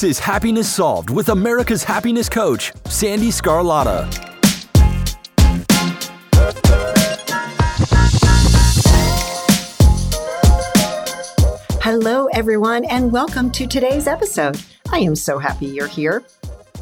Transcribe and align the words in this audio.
This 0.00 0.16
is 0.16 0.18
Happiness 0.18 0.74
Solved 0.74 1.10
with 1.10 1.28
America's 1.28 1.84
happiness 1.84 2.30
coach, 2.30 2.72
Sandee 2.84 3.28
Sgarlata. 3.28 4.08
Hello, 11.82 12.28
everyone, 12.28 12.86
and 12.86 13.12
welcome 13.12 13.50
to 13.50 13.66
today's 13.66 14.06
episode. 14.06 14.58
I 14.90 15.00
am 15.00 15.14
so 15.14 15.38
happy 15.38 15.66
you're 15.66 15.86
here. 15.86 16.24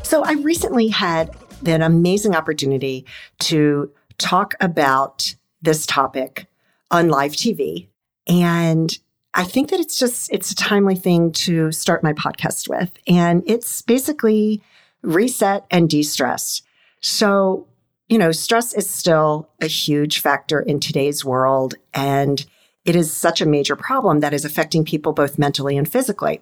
So, 0.05 0.23
I 0.23 0.35
recently 0.35 0.87
had 0.87 1.37
an 1.67 1.83
amazing 1.83 2.37
opportunity 2.37 3.05
to 3.41 3.91
talk 4.19 4.55
about 4.61 5.35
this 5.61 5.87
topic 5.87 6.47
on 6.93 7.09
live 7.09 7.33
TV. 7.33 7.89
And 8.29 8.97
I 9.39 9.45
think 9.45 9.71
that 9.71 9.79
it's 9.79 9.97
just 9.97 10.33
it's 10.33 10.51
a 10.51 10.57
timely 10.57 10.97
thing 10.97 11.31
to 11.31 11.71
start 11.71 12.03
my 12.03 12.13
podcast 12.13 12.69
with. 12.69 12.91
And 13.07 13.45
it's 13.47 13.83
basically 13.83 14.61
reset 15.03 15.65
and 15.71 15.89
de-stress. 15.89 16.63
So, 17.01 17.69
you 18.09 18.19
know, 18.19 18.33
stress 18.33 18.75
is 18.75 18.91
still 18.91 19.49
a 19.61 19.69
huge 19.69 20.19
factor 20.19 20.59
in 20.59 20.81
today's 20.81 21.25
world 21.25 21.77
and 21.95 22.45
it 22.85 22.97
is 22.97 23.13
such 23.13 23.41
a 23.41 23.47
major 23.47 23.77
problem 23.77 24.21
that 24.21 24.35
is 24.35 24.45
affecting 24.45 24.85
people 24.85 25.13
both 25.13 25.39
mentally 25.39 25.77
and 25.77 25.89
physically. 25.89 26.41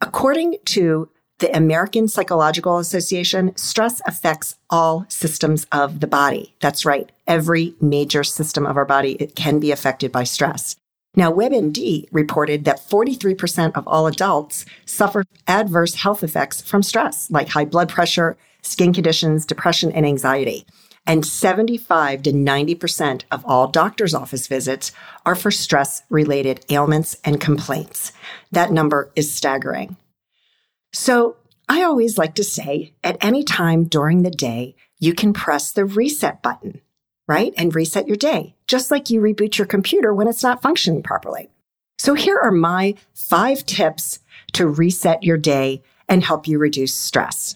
According 0.00 0.58
to 0.66 1.08
the 1.40 1.54
American 1.56 2.06
Psychological 2.06 2.78
Association, 2.78 3.56
stress 3.56 4.00
affects 4.06 4.56
all 4.68 5.04
systems 5.08 5.66
of 5.72 5.98
the 5.98 6.06
body. 6.06 6.54
That's 6.60 6.84
right. 6.84 7.10
Every 7.26 7.74
major 7.80 8.22
system 8.22 8.66
of 8.66 8.76
our 8.76 8.84
body 8.84 9.14
it 9.14 9.34
can 9.34 9.58
be 9.58 9.72
affected 9.72 10.12
by 10.12 10.22
stress. 10.22 10.76
Now, 11.16 11.32
WebMD 11.32 12.06
reported 12.12 12.64
that 12.64 12.88
43% 12.88 13.72
of 13.74 13.86
all 13.88 14.06
adults 14.06 14.64
suffer 14.84 15.24
adverse 15.48 15.96
health 15.96 16.22
effects 16.22 16.60
from 16.60 16.82
stress, 16.82 17.30
like 17.30 17.48
high 17.48 17.64
blood 17.64 17.88
pressure, 17.88 18.36
skin 18.62 18.92
conditions, 18.92 19.44
depression, 19.44 19.90
and 19.90 20.06
anxiety. 20.06 20.66
And 21.06 21.26
75 21.26 22.22
to 22.22 22.32
90% 22.32 23.22
of 23.32 23.44
all 23.44 23.66
doctor's 23.66 24.14
office 24.14 24.46
visits 24.46 24.92
are 25.26 25.34
for 25.34 25.50
stress 25.50 26.02
related 26.10 26.64
ailments 26.70 27.16
and 27.24 27.40
complaints. 27.40 28.12
That 28.52 28.70
number 28.70 29.10
is 29.16 29.32
staggering. 29.32 29.96
So 30.92 31.36
I 31.68 31.82
always 31.82 32.18
like 32.18 32.34
to 32.36 32.44
say 32.44 32.94
at 33.02 33.16
any 33.20 33.42
time 33.42 33.84
during 33.84 34.22
the 34.22 34.30
day, 34.30 34.76
you 34.98 35.14
can 35.14 35.32
press 35.32 35.72
the 35.72 35.84
reset 35.84 36.42
button 36.42 36.80
right? 37.30 37.54
And 37.56 37.72
reset 37.72 38.08
your 38.08 38.16
day, 38.16 38.56
just 38.66 38.90
like 38.90 39.08
you 39.08 39.20
reboot 39.20 39.56
your 39.56 39.66
computer 39.68 40.12
when 40.12 40.26
it's 40.26 40.42
not 40.42 40.60
functioning 40.60 41.00
properly. 41.00 41.48
So 41.96 42.14
here 42.14 42.36
are 42.36 42.50
my 42.50 42.96
five 43.14 43.64
tips 43.64 44.18
to 44.54 44.66
reset 44.66 45.22
your 45.22 45.36
day 45.36 45.84
and 46.08 46.24
help 46.24 46.48
you 46.48 46.58
reduce 46.58 46.92
stress. 46.92 47.54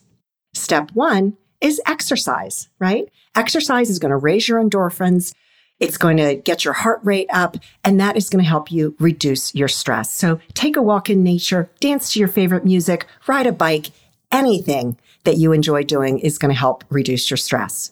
Step 0.52 0.92
one 0.92 1.36
is 1.60 1.82
exercise, 1.86 2.68
right? 2.78 3.08
Exercise 3.34 3.90
is 3.90 3.98
going 3.98 4.10
to 4.10 4.16
raise 4.16 4.48
your 4.48 4.62
endorphins. 4.62 5.34
It's 5.80 5.96
going 5.96 6.18
to 6.18 6.36
get 6.36 6.64
your 6.64 6.74
heart 6.74 7.00
rate 7.02 7.26
up, 7.32 7.56
and 7.82 7.98
that 7.98 8.16
is 8.16 8.30
going 8.30 8.44
to 8.44 8.48
help 8.48 8.70
you 8.70 8.94
reduce 9.00 9.56
your 9.56 9.66
stress. 9.66 10.12
So 10.14 10.38
take 10.52 10.76
a 10.76 10.82
walk 10.82 11.10
in 11.10 11.24
nature, 11.24 11.68
dance 11.80 12.12
to 12.12 12.20
your 12.20 12.28
favorite 12.28 12.64
music, 12.64 13.06
ride 13.26 13.48
a 13.48 13.52
bike, 13.52 13.90
anything 14.30 14.98
that 15.24 15.36
you 15.36 15.50
enjoy 15.50 15.82
doing 15.82 16.20
is 16.20 16.38
going 16.38 16.54
to 16.54 16.60
help 16.60 16.84
reduce 16.90 17.28
your 17.28 17.38
stress. 17.38 17.90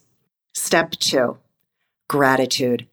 Step 0.54 0.92
two, 0.92 1.38
gratitude. 2.08 2.86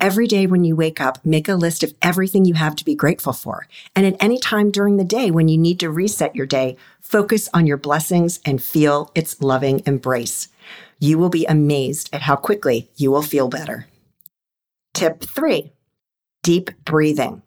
Every 0.00 0.26
day 0.26 0.46
when 0.46 0.64
you 0.64 0.74
wake 0.74 1.00
up, 1.00 1.24
make 1.26 1.48
a 1.48 1.54
list 1.54 1.82
of 1.82 1.94
everything 2.00 2.46
you 2.46 2.54
have 2.54 2.74
to 2.76 2.84
be 2.84 2.94
grateful 2.94 3.34
for. 3.34 3.66
And 3.94 4.06
at 4.06 4.16
any 4.18 4.38
time 4.38 4.70
during 4.70 4.96
the 4.96 5.04
day 5.04 5.30
when 5.30 5.48
you 5.48 5.58
need 5.58 5.78
to 5.80 5.90
reset 5.90 6.34
your 6.34 6.46
day, 6.46 6.76
focus 7.02 7.50
on 7.52 7.66
your 7.66 7.76
blessings 7.76 8.40
and 8.44 8.62
feel 8.62 9.10
its 9.14 9.42
loving 9.42 9.82
embrace. 9.84 10.48
You 10.98 11.18
will 11.18 11.28
be 11.28 11.44
amazed 11.44 12.08
at 12.14 12.22
how 12.22 12.36
quickly 12.36 12.90
you 12.96 13.10
will 13.10 13.22
feel 13.22 13.48
better. 13.48 13.88
Tip 14.94 15.22
three, 15.22 15.72
deep 16.42 16.70
breathing. 16.84 17.42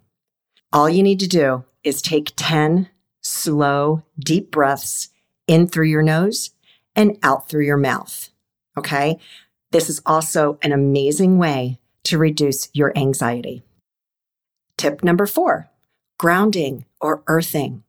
All 0.72 0.90
you 0.90 1.02
need 1.02 1.20
to 1.22 1.28
do 1.28 1.64
is 1.84 2.02
take 2.02 2.34
10 2.36 2.90
slow, 3.22 4.04
deep 4.20 4.52
breaths 4.52 5.10
in 5.48 5.68
through 5.68 5.88
your 5.88 6.02
nose 6.04 6.52
and 6.96 7.18
out 7.24 7.50
through 7.50 7.66
your 7.66 7.78
mouth. 7.78 8.30
Okay. 8.78 9.18
This 9.74 9.90
is 9.90 10.02
also 10.06 10.60
an 10.62 10.72
amazing 10.72 11.40
way 11.40 11.80
to 12.04 12.20
reduce 12.20 12.70
your 12.74 12.96
anxiety. 12.96 13.64
Tip 14.78 15.04
number 15.04 15.26
four, 15.26 15.68
grounding 16.20 16.86
or 17.02 17.24
earthing. 17.26 17.84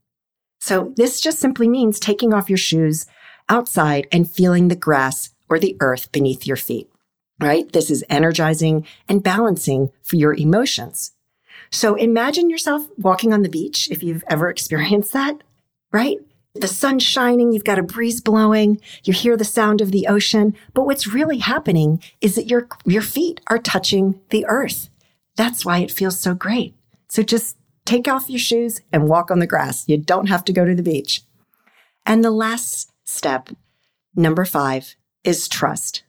So 0.61 0.95
this 0.97 1.21
just 1.21 1.39
simply 1.39 1.69
means 1.69 2.00
taking 2.00 2.33
off 2.33 2.49
your 2.49 2.56
shoes 2.56 3.05
outside 3.50 4.06
and 4.11 4.31
feeling 4.31 4.69
the 4.69 4.77
grass 4.77 5.34
or 5.50 5.59
the 5.59 5.77
earth 5.81 6.11
beneath 6.11 6.47
your 6.47 6.56
feet, 6.56 6.89
right? 7.39 7.71
This 7.71 7.91
is 7.91 8.03
energizing 8.09 8.87
and 9.06 9.22
balancing 9.22 9.91
for 10.03 10.16
your 10.16 10.33
emotions. 10.33 11.12
So 11.71 11.97
imagine 11.97 12.49
yourself 12.49 12.89
walking 12.97 13.34
on 13.34 13.43
the 13.43 13.51
beach 13.51 13.91
if 13.91 14.03
you've 14.03 14.25
ever 14.28 14.49
experienced 14.56 15.12
that, 15.12 15.43
right? 15.93 16.19
The 16.54 16.69
sun's 16.69 17.03
shining, 17.03 17.53
you've 17.53 17.65
got 17.65 17.78
a 17.78 17.82
breeze 17.82 18.20
blowing, 18.20 18.81
you 19.03 19.12
hear 19.12 19.37
the 19.37 19.44
sound 19.44 19.81
of 19.81 19.91
the 19.91 20.06
ocean. 20.06 20.54
But 20.72 20.84
what's 20.84 21.06
really 21.06 21.38
happening 21.38 22.03
is 22.20 22.37
that 22.37 22.47
your, 22.47 22.69
your 22.84 23.03
feet 23.03 23.41
are 23.48 23.59
touching 23.59 24.20
the 24.31 24.47
earth. 24.47 24.88
That's 25.37 25.65
why 25.65 25.78
it 25.78 25.91
feels 25.91 26.19
so 26.19 26.34
great. 26.34 26.75
So 27.09 27.22
just 27.22 27.56
take 27.84 28.06
off 28.06 28.31
your 28.31 28.38
shoes 28.38 28.81
and 28.92 29.09
walk 29.09 29.31
on 29.31 29.41
the 29.41 29.47
grass. 29.47 29.88
You 29.88 29.97
don't 29.97 30.28
have 30.28 30.44
to 30.44 30.53
go 30.53 30.65
to 30.65 30.75
the 30.75 30.82
beach. 30.82 31.22
And 32.06 32.25
the 32.25 32.31
last 32.31 32.92
step, 33.04 33.50
number 34.15 34.44
five, 34.44 34.94
is 35.25 35.48
trust. 35.48 36.04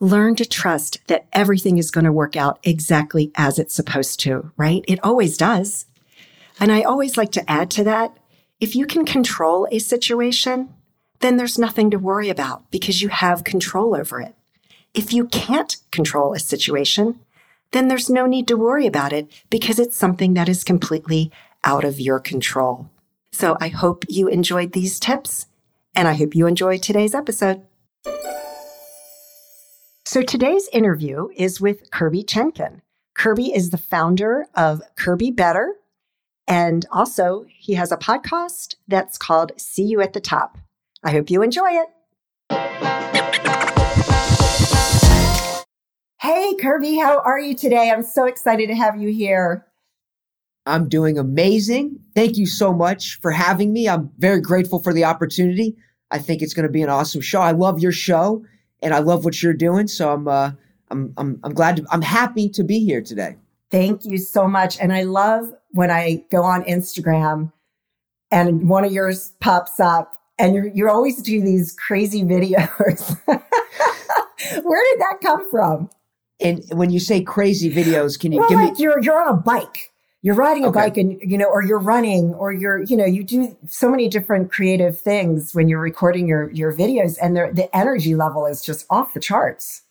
Learn 0.00 0.36
to 0.36 0.44
trust 0.44 0.98
that 1.08 1.26
everything 1.32 1.78
is 1.78 1.90
going 1.90 2.04
to 2.04 2.12
work 2.12 2.36
out 2.36 2.58
exactly 2.62 3.32
as 3.34 3.58
it's 3.58 3.74
supposed 3.74 4.20
to, 4.20 4.52
right? 4.56 4.84
It 4.86 5.00
always 5.02 5.36
does. 5.36 5.86
And 6.60 6.70
I 6.70 6.82
always 6.82 7.16
like 7.16 7.32
to 7.32 7.50
add 7.50 7.70
to 7.72 7.84
that 7.84 8.16
if 8.60 8.74
you 8.74 8.86
can 8.86 9.04
control 9.04 9.68
a 9.70 9.78
situation, 9.78 10.74
then 11.20 11.36
there's 11.36 11.58
nothing 11.58 11.90
to 11.90 11.98
worry 11.98 12.28
about 12.28 12.70
because 12.70 13.02
you 13.02 13.08
have 13.08 13.44
control 13.44 13.94
over 13.94 14.20
it. 14.20 14.34
If 14.94 15.12
you 15.12 15.26
can't 15.26 15.76
control 15.92 16.32
a 16.32 16.38
situation, 16.38 17.20
then 17.72 17.88
there's 17.88 18.10
no 18.10 18.26
need 18.26 18.48
to 18.48 18.56
worry 18.56 18.86
about 18.86 19.12
it 19.12 19.28
because 19.50 19.78
it's 19.78 19.96
something 19.96 20.34
that 20.34 20.48
is 20.48 20.64
completely 20.64 21.30
out 21.64 21.84
of 21.84 22.00
your 22.00 22.18
control. 22.18 22.90
So 23.30 23.56
I 23.60 23.68
hope 23.68 24.04
you 24.08 24.28
enjoyed 24.28 24.72
these 24.72 24.98
tips 24.98 25.46
and 25.94 26.08
I 26.08 26.14
hope 26.14 26.34
you 26.34 26.46
enjoyed 26.46 26.82
today's 26.82 27.14
episode. 27.14 27.62
So 30.04 30.22
today's 30.22 30.68
interview 30.72 31.28
is 31.36 31.60
with 31.60 31.90
Kirby 31.90 32.24
Chenkin. 32.24 32.80
Kirby 33.14 33.54
is 33.54 33.70
the 33.70 33.78
founder 33.78 34.46
of 34.54 34.80
Kirby 34.96 35.30
Better, 35.30 35.74
and 36.48 36.86
also, 36.90 37.44
he 37.46 37.74
has 37.74 37.92
a 37.92 37.96
podcast 37.98 38.74
that's 38.88 39.18
called 39.18 39.52
See 39.58 39.84
You 39.84 40.00
at 40.00 40.14
the 40.14 40.20
Top. 40.20 40.56
I 41.04 41.10
hope 41.12 41.30
you 41.30 41.42
enjoy 41.42 41.68
it. 41.70 41.88
Hey, 46.20 46.54
Kirby, 46.60 46.96
how 46.96 47.20
are 47.20 47.38
you 47.38 47.54
today? 47.54 47.90
I'm 47.90 48.02
so 48.02 48.24
excited 48.24 48.68
to 48.68 48.74
have 48.74 49.00
you 49.00 49.10
here. 49.10 49.66
I'm 50.64 50.88
doing 50.88 51.18
amazing. 51.18 52.00
Thank 52.14 52.36
you 52.36 52.46
so 52.46 52.72
much 52.72 53.20
for 53.20 53.30
having 53.30 53.72
me. 53.72 53.88
I'm 53.88 54.10
very 54.18 54.40
grateful 54.40 54.82
for 54.82 54.92
the 54.92 55.04
opportunity. 55.04 55.76
I 56.10 56.18
think 56.18 56.42
it's 56.42 56.54
going 56.54 56.66
to 56.66 56.72
be 56.72 56.82
an 56.82 56.88
awesome 56.88 57.20
show. 57.20 57.40
I 57.40 57.52
love 57.52 57.78
your 57.78 57.92
show 57.92 58.44
and 58.82 58.94
I 58.94 58.98
love 58.98 59.24
what 59.24 59.42
you're 59.42 59.52
doing. 59.52 59.86
So 59.86 60.12
I'm, 60.12 60.26
uh, 60.26 60.52
I'm, 60.90 61.12
I'm, 61.16 61.40
I'm 61.44 61.54
glad 61.54 61.76
to, 61.76 61.86
I'm 61.90 62.02
happy 62.02 62.48
to 62.50 62.64
be 62.64 62.84
here 62.84 63.02
today. 63.02 63.36
Thank 63.70 64.04
you 64.04 64.18
so 64.18 64.48
much. 64.48 64.78
And 64.78 64.92
I 64.92 65.02
love 65.02 65.52
when 65.72 65.90
I 65.90 66.24
go 66.30 66.42
on 66.42 66.64
Instagram 66.64 67.52
and 68.30 68.68
one 68.68 68.84
of 68.84 68.92
yours 68.92 69.32
pops 69.40 69.78
up 69.80 70.14
and 70.38 70.54
you 70.54 70.70
you 70.74 70.88
always 70.88 71.20
do 71.22 71.42
these 71.42 71.72
crazy 71.72 72.22
videos. 72.24 73.18
Where 73.26 74.84
did 74.90 75.00
that 75.00 75.18
come 75.22 75.50
from? 75.50 75.90
And 76.40 76.62
when 76.70 76.90
you 76.90 77.00
say 77.00 77.22
crazy 77.22 77.70
videos, 77.70 78.18
can 78.18 78.32
you 78.32 78.40
well, 78.40 78.48
give 78.48 78.58
like 78.58 78.72
me? 78.74 78.82
You're 78.82 79.02
you're 79.02 79.20
on 79.20 79.34
a 79.34 79.36
bike. 79.36 79.90
You're 80.20 80.34
riding 80.34 80.64
a 80.64 80.68
okay. 80.68 80.80
bike, 80.80 80.96
and 80.96 81.18
you 81.20 81.38
know, 81.38 81.46
or 81.46 81.62
you're 81.62 81.78
running, 81.78 82.34
or 82.34 82.52
you're 82.52 82.82
you 82.84 82.96
know, 82.96 83.04
you 83.04 83.22
do 83.22 83.56
so 83.68 83.88
many 83.90 84.08
different 84.08 84.50
creative 84.50 84.98
things 84.98 85.54
when 85.54 85.68
you're 85.68 85.80
recording 85.80 86.26
your 86.26 86.50
your 86.50 86.72
videos, 86.72 87.16
and 87.20 87.36
the 87.36 87.68
energy 87.72 88.14
level 88.14 88.46
is 88.46 88.62
just 88.64 88.86
off 88.90 89.14
the 89.14 89.20
charts. 89.20 89.82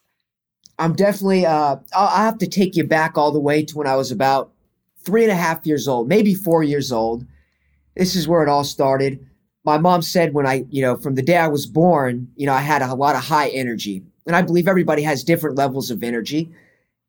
I'm 0.79 0.93
definitely. 0.93 1.45
Uh, 1.45 1.77
I'll, 1.93 2.07
I'll 2.07 2.25
have 2.25 2.37
to 2.39 2.47
take 2.47 2.75
you 2.75 2.83
back 2.83 3.17
all 3.17 3.31
the 3.31 3.39
way 3.39 3.63
to 3.63 3.77
when 3.77 3.87
I 3.87 3.95
was 3.95 4.11
about 4.11 4.51
three 4.99 5.23
and 5.23 5.31
a 5.31 5.35
half 5.35 5.65
years 5.65 5.87
old, 5.87 6.07
maybe 6.07 6.33
four 6.33 6.63
years 6.63 6.91
old. 6.91 7.25
This 7.95 8.15
is 8.15 8.27
where 8.27 8.43
it 8.43 8.49
all 8.49 8.63
started. 8.63 9.25
My 9.63 9.77
mom 9.77 10.01
said 10.01 10.33
when 10.33 10.45
I, 10.45 10.65
you 10.69 10.81
know, 10.81 10.95
from 10.95 11.15
the 11.15 11.21
day 11.21 11.37
I 11.37 11.47
was 11.47 11.65
born, 11.65 12.31
you 12.35 12.45
know, 12.45 12.53
I 12.53 12.61
had 12.61 12.81
a, 12.81 12.93
lot 12.93 13.15
of 13.15 13.23
high 13.23 13.49
energy. 13.49 14.03
And 14.25 14.35
I 14.35 14.41
believe 14.41 14.67
everybody 14.67 15.01
has 15.03 15.23
different 15.23 15.57
levels 15.57 15.89
of 15.89 16.03
energy. 16.03 16.51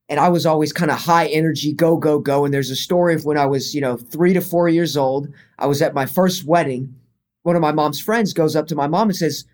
And 0.08 0.18
I 0.18 0.28
was 0.28 0.46
always 0.46 0.72
kind 0.72 0.90
of 0.90 0.98
high 0.98 1.26
energy, 1.26 1.72
go, 1.72 1.96
go, 1.96 2.18
go. 2.18 2.44
And 2.44 2.54
there's 2.54 2.70
a 2.70 2.76
story 2.76 3.14
of 3.14 3.24
when 3.24 3.36
I 3.36 3.46
was, 3.46 3.74
you 3.74 3.80
know, 3.80 3.96
three 3.96 4.32
to 4.32 4.40
four 4.40 4.68
years 4.68 4.96
old. 4.96 5.28
I 5.58 5.66
was 5.66 5.82
at 5.82 5.94
my 5.94 6.06
first 6.06 6.44
wedding 6.44 6.94
one 7.48 7.56
of 7.56 7.62
my 7.62 7.72
mom's 7.72 7.98
friends 7.98 8.34
goes 8.34 8.54
up 8.54 8.66
to 8.66 8.74
my 8.74 8.86
mom 8.86 9.08
and 9.08 9.16
says, 9.16 9.46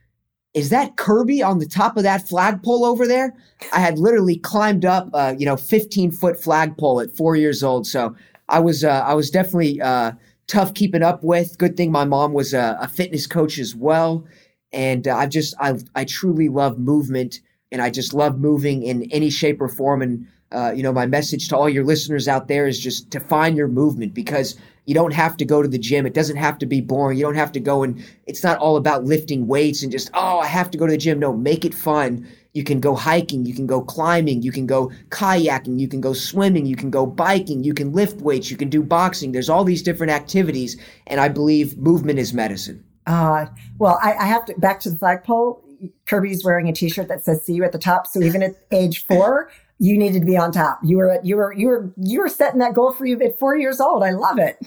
is 0.54 0.70
that 0.70 0.96
Kirby 0.96 1.42
on 1.42 1.58
the 1.58 1.66
top 1.66 1.96
of 1.96 2.04
that 2.04 2.28
flagpole 2.28 2.84
over 2.84 3.06
there? 3.06 3.34
I 3.72 3.80
had 3.80 3.98
literally 3.98 4.36
climbed 4.36 4.84
up, 4.84 5.10
uh, 5.12 5.34
you 5.36 5.44
know, 5.44 5.56
15 5.56 6.12
foot 6.12 6.40
flagpole 6.40 7.00
at 7.00 7.14
four 7.16 7.34
years 7.34 7.62
old. 7.64 7.86
So 7.86 8.14
I 8.48 8.60
was, 8.60 8.84
uh, 8.84 9.02
I 9.04 9.14
was 9.14 9.30
definitely 9.30 9.80
uh, 9.80 10.12
tough 10.46 10.72
keeping 10.74 11.02
up 11.02 11.24
with. 11.24 11.58
Good 11.58 11.76
thing 11.76 11.90
my 11.90 12.04
mom 12.04 12.32
was 12.32 12.54
a, 12.54 12.78
a 12.80 12.86
fitness 12.86 13.26
coach 13.26 13.58
as 13.58 13.74
well, 13.74 14.24
and 14.72 15.08
uh, 15.08 15.16
I 15.16 15.26
just, 15.26 15.54
I, 15.58 15.78
I 15.94 16.04
truly 16.04 16.48
love 16.48 16.78
movement, 16.78 17.40
and 17.72 17.82
I 17.82 17.90
just 17.90 18.14
love 18.14 18.38
moving 18.38 18.84
in 18.84 19.10
any 19.10 19.30
shape 19.30 19.60
or 19.60 19.68
form. 19.68 20.02
And 20.02 20.26
uh, 20.52 20.72
you 20.72 20.84
know, 20.84 20.92
my 20.92 21.06
message 21.06 21.48
to 21.48 21.56
all 21.56 21.68
your 21.68 21.84
listeners 21.84 22.28
out 22.28 22.46
there 22.46 22.68
is 22.68 22.78
just 22.78 23.10
to 23.10 23.18
find 23.18 23.56
your 23.56 23.66
movement 23.66 24.14
because 24.14 24.56
you 24.86 24.94
don't 24.94 25.12
have 25.12 25.36
to 25.38 25.44
go 25.44 25.62
to 25.62 25.68
the 25.68 25.78
gym. 25.78 26.06
It 26.06 26.14
doesn't 26.14 26.36
have 26.36 26.58
to 26.58 26.66
be 26.66 26.80
boring. 26.80 27.18
You 27.18 27.24
don't 27.24 27.36
have 27.36 27.52
to 27.52 27.60
go 27.60 27.82
and 27.82 28.04
it's 28.26 28.42
not 28.42 28.58
all 28.58 28.76
about 28.76 29.04
lifting 29.04 29.46
weights 29.46 29.82
and 29.82 29.90
just, 29.90 30.10
oh, 30.14 30.40
I 30.40 30.46
have 30.46 30.70
to 30.72 30.78
go 30.78 30.86
to 30.86 30.92
the 30.92 30.98
gym. 30.98 31.18
No, 31.18 31.32
make 31.32 31.64
it 31.64 31.74
fun. 31.74 32.26
You 32.52 32.62
can 32.62 32.80
go 32.80 32.94
hiking, 32.94 33.44
you 33.44 33.54
can 33.54 33.66
go 33.66 33.82
climbing, 33.82 34.42
you 34.42 34.52
can 34.52 34.66
go 34.66 34.92
kayaking, 35.08 35.80
you 35.80 35.88
can 35.88 36.00
go 36.00 36.12
swimming, 36.12 36.66
you 36.66 36.76
can 36.76 36.88
go 36.88 37.04
biking, 37.04 37.64
you 37.64 37.74
can 37.74 37.92
lift 37.92 38.20
weights, 38.20 38.48
you 38.50 38.56
can 38.56 38.70
do 38.70 38.82
boxing. 38.82 39.32
There's 39.32 39.48
all 39.48 39.64
these 39.64 39.82
different 39.82 40.12
activities. 40.12 40.80
And 41.08 41.20
I 41.20 41.28
believe 41.28 41.76
movement 41.78 42.20
is 42.20 42.32
medicine. 42.32 42.84
Uh, 43.06 43.46
well, 43.78 43.98
I, 44.02 44.14
I 44.14 44.24
have 44.26 44.44
to 44.46 44.54
back 44.54 44.80
to 44.80 44.90
the 44.90 44.96
flagpole. 44.96 45.62
Kirby's 46.06 46.44
wearing 46.44 46.68
a 46.68 46.72
T-shirt 46.72 47.08
that 47.08 47.24
says 47.24 47.44
"See 47.44 47.52
you 47.52 47.64
at 47.64 47.72
the 47.72 47.78
top." 47.78 48.06
So 48.06 48.22
even 48.22 48.42
at 48.42 48.52
age 48.70 49.04
four, 49.04 49.50
you 49.78 49.98
needed 49.98 50.20
to 50.20 50.26
be 50.26 50.36
on 50.36 50.52
top. 50.52 50.78
You 50.82 50.98
were 50.98 51.20
you 51.22 51.36
were 51.36 51.52
you 51.52 51.66
were 51.66 51.92
you 51.96 52.20
were 52.20 52.28
setting 52.28 52.60
that 52.60 52.74
goal 52.74 52.92
for 52.92 53.06
you 53.06 53.20
at 53.20 53.38
four 53.38 53.56
years 53.56 53.80
old. 53.80 54.02
I 54.02 54.10
love 54.10 54.38
it. 54.38 54.58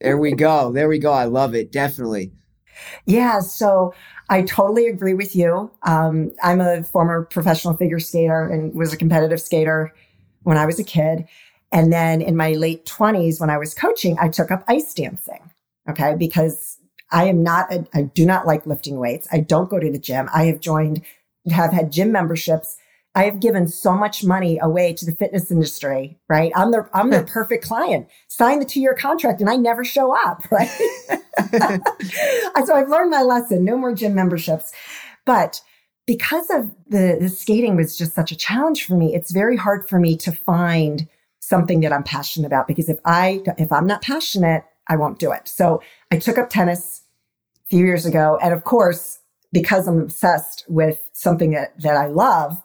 There 0.00 0.18
we 0.18 0.32
go. 0.32 0.72
There 0.72 0.88
we 0.88 0.98
go. 0.98 1.12
I 1.12 1.24
love 1.24 1.54
it. 1.54 1.72
Definitely. 1.72 2.32
Yeah. 3.04 3.40
So 3.40 3.92
I 4.28 4.42
totally 4.42 4.86
agree 4.86 5.14
with 5.14 5.36
you. 5.36 5.70
Um, 5.82 6.32
I'm 6.42 6.60
a 6.60 6.82
former 6.84 7.24
professional 7.24 7.76
figure 7.76 7.98
skater 7.98 8.48
and 8.48 8.74
was 8.74 8.92
a 8.92 8.96
competitive 8.96 9.40
skater 9.40 9.92
when 10.44 10.56
I 10.56 10.66
was 10.66 10.78
a 10.78 10.84
kid. 10.84 11.26
And 11.72 11.92
then 11.92 12.22
in 12.22 12.36
my 12.36 12.52
late 12.52 12.86
20s, 12.86 13.40
when 13.40 13.50
I 13.50 13.58
was 13.58 13.74
coaching, 13.74 14.16
I 14.20 14.28
took 14.28 14.50
up 14.50 14.64
ice 14.68 14.94
dancing. 14.94 15.50
Okay. 15.88 16.14
Because 16.16 16.78
I 17.12 17.24
am 17.24 17.42
not, 17.42 17.72
a, 17.72 17.84
I 17.92 18.02
do 18.02 18.24
not 18.24 18.46
like 18.46 18.66
lifting 18.66 18.98
weights. 18.98 19.28
I 19.32 19.40
don't 19.40 19.68
go 19.68 19.78
to 19.78 19.90
the 19.90 19.98
gym. 19.98 20.28
I 20.32 20.44
have 20.44 20.60
joined, 20.60 21.02
have 21.50 21.72
had 21.72 21.92
gym 21.92 22.12
memberships 22.12 22.76
I 23.20 23.24
have 23.24 23.38
given 23.38 23.68
so 23.68 23.92
much 23.92 24.24
money 24.24 24.58
away 24.62 24.94
to 24.94 25.04
the 25.04 25.12
fitness 25.12 25.50
industry, 25.50 26.18
right? 26.30 26.52
I'm 26.56 26.70
the 26.70 26.88
I'm 26.94 27.10
the 27.10 27.22
perfect 27.22 27.62
client. 27.62 28.08
Sign 28.28 28.60
the 28.60 28.64
two 28.64 28.80
year 28.80 28.94
contract, 28.94 29.42
and 29.42 29.50
I 29.50 29.56
never 29.56 29.84
show 29.84 30.16
up, 30.16 30.42
right? 30.50 30.70
so 32.64 32.74
I've 32.74 32.88
learned 32.88 33.10
my 33.10 33.20
lesson. 33.20 33.62
No 33.62 33.76
more 33.76 33.94
gym 33.94 34.14
memberships, 34.14 34.72
but 35.26 35.60
because 36.06 36.48
of 36.48 36.74
the, 36.88 37.18
the 37.20 37.28
skating 37.28 37.76
was 37.76 37.98
just 37.98 38.14
such 38.14 38.32
a 38.32 38.36
challenge 38.36 38.86
for 38.86 38.94
me. 38.94 39.14
It's 39.14 39.32
very 39.32 39.58
hard 39.58 39.86
for 39.86 40.00
me 40.00 40.16
to 40.16 40.32
find 40.32 41.06
something 41.40 41.80
that 41.80 41.92
I'm 41.92 42.02
passionate 42.02 42.46
about 42.46 42.66
because 42.66 42.88
if 42.88 43.00
I 43.04 43.42
if 43.58 43.70
I'm 43.70 43.86
not 43.86 44.00
passionate, 44.00 44.64
I 44.88 44.96
won't 44.96 45.18
do 45.18 45.30
it. 45.30 45.46
So 45.46 45.82
I 46.10 46.16
took 46.16 46.38
up 46.38 46.48
tennis 46.48 47.02
a 47.66 47.68
few 47.68 47.84
years 47.84 48.06
ago, 48.06 48.38
and 48.42 48.54
of 48.54 48.64
course, 48.64 49.18
because 49.52 49.86
I'm 49.86 50.00
obsessed 50.00 50.64
with 50.68 51.06
something 51.12 51.50
that, 51.50 51.78
that 51.82 51.98
I 51.98 52.06
love, 52.06 52.62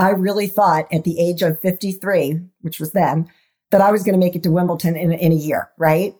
I 0.00 0.10
really 0.10 0.46
thought 0.46 0.86
at 0.92 1.04
the 1.04 1.20
age 1.20 1.42
of 1.42 1.60
53, 1.60 2.40
which 2.62 2.80
was 2.80 2.92
then, 2.92 3.30
that 3.70 3.82
I 3.82 3.92
was 3.92 4.02
going 4.02 4.14
to 4.14 4.18
make 4.18 4.34
it 4.34 4.42
to 4.44 4.50
Wimbledon 4.50 4.96
in, 4.96 5.12
in 5.12 5.30
a 5.30 5.36
year, 5.36 5.70
right? 5.78 6.14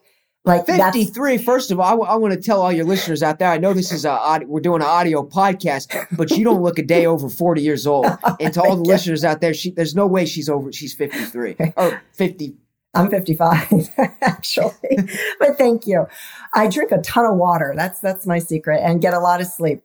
Like 0.45 0.65
53. 0.65 1.37
First 1.39 1.71
of 1.71 1.79
all, 1.79 1.85
I, 1.85 1.91
w- 1.91 2.09
I 2.09 2.15
want 2.15 2.33
to 2.33 2.39
tell 2.39 2.61
all 2.61 2.71
your 2.71 2.85
listeners 2.85 3.21
out 3.21 3.39
there. 3.39 3.49
I 3.49 3.57
know 3.57 3.73
this 3.73 3.91
is 3.91 4.05
a 4.05 4.39
we're 4.45 4.59
doing 4.59 4.81
an 4.81 4.87
audio 4.87 5.23
podcast, 5.23 6.07
but 6.15 6.31
you 6.31 6.43
don't 6.43 6.61
look 6.61 6.79
a 6.79 6.83
day 6.83 7.05
over 7.05 7.29
40 7.29 7.61
years 7.61 7.85
old. 7.85 8.05
And 8.39 8.53
to 8.55 8.61
all 8.61 8.75
the 8.75 8.83
listeners 8.83 9.23
out 9.23 9.41
there, 9.41 9.53
she, 9.53 9.71
there's 9.71 9.93
no 9.93 10.07
way 10.07 10.25
she's 10.25 10.49
over. 10.49 10.71
She's 10.71 10.95
53 10.95 11.57
or 11.77 12.01
50. 12.13 12.55
I'm 12.93 13.09
55 13.09 13.89
actually, 14.21 14.97
but 15.39 15.57
thank 15.57 15.85
you. 15.85 16.07
I 16.53 16.67
drink 16.67 16.91
a 16.91 16.99
ton 16.99 17.25
of 17.25 17.37
water. 17.37 17.73
That's 17.75 17.99
that's 17.99 18.25
my 18.25 18.39
secret, 18.39 18.81
and 18.83 19.01
get 19.01 19.13
a 19.13 19.19
lot 19.19 19.41
of 19.41 19.47
sleep. 19.47 19.81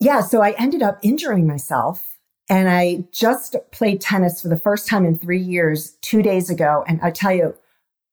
Yeah, 0.00 0.20
so 0.20 0.42
I 0.42 0.52
ended 0.52 0.82
up 0.82 0.98
injuring 1.02 1.46
myself 1.46 2.11
and 2.48 2.68
I 2.68 3.04
just 3.12 3.56
played 3.70 4.00
tennis 4.00 4.42
for 4.42 4.48
the 4.48 4.58
first 4.58 4.88
time 4.88 5.04
in 5.04 5.18
three 5.18 5.40
years 5.40 5.92
two 6.00 6.22
days 6.22 6.50
ago. 6.50 6.84
And 6.86 7.00
I 7.02 7.10
tell 7.10 7.32
you, 7.32 7.54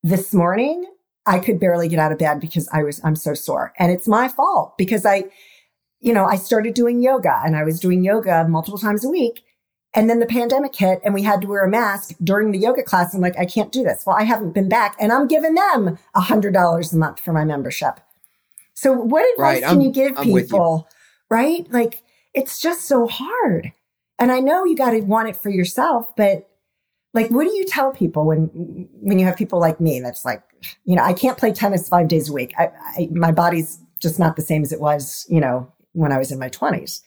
this 0.04 0.34
morning, 0.34 0.86
I 1.26 1.40
could 1.40 1.60
barely 1.60 1.88
get 1.88 2.00
out 2.00 2.12
of 2.12 2.18
bed 2.18 2.40
because 2.40 2.70
I 2.72 2.84
was, 2.84 3.02
I'm 3.04 3.16
so 3.16 3.34
sore. 3.34 3.74
And 3.78 3.92
it's 3.92 4.08
my 4.08 4.28
fault 4.28 4.78
because 4.78 5.06
I, 5.06 5.26
you 6.00 6.14
know, 6.14 6.26
I 6.26 6.38
started 6.38 6.74
doing 6.74 7.02
yoga 7.02 7.42
and 7.44 7.56
I 7.56 7.64
was 7.64 7.80
doing 7.80 8.04
yoga 8.04 8.48
multiple 8.48 8.80
times 8.80 9.04
a 9.04 9.10
week. 9.10 9.44
And 9.94 10.10
then 10.10 10.20
the 10.20 10.26
pandemic 10.26 10.76
hit 10.76 11.02
and 11.04 11.14
we 11.14 11.24
had 11.24 11.42
to 11.42 11.48
wear 11.48 11.66
a 11.66 11.70
mask 11.70 12.16
during 12.24 12.52
the 12.52 12.60
yoga 12.60 12.84
class. 12.84 13.14
I'm 13.14 13.22
like, 13.22 13.38
I 13.38 13.46
can't 13.46 13.72
do 13.72 13.84
this. 13.84 14.06
Well, 14.06 14.16
I 14.16 14.24
haven't 14.24 14.54
been 14.54 14.70
back 14.70 14.96
and 15.00 15.12
I'm 15.12 15.28
giving 15.28 15.56
them 15.56 15.98
a 16.16 16.22
hundred 16.22 16.54
dollars 16.54 16.94
a 16.94 16.98
month 16.98 17.20
for 17.20 17.34
my 17.34 17.44
membership. 17.44 18.00
So 18.74 18.94
what 18.94 19.30
advice 19.34 19.62
right, 19.62 19.64
can 19.64 19.82
you 19.82 19.92
give 19.92 20.18
I'm 20.18 20.26
people? 20.26 20.88
You. 20.90 21.36
Right? 21.36 21.72
Like 21.72 22.04
it's 22.34 22.62
just 22.62 22.86
so 22.86 23.08
hard. 23.08 23.74
And 24.20 24.32
I 24.32 24.40
know 24.40 24.66
you 24.66 24.76
got 24.76 24.92
to 24.92 25.02
want 25.02 25.30
it 25.30 25.36
for 25.36 25.50
yourself, 25.50 26.16
but 26.16 26.50
like, 27.14 27.32
what 27.32 27.46
do 27.46 27.54
you 27.54 27.66
tell 27.66 27.92
people 27.92 28.26
when, 28.26 28.46
when 29.02 29.18
you 29.18 29.26
have 29.26 29.36
people 29.36 29.60
like 29.60 29.80
me 29.80 30.00
that's 30.00 30.26
like, 30.26 30.44
you 30.86 30.96
know, 30.96 31.04
I 31.04 31.14
can't 31.14 31.38
play 31.38 31.52
tennis 31.52 31.90
five 31.90 32.08
days 32.08 32.30
a 32.30 32.34
week. 32.34 32.54
I, 32.58 32.70
I, 32.98 33.10
my 33.12 33.32
body's 33.32 33.80
just 34.00 34.20
not 34.20 34.36
the 34.36 34.42
same 34.42 34.62
as 34.62 34.72
it 34.72 34.80
was, 34.80 35.26
you 35.30 35.40
know, 35.40 35.72
when 35.94 36.12
I 36.12 36.18
was 36.18 36.32
in 36.32 36.40
my 36.40 36.50
twenties. 36.50 37.02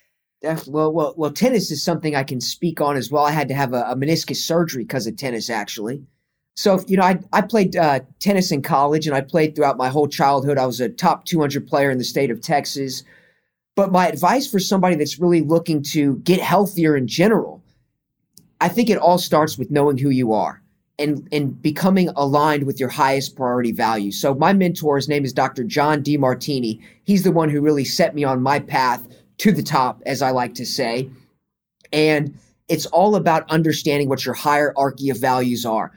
Well, 0.66 0.92
well, 0.92 1.14
well, 1.16 1.30
tennis 1.30 1.70
is 1.70 1.84
something 1.84 2.16
I 2.16 2.24
can 2.24 2.40
speak 2.40 2.80
on 2.80 2.96
as 2.96 3.12
well. 3.12 3.24
I 3.24 3.30
had 3.30 3.48
to 3.48 3.54
have 3.54 3.72
a, 3.74 3.82
a 3.82 3.94
meniscus 3.94 4.36
surgery 4.36 4.82
because 4.82 5.06
of 5.06 5.16
tennis, 5.16 5.48
actually. 5.48 6.02
So, 6.56 6.84
you 6.86 6.96
know, 6.96 7.04
I, 7.04 7.18
I 7.32 7.42
played 7.42 7.76
uh, 7.76 8.00
tennis 8.18 8.50
in 8.50 8.60
college 8.60 9.06
and 9.06 9.14
I 9.14 9.20
played 9.20 9.54
throughout 9.54 9.78
my 9.78 9.88
whole 9.88 10.08
childhood. 10.08 10.58
I 10.58 10.66
was 10.66 10.80
a 10.80 10.88
top 10.88 11.24
200 11.24 11.66
player 11.66 11.90
in 11.90 11.98
the 11.98 12.04
state 12.04 12.30
of 12.30 12.40
Texas. 12.40 13.04
But 13.74 13.92
my 13.92 14.08
advice 14.08 14.50
for 14.50 14.58
somebody 14.58 14.96
that's 14.96 15.18
really 15.18 15.40
looking 15.40 15.82
to 15.84 16.16
get 16.18 16.40
healthier 16.40 16.96
in 16.96 17.06
general, 17.06 17.62
I 18.60 18.68
think 18.68 18.90
it 18.90 18.98
all 18.98 19.18
starts 19.18 19.56
with 19.56 19.70
knowing 19.70 19.98
who 19.98 20.10
you 20.10 20.32
are 20.32 20.62
and, 20.98 21.26
and 21.32 21.60
becoming 21.60 22.10
aligned 22.10 22.64
with 22.64 22.78
your 22.78 22.90
highest 22.90 23.34
priority 23.34 23.72
values. 23.72 24.20
So 24.20 24.34
my 24.34 24.52
mentor, 24.52 24.96
his 24.96 25.08
name 25.08 25.24
is 25.24 25.32
Dr. 25.32 25.64
John 25.64 26.02
Demartini. 26.02 26.80
He's 27.04 27.22
the 27.22 27.32
one 27.32 27.48
who 27.48 27.60
really 27.60 27.84
set 27.84 28.14
me 28.14 28.24
on 28.24 28.42
my 28.42 28.60
path 28.60 29.06
to 29.38 29.52
the 29.52 29.62
top, 29.62 30.02
as 30.06 30.22
I 30.22 30.30
like 30.30 30.54
to 30.54 30.66
say. 30.66 31.08
And 31.92 32.38
it's 32.68 32.86
all 32.86 33.16
about 33.16 33.50
understanding 33.50 34.08
what 34.08 34.24
your 34.24 34.34
hierarchy 34.34 35.10
of 35.10 35.18
values 35.18 35.66
are. 35.66 35.92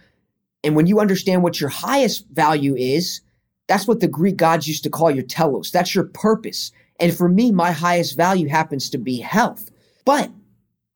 And 0.64 0.76
when 0.76 0.88
you 0.88 1.00
understand 1.00 1.44
what 1.44 1.60
your 1.62 1.70
highest 1.70 2.26
value 2.30 2.76
is, 2.76 3.22
that's 3.68 3.88
what 3.88 4.00
the 4.00 4.08
Greek 4.08 4.38
gods 4.38 4.68
used 4.68 4.84
to 4.84 4.90
call 4.90 5.12
your 5.12 5.24
telos. 5.24 5.72
That's 5.72 5.94
your 5.94 6.06
purpose. 6.06 6.72
And 7.00 7.14
for 7.16 7.28
me, 7.28 7.52
my 7.52 7.72
highest 7.72 8.16
value 8.16 8.48
happens 8.48 8.90
to 8.92 8.98
be 8.98 9.18
health. 9.18 9.70
But 10.06 10.32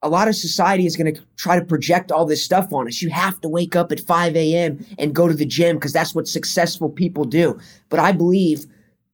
a 0.02 0.08
lot 0.08 0.28
of 0.28 0.34
society 0.34 0.86
is 0.86 0.96
going 0.96 1.14
to 1.14 1.20
try 1.36 1.58
to 1.58 1.64
project 1.64 2.10
all 2.10 2.24
this 2.24 2.44
stuff 2.44 2.72
on 2.72 2.88
us. 2.88 3.02
You 3.02 3.10
have 3.10 3.40
to 3.42 3.48
wake 3.48 3.76
up 3.76 3.92
at 3.92 4.00
5 4.00 4.34
a.m. 4.34 4.84
and 4.98 5.14
go 5.14 5.28
to 5.28 5.34
the 5.34 5.44
gym 5.44 5.76
because 5.76 5.92
that's 5.92 6.14
what 6.14 6.26
successful 6.26 6.88
people 6.88 7.24
do. 7.24 7.58
But 7.90 8.00
I 8.00 8.12
believe 8.12 8.66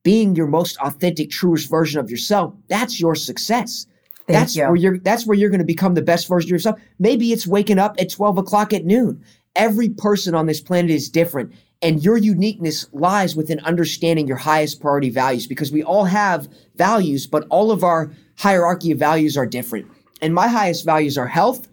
being 0.05 0.37
your 0.37 0.47
most 0.47 0.77
authentic, 0.79 1.31
truest 1.31 1.69
version 1.69 1.99
of 1.99 2.11
yourself, 2.11 2.55
that's 2.69 3.01
your 3.01 3.17
success. 3.17 3.87
Thank 4.27 4.39
that's 4.39 4.57
you. 4.57 4.65
where 4.65 4.77
you're 4.77 4.99
that's 4.99 5.27
where 5.27 5.37
you're 5.37 5.51
going 5.51 5.61
to 5.61 5.65
become 5.65 5.95
the 5.95 6.03
best 6.03 6.29
version 6.29 6.49
of 6.49 6.53
yourself. 6.53 6.81
Maybe 6.99 7.33
it's 7.33 7.47
waking 7.47 7.79
up 7.79 7.97
at 7.99 8.11
12 8.11 8.39
o'clock 8.39 8.73
at 8.73 8.85
noon. 8.85 9.23
Every 9.55 9.89
person 9.89 10.35
on 10.35 10.47
this 10.47 10.61
planet 10.61 10.91
is 10.91 11.09
different. 11.09 11.53
And 11.83 12.03
your 12.03 12.17
uniqueness 12.17 12.87
lies 12.93 13.37
within 13.37 13.61
understanding 13.61 14.27
your 14.27 14.39
highest 14.39 14.81
priority 14.81 15.11
values 15.11 15.47
because 15.47 15.71
we 15.71 15.83
all 15.83 16.05
have 16.05 16.49
values, 16.77 17.27
but 17.27 17.47
all 17.51 17.71
of 17.71 17.85
our 17.85 18.11
hierarchy 18.37 18.93
of 18.93 18.99
values 18.99 19.37
are 19.37 19.47
different. 19.47 19.87
And 20.23 20.35
my 20.35 20.49
highest 20.49 20.85
values 20.85 21.19
are 21.19 21.27
health, 21.27 21.69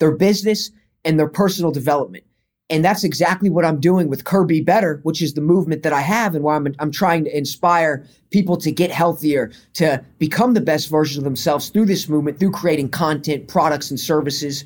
their 0.00 0.10
business, 0.10 0.70
and 1.04 1.18
their 1.18 1.28
personal 1.28 1.70
development. 1.70 2.24
And 2.68 2.84
that's 2.84 3.04
exactly 3.04 3.48
what 3.48 3.64
I'm 3.64 3.78
doing 3.78 4.08
with 4.08 4.24
Kirby 4.24 4.60
Better, 4.60 4.98
which 5.04 5.22
is 5.22 5.34
the 5.34 5.40
movement 5.40 5.84
that 5.84 5.92
I 5.92 6.00
have 6.00 6.34
and 6.34 6.42
why 6.42 6.56
I'm, 6.56 6.74
I'm 6.80 6.90
trying 6.90 7.22
to 7.24 7.36
inspire 7.36 8.04
people 8.30 8.56
to 8.56 8.72
get 8.72 8.90
healthier, 8.90 9.52
to 9.74 10.04
become 10.18 10.54
the 10.54 10.60
best 10.60 10.90
version 10.90 11.20
of 11.20 11.24
themselves 11.24 11.68
through 11.68 11.86
this 11.86 12.08
movement, 12.08 12.40
through 12.40 12.50
creating 12.50 12.88
content, 12.88 13.46
products, 13.46 13.90
and 13.90 14.00
services. 14.00 14.64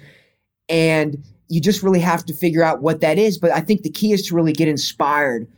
And 0.70 1.23
you 1.50 1.61
just 1.61 1.83
really 1.83 2.00
have 2.00 2.25
to 2.25 2.33
figure 2.33 2.62
out 2.62 2.80
what 2.80 3.00
that 3.00 3.19
is. 3.19 3.37
But 3.37 3.50
I 3.50 3.61
think 3.61 3.83
the 3.83 3.90
key 3.90 4.12
is 4.12 4.26
to 4.28 4.35
really 4.35 4.52
get 4.52 4.69
inspired 4.69 5.49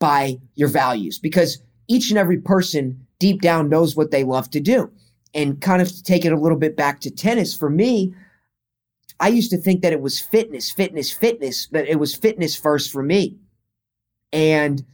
by 0.00 0.38
your 0.56 0.68
values 0.68 1.18
because 1.18 1.62
each 1.88 2.10
and 2.10 2.18
every 2.18 2.38
person 2.38 3.06
deep 3.20 3.40
down 3.40 3.68
knows 3.68 3.96
what 3.96 4.10
they 4.10 4.24
love 4.24 4.50
to 4.50 4.60
do. 4.60 4.90
And 5.32 5.60
kind 5.60 5.80
of 5.80 5.88
to 5.88 6.02
take 6.02 6.24
it 6.24 6.32
a 6.32 6.38
little 6.38 6.58
bit 6.58 6.76
back 6.76 7.00
to 7.00 7.10
tennis, 7.10 7.56
for 7.56 7.70
me, 7.70 8.12
I 9.20 9.28
used 9.28 9.50
to 9.50 9.56
think 9.56 9.82
that 9.82 9.92
it 9.92 10.00
was 10.00 10.20
fitness, 10.20 10.70
fitness, 10.70 11.12
fitness, 11.12 11.66
but 11.66 11.88
it 11.88 11.98
was 11.98 12.14
fitness 12.14 12.56
first 12.56 12.90
for 12.92 13.02
me. 13.02 13.36
And 14.32 14.84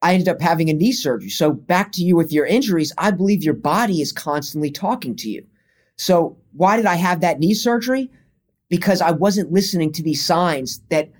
I 0.00 0.14
ended 0.14 0.28
up 0.28 0.40
having 0.40 0.70
a 0.70 0.74
knee 0.74 0.92
surgery. 0.92 1.30
So 1.30 1.52
back 1.52 1.92
to 1.92 2.02
you 2.02 2.16
with 2.16 2.32
your 2.32 2.46
injuries, 2.46 2.92
I 2.96 3.10
believe 3.10 3.44
your 3.44 3.54
body 3.54 4.00
is 4.00 4.12
constantly 4.12 4.70
talking 4.70 5.14
to 5.16 5.28
you. 5.28 5.44
So 5.96 6.38
why 6.52 6.76
did 6.76 6.86
I 6.86 6.94
have 6.94 7.20
that 7.20 7.38
knee 7.38 7.54
surgery? 7.54 8.10
Because 8.68 9.00
I 9.00 9.12
wasn't 9.12 9.52
listening 9.52 9.92
to 9.92 10.02
these 10.02 10.24
signs 10.24 10.82
that 10.90 11.10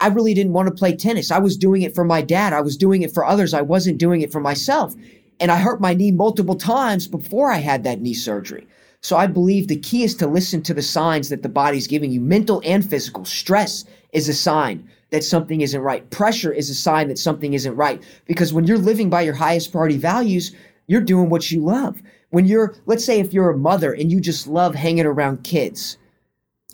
I 0.00 0.08
really 0.08 0.34
didn't 0.34 0.52
want 0.52 0.68
to 0.68 0.74
play 0.74 0.96
tennis. 0.96 1.30
I 1.30 1.38
was 1.38 1.56
doing 1.56 1.82
it 1.82 1.94
for 1.94 2.04
my 2.04 2.22
dad. 2.22 2.52
I 2.52 2.60
was 2.60 2.76
doing 2.76 3.02
it 3.02 3.12
for 3.12 3.24
others. 3.24 3.54
I 3.54 3.62
wasn't 3.62 3.98
doing 3.98 4.20
it 4.20 4.32
for 4.32 4.40
myself. 4.40 4.94
And 5.40 5.50
I 5.50 5.56
hurt 5.56 5.80
my 5.80 5.94
knee 5.94 6.12
multiple 6.12 6.56
times 6.56 7.08
before 7.08 7.50
I 7.50 7.58
had 7.58 7.84
that 7.84 8.00
knee 8.00 8.14
surgery. 8.14 8.66
So 9.00 9.16
I 9.16 9.26
believe 9.26 9.68
the 9.68 9.76
key 9.76 10.02
is 10.02 10.14
to 10.16 10.26
listen 10.26 10.62
to 10.62 10.74
the 10.74 10.82
signs 10.82 11.28
that 11.28 11.42
the 11.42 11.48
body's 11.48 11.86
giving 11.86 12.10
you, 12.10 12.20
mental 12.20 12.62
and 12.64 12.88
physical. 12.88 13.24
Stress 13.24 13.84
is 14.12 14.28
a 14.28 14.34
sign 14.34 14.88
that 15.10 15.24
something 15.24 15.60
isn't 15.60 15.80
right. 15.80 16.08
Pressure 16.10 16.52
is 16.52 16.70
a 16.70 16.74
sign 16.74 17.08
that 17.08 17.18
something 17.18 17.52
isn't 17.52 17.76
right. 17.76 18.02
Because 18.26 18.52
when 18.52 18.66
you're 18.66 18.78
living 18.78 19.10
by 19.10 19.20
your 19.20 19.34
highest 19.34 19.72
priority 19.72 19.98
values, 19.98 20.54
you're 20.86 21.00
doing 21.00 21.28
what 21.28 21.50
you 21.50 21.60
love. 21.60 22.00
When 22.30 22.46
you're, 22.46 22.74
let's 22.86 23.04
say, 23.04 23.20
if 23.20 23.32
you're 23.32 23.50
a 23.50 23.58
mother 23.58 23.92
and 23.92 24.10
you 24.10 24.20
just 24.20 24.46
love 24.46 24.74
hanging 24.74 25.06
around 25.06 25.44
kids 25.44 25.98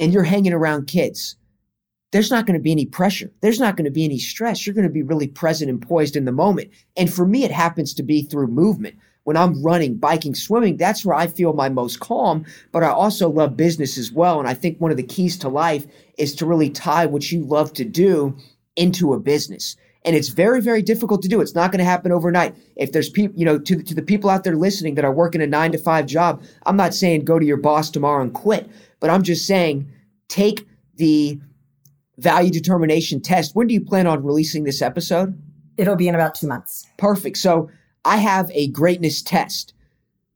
and 0.00 0.12
you're 0.12 0.24
hanging 0.24 0.52
around 0.52 0.86
kids, 0.86 1.36
there's 2.10 2.30
not 2.30 2.46
going 2.46 2.58
to 2.58 2.62
be 2.62 2.72
any 2.72 2.86
pressure. 2.86 3.30
There's 3.40 3.60
not 3.60 3.76
going 3.76 3.84
to 3.84 3.90
be 3.90 4.04
any 4.04 4.18
stress. 4.18 4.66
You're 4.66 4.74
going 4.74 4.88
to 4.88 4.92
be 4.92 5.02
really 5.02 5.28
present 5.28 5.70
and 5.70 5.80
poised 5.80 6.16
in 6.16 6.24
the 6.24 6.32
moment. 6.32 6.70
And 6.96 7.12
for 7.12 7.24
me, 7.24 7.44
it 7.44 7.52
happens 7.52 7.94
to 7.94 8.02
be 8.02 8.22
through 8.22 8.48
movement. 8.48 8.96
When 9.24 9.36
I'm 9.36 9.62
running, 9.62 9.96
biking, 9.96 10.34
swimming, 10.34 10.76
that's 10.76 11.04
where 11.04 11.14
I 11.14 11.28
feel 11.28 11.52
my 11.52 11.68
most 11.68 12.00
calm. 12.00 12.44
But 12.72 12.82
I 12.82 12.88
also 12.88 13.28
love 13.28 13.56
business 13.56 13.96
as 13.96 14.10
well. 14.10 14.40
And 14.40 14.48
I 14.48 14.54
think 14.54 14.80
one 14.80 14.90
of 14.90 14.96
the 14.96 15.04
keys 15.04 15.38
to 15.38 15.48
life 15.48 15.86
is 16.18 16.34
to 16.36 16.46
really 16.46 16.70
tie 16.70 17.06
what 17.06 17.30
you 17.30 17.44
love 17.44 17.72
to 17.74 17.84
do 17.84 18.36
into 18.74 19.12
a 19.12 19.20
business. 19.20 19.76
And 20.04 20.16
it's 20.16 20.28
very, 20.28 20.62
very 20.62 20.80
difficult 20.80 21.20
to 21.22 21.28
do. 21.28 21.40
It's 21.40 21.54
not 21.54 21.70
going 21.70 21.78
to 21.78 21.84
happen 21.84 22.10
overnight. 22.10 22.56
If 22.76 22.92
there's 22.92 23.10
people, 23.10 23.38
you 23.38 23.44
know, 23.44 23.58
to, 23.58 23.82
to 23.82 23.94
the 23.94 24.02
people 24.02 24.30
out 24.30 24.44
there 24.44 24.56
listening 24.56 24.94
that 24.94 25.04
are 25.04 25.12
working 25.12 25.42
a 25.42 25.46
nine 25.46 25.72
to 25.72 25.78
five 25.78 26.06
job, 26.06 26.42
I'm 26.64 26.76
not 26.76 26.94
saying 26.94 27.24
go 27.24 27.38
to 27.38 27.44
your 27.44 27.58
boss 27.58 27.90
tomorrow 27.90 28.22
and 28.22 28.32
quit, 28.32 28.70
but 28.98 29.10
I'm 29.10 29.22
just 29.22 29.46
saying 29.46 29.90
take 30.28 30.66
the 30.96 31.38
value 32.16 32.50
determination 32.50 33.20
test. 33.20 33.54
When 33.54 33.66
do 33.66 33.74
you 33.74 33.80
plan 33.80 34.06
on 34.06 34.24
releasing 34.24 34.64
this 34.64 34.80
episode? 34.80 35.40
It'll 35.76 35.96
be 35.96 36.08
in 36.08 36.14
about 36.14 36.34
two 36.34 36.46
months. 36.46 36.86
Perfect. 36.96 37.36
So 37.38 37.70
I 38.04 38.16
have 38.16 38.50
a 38.52 38.68
greatness 38.68 39.22
test, 39.22 39.74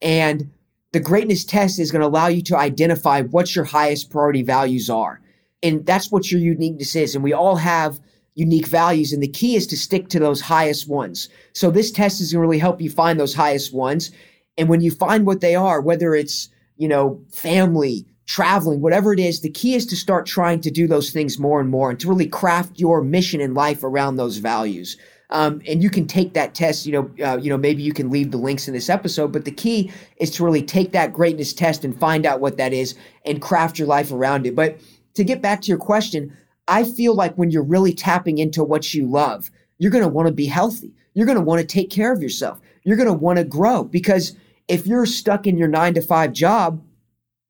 and 0.02 0.50
the 0.92 1.00
greatness 1.00 1.44
test 1.44 1.78
is 1.78 1.90
going 1.90 2.00
to 2.00 2.06
allow 2.06 2.28
you 2.28 2.42
to 2.42 2.56
identify 2.56 3.22
what 3.22 3.56
your 3.56 3.64
highest 3.64 4.10
priority 4.10 4.42
values 4.42 4.88
are. 4.88 5.20
And 5.62 5.84
that's 5.84 6.12
what 6.12 6.30
your 6.30 6.40
uniqueness 6.40 6.94
is. 6.94 7.14
And 7.14 7.24
we 7.24 7.32
all 7.32 7.56
have 7.56 7.98
unique 8.34 8.66
values. 8.66 9.12
And 9.12 9.22
the 9.22 9.28
key 9.28 9.56
is 9.56 9.66
to 9.68 9.76
stick 9.76 10.08
to 10.08 10.18
those 10.18 10.40
highest 10.40 10.88
ones. 10.88 11.28
So 11.52 11.70
this 11.70 11.90
test 11.90 12.20
is 12.20 12.32
going 12.32 12.42
to 12.42 12.46
really 12.46 12.58
help 12.58 12.80
you 12.80 12.90
find 12.90 13.18
those 13.18 13.34
highest 13.34 13.72
ones. 13.72 14.10
And 14.58 14.68
when 14.68 14.80
you 14.80 14.90
find 14.90 15.26
what 15.26 15.40
they 15.40 15.54
are, 15.54 15.80
whether 15.80 16.14
it's, 16.14 16.48
you 16.76 16.88
know, 16.88 17.20
family, 17.32 18.06
traveling, 18.26 18.80
whatever 18.80 19.12
it 19.12 19.20
is, 19.20 19.40
the 19.40 19.50
key 19.50 19.74
is 19.74 19.86
to 19.86 19.96
start 19.96 20.26
trying 20.26 20.60
to 20.62 20.70
do 20.70 20.86
those 20.86 21.10
things 21.10 21.38
more 21.38 21.60
and 21.60 21.70
more 21.70 21.90
and 21.90 22.00
to 22.00 22.08
really 22.08 22.26
craft 22.26 22.78
your 22.78 23.02
mission 23.02 23.40
in 23.40 23.54
life 23.54 23.84
around 23.84 24.16
those 24.16 24.38
values. 24.38 24.96
Um, 25.30 25.62
and 25.66 25.82
you 25.82 25.90
can 25.90 26.06
take 26.06 26.34
that 26.34 26.54
test. 26.54 26.86
You 26.86 26.92
know, 26.92 27.26
uh, 27.26 27.38
you 27.38 27.50
know, 27.50 27.56
maybe 27.56 27.82
you 27.82 27.92
can 27.92 28.10
leave 28.10 28.30
the 28.30 28.38
links 28.38 28.68
in 28.68 28.74
this 28.74 28.88
episode. 28.88 29.32
But 29.32 29.44
the 29.44 29.50
key 29.50 29.90
is 30.18 30.30
to 30.32 30.44
really 30.44 30.62
take 30.62 30.92
that 30.92 31.12
greatness 31.12 31.52
test 31.52 31.84
and 31.84 31.98
find 31.98 32.26
out 32.26 32.40
what 32.40 32.56
that 32.58 32.72
is 32.72 32.94
and 33.24 33.42
craft 33.42 33.78
your 33.78 33.88
life 33.88 34.12
around 34.12 34.46
it. 34.46 34.54
But 34.54 34.78
to 35.14 35.24
get 35.24 35.42
back 35.42 35.60
to 35.62 35.68
your 35.68 35.78
question, 35.78 36.36
I 36.66 36.84
feel 36.84 37.14
like 37.14 37.34
when 37.36 37.50
you're 37.50 37.62
really 37.62 37.92
tapping 37.92 38.38
into 38.38 38.64
what 38.64 38.94
you 38.94 39.06
love, 39.06 39.50
you're 39.78 39.90
going 39.90 40.04
to 40.04 40.08
want 40.08 40.28
to 40.28 40.34
be 40.34 40.46
healthy. 40.46 40.94
You're 41.14 41.26
going 41.26 41.38
to 41.38 41.44
want 41.44 41.60
to 41.60 41.66
take 41.66 41.90
care 41.90 42.12
of 42.12 42.22
yourself. 42.22 42.60
You're 42.84 42.96
going 42.96 43.08
to 43.08 43.12
want 43.12 43.38
to 43.38 43.44
grow 43.44 43.84
because 43.84 44.34
if 44.68 44.86
you're 44.86 45.06
stuck 45.06 45.46
in 45.46 45.58
your 45.58 45.68
nine 45.68 45.94
to 45.94 46.00
five 46.00 46.32
job, 46.32 46.82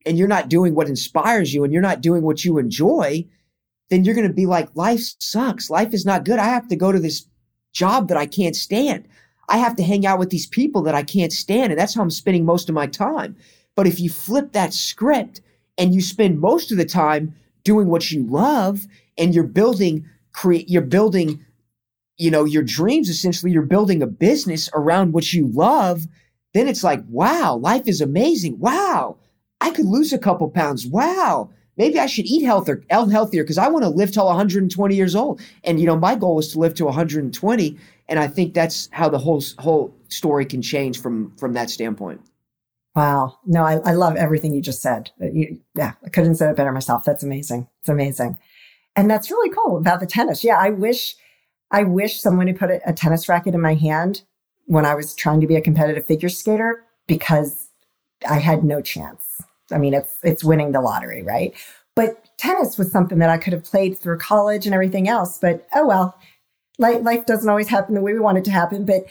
and 0.05 0.17
you're 0.17 0.27
not 0.27 0.49
doing 0.49 0.75
what 0.75 0.87
inspires 0.87 1.53
you 1.53 1.63
and 1.63 1.73
you're 1.73 1.81
not 1.81 2.01
doing 2.01 2.21
what 2.21 2.45
you 2.45 2.57
enjoy, 2.57 3.25
then 3.89 4.03
you're 4.03 4.15
going 4.15 4.27
to 4.27 4.33
be 4.33 4.45
like, 4.45 4.75
life 4.75 5.01
sucks. 5.19 5.69
Life 5.69 5.93
is 5.93 6.05
not 6.05 6.25
good. 6.25 6.39
I 6.39 6.45
have 6.45 6.67
to 6.69 6.75
go 6.75 6.91
to 6.91 6.99
this 6.99 7.25
job 7.73 8.07
that 8.07 8.17
I 8.17 8.25
can't 8.25 8.55
stand. 8.55 9.07
I 9.49 9.57
have 9.57 9.75
to 9.75 9.83
hang 9.83 10.05
out 10.05 10.19
with 10.19 10.29
these 10.29 10.47
people 10.47 10.81
that 10.83 10.95
I 10.95 11.03
can't 11.03 11.33
stand. 11.33 11.71
And 11.71 11.79
that's 11.79 11.95
how 11.95 12.01
I'm 12.01 12.09
spending 12.09 12.45
most 12.45 12.69
of 12.69 12.75
my 12.75 12.87
time. 12.87 13.35
But 13.75 13.87
if 13.87 13.99
you 13.99 14.09
flip 14.09 14.53
that 14.53 14.73
script 14.73 15.41
and 15.77 15.93
you 15.93 16.01
spend 16.01 16.39
most 16.39 16.71
of 16.71 16.77
the 16.77 16.85
time 16.85 17.35
doing 17.65 17.89
what 17.89 18.09
you 18.09 18.23
love 18.23 18.85
and 19.17 19.35
you're 19.35 19.43
building, 19.43 20.05
create, 20.31 20.69
you're 20.69 20.81
building, 20.81 21.43
you 22.17 22.31
know, 22.31 22.45
your 22.45 22.63
dreams, 22.63 23.09
essentially, 23.09 23.51
you're 23.51 23.63
building 23.63 24.01
a 24.01 24.07
business 24.07 24.69
around 24.73 25.11
what 25.11 25.33
you 25.33 25.47
love, 25.47 26.07
then 26.53 26.69
it's 26.69 26.85
like, 26.85 27.03
wow, 27.09 27.55
life 27.55 27.87
is 27.87 27.99
amazing. 27.99 28.57
Wow. 28.59 29.17
I 29.59 29.71
could 29.71 29.85
lose 29.85 30.13
a 30.13 30.17
couple 30.17 30.49
pounds. 30.49 30.87
Wow. 30.87 31.49
Maybe 31.77 31.99
I 31.99 32.05
should 32.05 32.25
eat 32.25 32.45
healthier, 32.45 32.83
healthier 32.89 33.43
because 33.43 33.57
I 33.57 33.67
want 33.67 33.83
to 33.83 33.89
live 33.89 34.11
till 34.11 34.27
120 34.27 34.95
years 34.95 35.15
old. 35.15 35.41
And 35.65 35.79
you 35.79 35.85
know, 35.85 35.97
my 35.97 36.15
goal 36.15 36.39
is 36.39 36.53
to 36.53 36.59
live 36.59 36.73
to 36.75 36.85
120, 36.85 37.77
and 38.07 38.19
I 38.19 38.27
think 38.27 38.53
that's 38.53 38.87
how 38.91 39.09
the 39.09 39.17
whole 39.17 39.43
whole 39.59 39.93
story 40.07 40.45
can 40.45 40.61
change 40.61 41.01
from 41.01 41.35
from 41.35 41.51
that 41.53 41.69
standpoint. 41.69 42.21
Wow. 42.95 43.37
No, 43.45 43.63
I, 43.63 43.75
I 43.85 43.93
love 43.93 44.15
everything 44.15 44.53
you 44.53 44.61
just 44.61 44.81
said. 44.81 45.11
Uh, 45.21 45.25
you, 45.25 45.59
yeah, 45.75 45.93
I 46.05 46.09
couldn't 46.09 46.31
have 46.31 46.37
said 46.37 46.49
it 46.49 46.55
better 46.55 46.71
myself. 46.71 47.03
That's 47.03 47.23
amazing. 47.23 47.67
It's 47.81 47.89
amazing. 47.89 48.37
And 48.95 49.11
that's 49.11 49.29
really 49.29 49.49
cool 49.49 49.77
about 49.77 49.99
the 49.99 50.05
tennis. 50.05 50.43
Yeah, 50.43 50.57
I 50.57 50.69
wish 50.69 51.15
I 51.71 51.83
wish 51.83 52.21
someone 52.21 52.47
had 52.47 52.57
put 52.57 52.69
a, 52.69 52.89
a 52.89 52.93
tennis 52.93 53.27
racket 53.27 53.53
in 53.53 53.61
my 53.61 53.73
hand 53.73 54.21
when 54.65 54.85
I 54.85 54.95
was 54.95 55.13
trying 55.13 55.41
to 55.41 55.47
be 55.47 55.55
a 55.55 55.61
competitive 55.61 56.05
figure 56.05 56.29
skater 56.29 56.83
because 57.07 57.67
I 58.29 58.39
had 58.39 58.63
no 58.63 58.81
chance. 58.81 59.41
I 59.71 59.77
mean, 59.77 59.93
it's 59.93 60.17
it's 60.23 60.43
winning 60.43 60.71
the 60.71 60.81
lottery, 60.81 61.21
right? 61.23 61.53
But 61.95 62.29
tennis 62.37 62.77
was 62.77 62.91
something 62.91 63.19
that 63.19 63.29
I 63.29 63.37
could 63.37 63.53
have 63.53 63.63
played 63.63 63.97
through 63.97 64.19
college 64.19 64.65
and 64.65 64.73
everything 64.73 65.09
else. 65.09 65.37
But 65.37 65.67
oh 65.75 65.85
well, 65.85 66.17
life, 66.77 67.03
life 67.03 67.25
doesn't 67.25 67.49
always 67.49 67.67
happen 67.67 67.95
the 67.95 68.01
way 68.01 68.13
we 68.13 68.19
want 68.19 68.37
it 68.37 68.45
to 68.45 68.51
happen. 68.51 68.85
But 68.85 69.05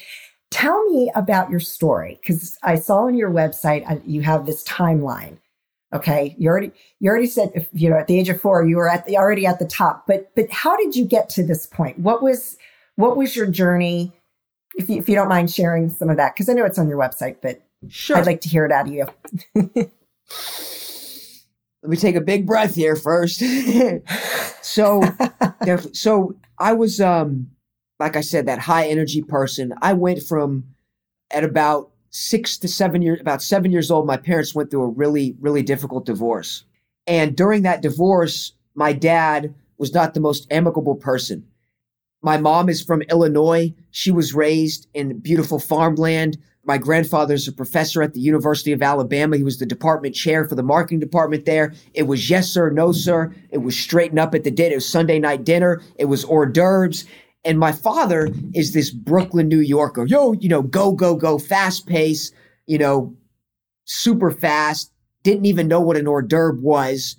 tell 0.54 0.84
me 0.84 1.10
about 1.16 1.50
your 1.50 1.58
story 1.58 2.20
because 2.22 2.56
I 2.62 2.76
saw 2.76 3.06
on 3.06 3.16
your 3.16 3.30
website 3.30 3.90
uh, 3.90 3.96
you 4.06 4.22
have 4.22 4.46
this 4.46 4.62
timeline. 4.62 5.38
Okay, 5.92 6.36
you 6.38 6.48
already 6.48 6.70
you 7.00 7.10
already 7.10 7.26
said 7.26 7.66
you 7.72 7.90
know 7.90 7.98
at 7.98 8.06
the 8.06 8.18
age 8.18 8.28
of 8.28 8.40
four 8.40 8.64
you 8.64 8.76
were 8.76 8.88
at 8.88 9.04
the 9.04 9.18
already 9.18 9.46
at 9.46 9.58
the 9.58 9.66
top. 9.66 10.06
But 10.06 10.30
but 10.36 10.48
how 10.50 10.76
did 10.76 10.94
you 10.94 11.04
get 11.06 11.28
to 11.30 11.44
this 11.44 11.66
point? 11.66 11.98
What 11.98 12.22
was 12.22 12.56
what 12.94 13.16
was 13.16 13.34
your 13.34 13.46
journey? 13.46 14.12
If 14.76 14.88
you, 14.88 14.96
if 14.98 15.08
you 15.08 15.16
don't 15.16 15.28
mind 15.28 15.52
sharing 15.52 15.90
some 15.90 16.08
of 16.08 16.16
that, 16.18 16.34
because 16.34 16.48
I 16.48 16.52
know 16.52 16.64
it's 16.64 16.78
on 16.78 16.88
your 16.88 16.98
website, 16.98 17.36
but 17.42 17.60
sure. 17.88 18.16
I'd 18.16 18.26
like 18.26 18.40
to 18.42 18.48
hear 18.48 18.64
it 18.64 18.70
out 18.72 18.86
of 18.86 18.92
you. 18.92 19.06
Let 21.82 21.90
me 21.90 21.96
take 21.96 22.16
a 22.16 22.20
big 22.20 22.46
breath 22.46 22.74
here 22.76 22.96
first. 22.96 23.40
so, 24.62 25.02
so 25.92 26.34
I 26.58 26.72
was, 26.72 27.00
um, 27.00 27.50
like 28.04 28.16
I 28.16 28.20
said, 28.20 28.44
that 28.44 28.58
high 28.58 28.86
energy 28.86 29.22
person. 29.22 29.72
I 29.80 29.94
went 29.94 30.22
from 30.22 30.64
at 31.30 31.42
about 31.42 31.90
six 32.10 32.58
to 32.58 32.68
seven 32.68 33.00
years, 33.00 33.18
about 33.18 33.40
seven 33.40 33.72
years 33.72 33.90
old. 33.90 34.06
My 34.06 34.18
parents 34.18 34.54
went 34.54 34.70
through 34.70 34.82
a 34.82 34.88
really, 34.88 35.34
really 35.40 35.62
difficult 35.62 36.04
divorce, 36.04 36.64
and 37.06 37.34
during 37.34 37.62
that 37.62 37.80
divorce, 37.80 38.52
my 38.74 38.92
dad 38.92 39.54
was 39.78 39.94
not 39.94 40.12
the 40.12 40.20
most 40.20 40.46
amicable 40.50 40.96
person. 40.96 41.46
My 42.20 42.36
mom 42.36 42.68
is 42.68 42.82
from 42.82 43.00
Illinois. 43.02 43.72
She 43.90 44.10
was 44.10 44.34
raised 44.34 44.86
in 44.92 45.20
beautiful 45.20 45.58
farmland. 45.58 46.36
My 46.66 46.76
grandfather's 46.76 47.48
a 47.48 47.52
professor 47.52 48.02
at 48.02 48.12
the 48.12 48.20
University 48.20 48.72
of 48.72 48.82
Alabama. 48.82 49.38
He 49.38 49.42
was 49.42 49.58
the 49.58 49.66
department 49.66 50.14
chair 50.14 50.46
for 50.46 50.54
the 50.54 50.62
marketing 50.62 51.00
department 51.00 51.46
there. 51.46 51.72
It 51.94 52.04
was 52.04 52.28
yes, 52.28 52.48
sir, 52.48 52.68
no, 52.68 52.92
sir. 52.92 53.34
It 53.50 53.58
was 53.58 53.78
straighten 53.78 54.18
up 54.18 54.34
at 54.34 54.44
the 54.44 54.50
dinner. 54.50 54.72
It 54.72 54.76
was 54.76 54.88
Sunday 54.88 55.18
night 55.18 55.44
dinner. 55.44 55.82
It 55.96 56.06
was 56.06 56.24
hors 56.24 56.46
d'oeuvres. 56.46 57.06
And 57.44 57.58
my 57.58 57.72
father 57.72 58.30
is 58.54 58.72
this 58.72 58.90
Brooklyn, 58.90 59.48
New 59.48 59.60
Yorker. 59.60 60.06
Yo, 60.06 60.32
you 60.32 60.48
know, 60.48 60.62
go, 60.62 60.92
go, 60.92 61.14
go, 61.14 61.38
fast 61.38 61.86
pace, 61.86 62.32
you 62.66 62.78
know, 62.78 63.14
super 63.84 64.30
fast. 64.30 64.90
Didn't 65.22 65.46
even 65.46 65.68
know 65.68 65.80
what 65.80 65.96
an 65.96 66.06
hors 66.06 66.22
d'oeuvre 66.22 66.60
was 66.60 67.16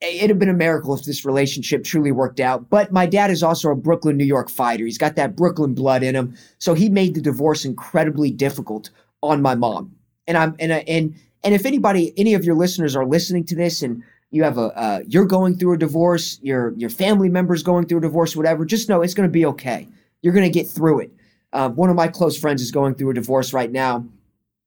it'd 0.00 0.30
have 0.30 0.38
been 0.38 0.48
a 0.48 0.54
miracle 0.54 0.94
if 0.94 1.04
this 1.04 1.24
relationship 1.24 1.84
truly 1.84 2.12
worked 2.12 2.40
out. 2.40 2.70
But 2.70 2.92
my 2.92 3.06
dad 3.06 3.30
is 3.30 3.42
also 3.42 3.70
a 3.70 3.76
Brooklyn, 3.76 4.16
New 4.16 4.24
York 4.24 4.48
fighter. 4.48 4.84
He's 4.84 4.98
got 4.98 5.16
that 5.16 5.36
Brooklyn 5.36 5.74
blood 5.74 6.02
in 6.02 6.16
him. 6.16 6.34
So 6.58 6.74
he 6.74 6.88
made 6.88 7.14
the 7.14 7.20
divorce 7.20 7.64
incredibly 7.64 8.30
difficult 8.30 8.90
on 9.22 9.42
my 9.42 9.54
mom. 9.54 9.94
And 10.26 10.36
I'm 10.36 10.56
and 10.58 10.72
and 10.72 11.14
and 11.42 11.54
if 11.54 11.66
anybody, 11.66 12.14
any 12.16 12.34
of 12.34 12.44
your 12.44 12.54
listeners 12.54 12.96
are 12.96 13.06
listening 13.06 13.44
to 13.44 13.54
this 13.54 13.82
and 13.82 14.02
you 14.30 14.44
have 14.44 14.58
a 14.58 14.76
uh, 14.78 15.00
you're 15.06 15.26
going 15.26 15.56
through 15.56 15.74
a 15.74 15.78
divorce, 15.78 16.38
your 16.42 16.72
your 16.76 16.90
family 16.90 17.28
members 17.28 17.62
going 17.62 17.86
through 17.86 17.98
a 17.98 18.02
divorce, 18.02 18.36
whatever, 18.36 18.64
just 18.64 18.88
know 18.88 19.02
it's 19.02 19.14
going 19.14 19.28
to 19.28 19.32
be 19.32 19.46
okay. 19.46 19.88
You're 20.22 20.32
going 20.32 20.50
to 20.50 20.58
get 20.58 20.68
through 20.68 21.00
it. 21.00 21.12
Uh, 21.52 21.68
one 21.68 21.90
of 21.90 21.96
my 21.96 22.08
close 22.08 22.38
friends 22.38 22.62
is 22.62 22.70
going 22.70 22.94
through 22.94 23.10
a 23.10 23.14
divorce 23.14 23.52
right 23.52 23.70
now. 23.70 24.04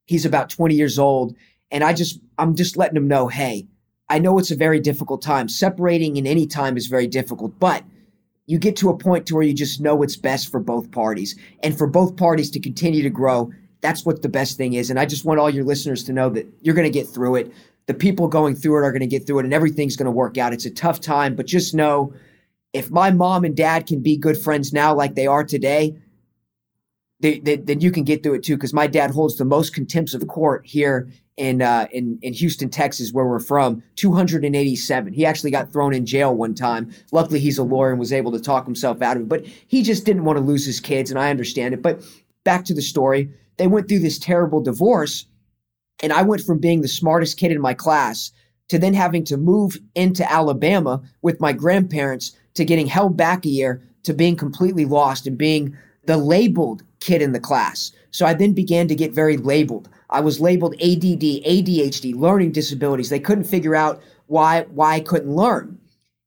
He's 0.05 0.25
about 0.25 0.50
20 0.50 0.75
years 0.75 1.00
old, 1.00 1.36
and 1.72 1.84
I 1.84 1.93
just 1.93 2.20
I'm 2.38 2.55
just 2.55 2.75
letting 2.75 2.98
him 2.98 3.08
know, 3.08 3.27
hey, 3.27 3.67
I 4.10 4.20
know 4.20 4.38
it's 4.38 4.51
a 4.51 4.55
very 4.55 4.79
difficult 4.79 5.22
time. 5.22 5.48
Separating 5.48 6.17
in 6.17 6.27
any 6.27 6.46
time 6.46 6.75
is 6.75 6.88
very 6.88 7.08
difficult, 7.08 7.58
but 7.60 7.84
you 8.46 8.60
get 8.60 8.75
to 8.77 8.89
a 8.89 8.98
point 8.98 9.25
to 9.27 9.36
where 9.36 9.43
you 9.43 9.53
just 9.53 9.79
know 9.79 9.96
what's 9.96 10.17
best 10.17 10.51
for 10.51 10.60
both 10.60 10.91
parties 10.91 11.38
and 11.62 11.77
for 11.77 11.88
both 11.88 12.17
parties 12.17 12.51
to 12.51 12.60
continue 12.60 13.01
to 13.01 13.10
grow 13.10 13.51
that's 13.82 14.05
what 14.05 14.22
the 14.22 14.29
best 14.29 14.58
thing 14.58 14.74
is 14.74 14.89
and 14.89 15.00
i 15.00 15.05
just 15.05 15.25
want 15.25 15.39
all 15.39 15.50
your 15.50 15.63
listeners 15.63 16.03
to 16.03 16.13
know 16.13 16.29
that 16.29 16.48
you're 16.62 16.75
going 16.75 16.86
to 16.86 16.91
get 16.91 17.08
through 17.08 17.36
it 17.36 17.51
the 17.86 17.94
people 17.94 18.28
going 18.28 18.56
through 18.56 18.78
it 18.78 18.86
are 18.86 18.92
going 18.92 19.02
to 19.02 19.08
get 19.08 19.25
through 19.25 19.40
it 19.40 19.46
and 19.46 19.54
everything's 19.54 19.96
going 19.96 20.06
to 20.06 20.12
work 20.12 20.38
out 20.38 20.54
it's 20.54 20.66
a 20.66 20.72
tough 20.72 21.00
time 21.00 21.36
but 21.36 21.46
just 21.46 21.74
know 21.74 22.13
if 22.74 22.90
my 22.90 23.12
mom 23.12 23.44
and 23.44 23.56
dad 23.56 23.86
can 23.86 24.02
be 24.02 24.18
good 24.18 24.38
friends 24.38 24.74
now 24.74 24.94
like 24.94 25.16
they 25.16 25.28
are 25.28 25.44
today 25.44 25.96
they, 27.20 27.40
they, 27.40 27.56
then 27.56 27.80
you 27.80 27.90
can 27.90 28.04
get 28.04 28.22
through 28.22 28.34
it 28.34 28.44
too 28.44 28.58
because 28.58 28.74
my 28.74 28.86
dad 28.86 29.12
holds 29.12 29.38
the 29.38 29.46
most 29.46 29.74
contempt 29.74 30.13
of 30.13 30.28
court 30.28 30.66
here 30.66 31.08
in 31.38 31.62
uh, 31.62 31.88
in 31.92 32.20
in 32.22 32.34
Houston, 32.34 32.70
Texas, 32.70 33.12
where 33.12 33.25
we're 33.25 33.40
from, 33.40 33.82
287. 33.96 35.13
He 35.13 35.25
actually 35.25 35.52
got 35.52 35.72
thrown 35.72 35.94
in 35.94 36.06
jail 36.06 36.36
one 36.36 36.54
time. 36.54 36.92
Luckily, 37.12 37.40
he's 37.40 37.58
a 37.58 37.63
lawyer 37.63 37.92
and 37.92 38.00
was 38.00 38.13
able 38.13 38.32
to 38.34 38.40
talk 38.40 38.66
himself 38.66 39.02
out 39.02 39.18
of 39.18 39.24
it. 39.24 39.30
But 39.30 39.46
he 39.46 39.82
just 39.82 40.06
didn't 40.06 40.25
want 40.25 40.38
to 40.38 40.44
lose 40.44 40.66
his 40.66 40.80
kids, 40.80 41.10
and 41.10 41.20
I 41.20 41.30
understand 41.30 41.74
it. 41.74 41.82
But 41.82 42.04
back 42.44 42.66
to 42.66 42.74
the 42.74 42.82
story, 42.82 43.30
they 43.58 43.68
went 43.68 43.88
through 43.88 44.00
this 44.00 44.20
terrible 44.20 44.62
divorce, 44.62 45.25
and 46.04 46.14
I 46.14 46.22
went 46.22 46.44
from 46.44 46.60
being 46.60 46.82
the 46.82 46.88
smartest 46.88 47.38
kid 47.40 47.52
in 47.52 47.62
my 47.62 47.74
class 47.74 48.32
to 48.68 48.78
then 48.78 48.94
having 48.94 49.24
to 49.26 49.38
move 49.38 49.80
into 49.96 50.30
Alabama 50.30 51.02
with 51.22 51.40
my 51.40 51.54
grandparents 51.54 52.36
to 52.56 52.66
getting 52.66 52.88
held 52.88 53.18
back 53.18 53.46
a 53.46 53.50
year 53.50 53.82
to 54.04 54.14
being 54.14 54.36
completely 54.36 54.86
lost 54.86 55.26
and 55.26 55.38
being 55.38 55.76
the 56.06 56.18
labeled 56.18 56.84
kid 57.00 57.22
in 57.22 57.32
the 57.32 57.40
class. 57.40 57.94
So 58.12 58.26
I 58.26 58.34
then 58.34 58.54
began 58.54 58.88
to 58.90 58.96
get 58.96 59.14
very 59.14 59.38
labeled. 59.38 59.90
I 60.10 60.20
was 60.20 60.42
labeled 60.42 60.76
ADD, 60.76 61.42
ADHD, 61.46 62.14
learning 62.14 62.52
disabilities. 62.52 63.10
They 63.10 63.20
couldn't 63.20 63.46
figure 63.46 63.76
out 63.76 64.02
why 64.28 64.66
why 64.70 64.96
I 64.96 65.00
couldn't 65.00 65.36
learn. 65.36 65.80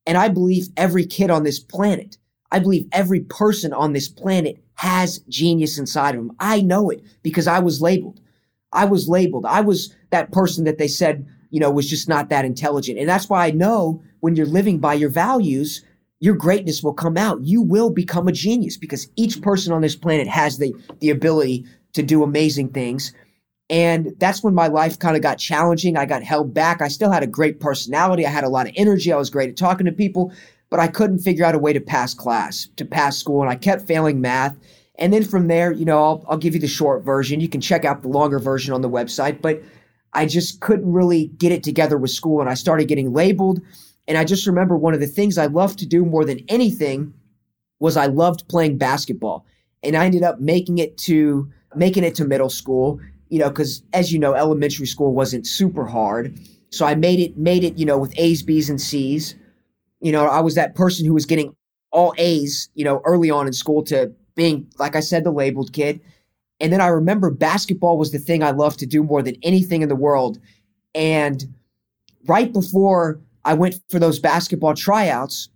And 0.07 0.17
I 0.17 0.29
believe 0.29 0.69
every 0.77 1.05
kid 1.05 1.31
on 1.31 1.45
this 1.45 1.61
planet, 1.61 2.17
I 2.51 2.61
believe 2.61 2.89
every 2.93 3.21
person 3.21 3.73
on 3.73 3.93
this 3.93 4.09
planet 4.09 4.63
has 4.75 5.19
genius 5.29 5.79
inside 5.79 6.15
of 6.15 6.21
them. 6.21 6.37
I 6.39 6.63
know 6.63 6.91
it 6.91 7.03
because 7.23 7.47
I 7.47 7.59
was 7.59 7.83
labeled. 7.83 8.21
I 8.73 8.85
was 8.85 9.09
labeled. 9.09 9.47
I 9.47 9.61
was 9.61 9.95
that 10.11 10.33
person 10.33 10.65
that 10.65 10.79
they 10.79 10.89
said, 10.89 11.27
you 11.51 11.61
know, 11.61 11.71
was 11.71 11.89
just 11.89 12.09
not 12.09 12.29
that 12.29 12.45
intelligent. 12.45 12.99
And 12.99 13.09
that's 13.09 13.29
why 13.29 13.47
I 13.47 13.51
know 13.51 14.03
when 14.21 14.37
you're 14.37 14.47
living 14.47 14.79
by 14.79 14.95
your 14.95 15.11
values, 15.11 15.85
your 16.21 16.35
greatness 16.35 16.83
will 16.83 16.95
come 16.95 17.17
out. 17.17 17.43
You 17.43 17.63
will 17.63 17.91
become 17.91 18.29
a 18.29 18.33
genius 18.33 18.77
because 18.77 19.09
each 19.17 19.41
person 19.43 19.73
on 19.73 19.83
this 19.83 19.97
planet 19.97 20.29
has 20.29 20.59
the 20.59 20.75
the 21.01 21.11
ability 21.11 21.65
to 21.93 22.03
do 22.03 22.23
amazing 22.23 22.71
things. 22.71 23.13
And 23.69 24.15
that's 24.19 24.43
when 24.43 24.55
my 24.55 24.69
life 24.69 24.99
kind 24.99 25.17
of 25.17 25.23
got 25.23 25.39
challenging. 25.39 25.97
I 25.97 26.07
got 26.07 26.23
held 26.23 26.55
back. 26.55 26.81
I 26.81 26.89
still 26.89 27.11
had 27.11 27.25
a 27.25 27.29
great 27.29 27.59
personality. 27.59 28.25
I 28.25 28.31
had 28.31 28.45
a 28.45 28.49
lot 28.49 28.69
of 28.69 28.73
energy. 28.77 29.13
I 29.13 29.17
was 29.17 29.31
great 29.31 29.51
at 29.51 29.57
talking 29.57 29.87
to 29.87 29.93
people, 29.93 30.33
but 30.71 30.79
I 30.79 30.87
couldn't 30.87 31.19
figure 31.19 31.45
out 31.45 31.57
a 31.57 31.59
way 31.59 31.73
to 31.73 31.81
pass 31.81 32.15
class, 32.15 32.69
to 32.77 32.85
pass 32.85 33.17
school. 33.17 33.43
And 33.43 33.51
I 33.51 33.57
kept 33.57 33.87
failing 33.87 34.21
math. 34.21 34.57
And 34.99 35.13
then 35.13 35.25
from 35.25 35.49
there, 35.49 35.73
you 35.73 35.85
know, 35.85 36.03
I'll, 36.03 36.25
I'll 36.29 36.39
give 36.39 36.55
you 36.55 36.61
the 36.61 36.67
short 36.67 37.05
version. 37.05 37.41
You 37.41 37.49
can 37.49 37.61
check 37.61 37.85
out 37.85 38.03
the 38.03 38.09
longer 38.09 38.39
version 38.39 38.73
on 38.73 38.81
the 38.81 38.91
website. 38.91 39.43
But 39.43 39.63
I 40.13 40.27
just 40.27 40.61
couldn't 40.61 40.91
really 40.91 41.27
get 41.39 41.53
it 41.53 41.63
together 41.63 41.99
with 41.99 42.11
school. 42.11 42.41
And 42.41 42.49
I 42.49 42.55
started 42.55 42.89
getting 42.89 43.13
labeled. 43.13 43.61
And 44.09 44.17
I 44.17 44.25
just 44.25 44.47
remember 44.47 44.77
one 44.77 44.95
of 44.95 45.01
the 45.01 45.07
things 45.07 45.37
I 45.37 45.47
loved 45.47 45.79
to 45.81 45.87
do 45.87 46.05
more 46.05 46.25
than 46.25 46.41
anything 46.49 47.13
was 47.79 47.97
I 47.97 48.07
loved 48.07 48.49
playing 48.49 48.79
basketball. 48.79 49.45
And 49.83 49.97
I 49.97 50.07
ended 50.07 50.23
up 50.23 50.41
making 50.41 50.79
it 50.79 50.97
to 50.99 51.51
making 51.75 52.05
it 52.05 52.15
to 52.15 52.25
middle 52.25 52.49
school 52.49 53.01
you 53.29 53.39
know, 53.39 53.49
because 53.49 53.83
as 53.93 54.13
you 54.13 54.19
know, 54.19 54.35
elementary 54.35 54.87
school 54.87 55.13
wasn't 55.13 55.47
super 55.47 55.85
hard. 55.85 56.39
So 56.71 56.87
I 56.87 56.95
made 56.95 57.21
it, 57.21 57.37
made 57.37 57.65
it, 57.65 57.77
you 57.77 57.87
know, 57.87 57.99
with 57.99 58.13
A's, 58.19 58.43
B's, 58.43 58.71
and 58.71 58.81
C's. 58.81 59.35
You 60.01 60.13
know, 60.13 60.27
I 60.27 60.41
was 60.41 60.55
that 60.55 60.75
person 60.75 61.07
who 61.07 61.15
was 61.15 61.27
getting 61.27 61.55
all 61.91 62.15
A's, 62.19 62.69
you 62.75 62.85
know, 62.85 63.01
early 63.05 63.31
on 63.31 63.47
in 63.47 63.53
school 63.53 63.83
to 63.85 64.13
being, 64.37 64.69
like 64.79 64.95
I 64.95 65.01
said, 65.01 65.25
the 65.25 65.33
labeled 65.33 65.73
kid. 65.73 66.01
And 66.61 66.73
then 66.73 66.81
I 66.81 66.87
remember 66.87 67.31
basketball 67.31 67.99
was 67.99 68.13
the 68.13 68.19
thing 68.19 68.43
I 68.43 68.53
loved 68.53 68.79
to 68.79 68.87
do 68.87 69.03
more 69.03 69.23
than 69.23 69.37
anything 69.43 69.83
in 69.83 69.89
the 69.89 69.97
world. 69.97 70.39
And 70.95 71.45
right 72.27 72.53
before 72.53 73.21
I 73.45 73.55
went 73.55 73.81
for 73.91 73.99
those 73.99 74.19
basketball 74.19 74.75
tryouts, 74.75 75.49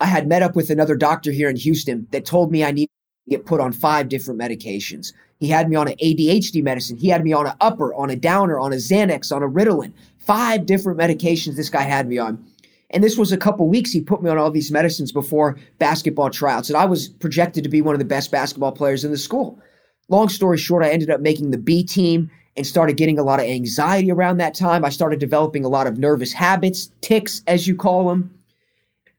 I 0.00 0.06
had 0.06 0.28
met 0.28 0.42
up 0.42 0.54
with 0.54 0.70
another 0.70 0.96
doctor 0.96 1.32
here 1.32 1.48
in 1.48 1.56
Houston 1.56 2.06
that 2.10 2.24
told 2.24 2.50
me 2.50 2.64
I 2.64 2.70
needed 2.70 2.90
to 3.26 3.30
get 3.36 3.46
put 3.46 3.60
on 3.60 3.72
five 3.72 4.08
different 4.08 4.40
medications. 4.40 5.12
He 5.38 5.48
had 5.48 5.68
me 5.68 5.76
on 5.76 5.88
an 5.88 5.96
ADHD 6.02 6.62
medicine. 6.62 6.96
He 6.96 7.08
had 7.08 7.24
me 7.24 7.32
on 7.32 7.46
an 7.46 7.54
upper, 7.60 7.94
on 7.94 8.10
a 8.10 8.16
downer, 8.16 8.58
on 8.58 8.72
a 8.72 8.76
Xanax, 8.76 9.34
on 9.34 9.42
a 9.42 9.48
Ritalin. 9.48 9.92
Five 10.18 10.66
different 10.66 10.98
medications 10.98 11.56
this 11.56 11.70
guy 11.70 11.82
had 11.82 12.08
me 12.08 12.18
on. 12.18 12.44
And 12.90 13.04
this 13.04 13.16
was 13.16 13.32
a 13.32 13.36
couple 13.36 13.68
weeks 13.68 13.92
he 13.92 14.00
put 14.00 14.22
me 14.22 14.30
on 14.30 14.38
all 14.38 14.50
these 14.50 14.72
medicines 14.72 15.12
before 15.12 15.56
basketball 15.78 16.30
tryouts. 16.30 16.68
And 16.68 16.76
I 16.76 16.84
was 16.84 17.08
projected 17.08 17.62
to 17.64 17.70
be 17.70 17.80
one 17.80 17.94
of 17.94 18.00
the 18.00 18.04
best 18.04 18.30
basketball 18.30 18.72
players 18.72 19.04
in 19.04 19.12
the 19.12 19.18
school. 19.18 19.60
Long 20.08 20.28
story 20.28 20.58
short, 20.58 20.82
I 20.82 20.90
ended 20.90 21.10
up 21.10 21.20
making 21.20 21.52
the 21.52 21.58
B 21.58 21.84
team 21.84 22.30
and 22.56 22.66
started 22.66 22.96
getting 22.96 23.18
a 23.18 23.22
lot 23.22 23.38
of 23.38 23.46
anxiety 23.46 24.10
around 24.10 24.38
that 24.38 24.54
time. 24.54 24.84
I 24.84 24.88
started 24.88 25.20
developing 25.20 25.64
a 25.64 25.68
lot 25.68 25.86
of 25.86 25.98
nervous 25.98 26.32
habits, 26.32 26.90
tics, 27.00 27.42
as 27.46 27.68
you 27.68 27.76
call 27.76 28.08
them. 28.08 28.34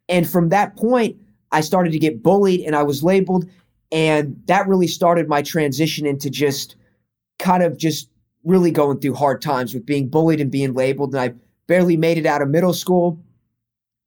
And 0.10 0.30
from 0.30 0.50
that 0.50 0.76
point, 0.76 1.16
I 1.54 1.62
started 1.62 1.94
to 1.94 2.00
get 2.00 2.22
bullied 2.22 2.62
and 2.62 2.76
I 2.76 2.84
was 2.84 3.04
labeled. 3.04 3.50
And 3.92 4.42
that 4.48 4.68
really 4.68 4.88
started 4.88 5.30
my 5.30 5.42
transition 5.42 6.06
into 6.06 6.30
just 6.30 6.76
kind 7.40 7.64
of 7.64 7.78
just 7.78 8.10
really 8.44 8.72
going 8.72 9.00
through 9.00 9.16
hard 9.16 9.42
times 9.42 9.74
with 9.74 9.86
being 9.86 10.10
bullied 10.10 10.42
and 10.42 10.52
being 10.52 10.74
labeled. 10.74 11.14
And 11.14 11.22
I 11.22 11.34
barely 11.68 11.96
made 11.96 12.18
it 12.18 12.26
out 12.26 12.42
of 12.42 12.50
middle 12.50 12.74
school. 12.74 13.18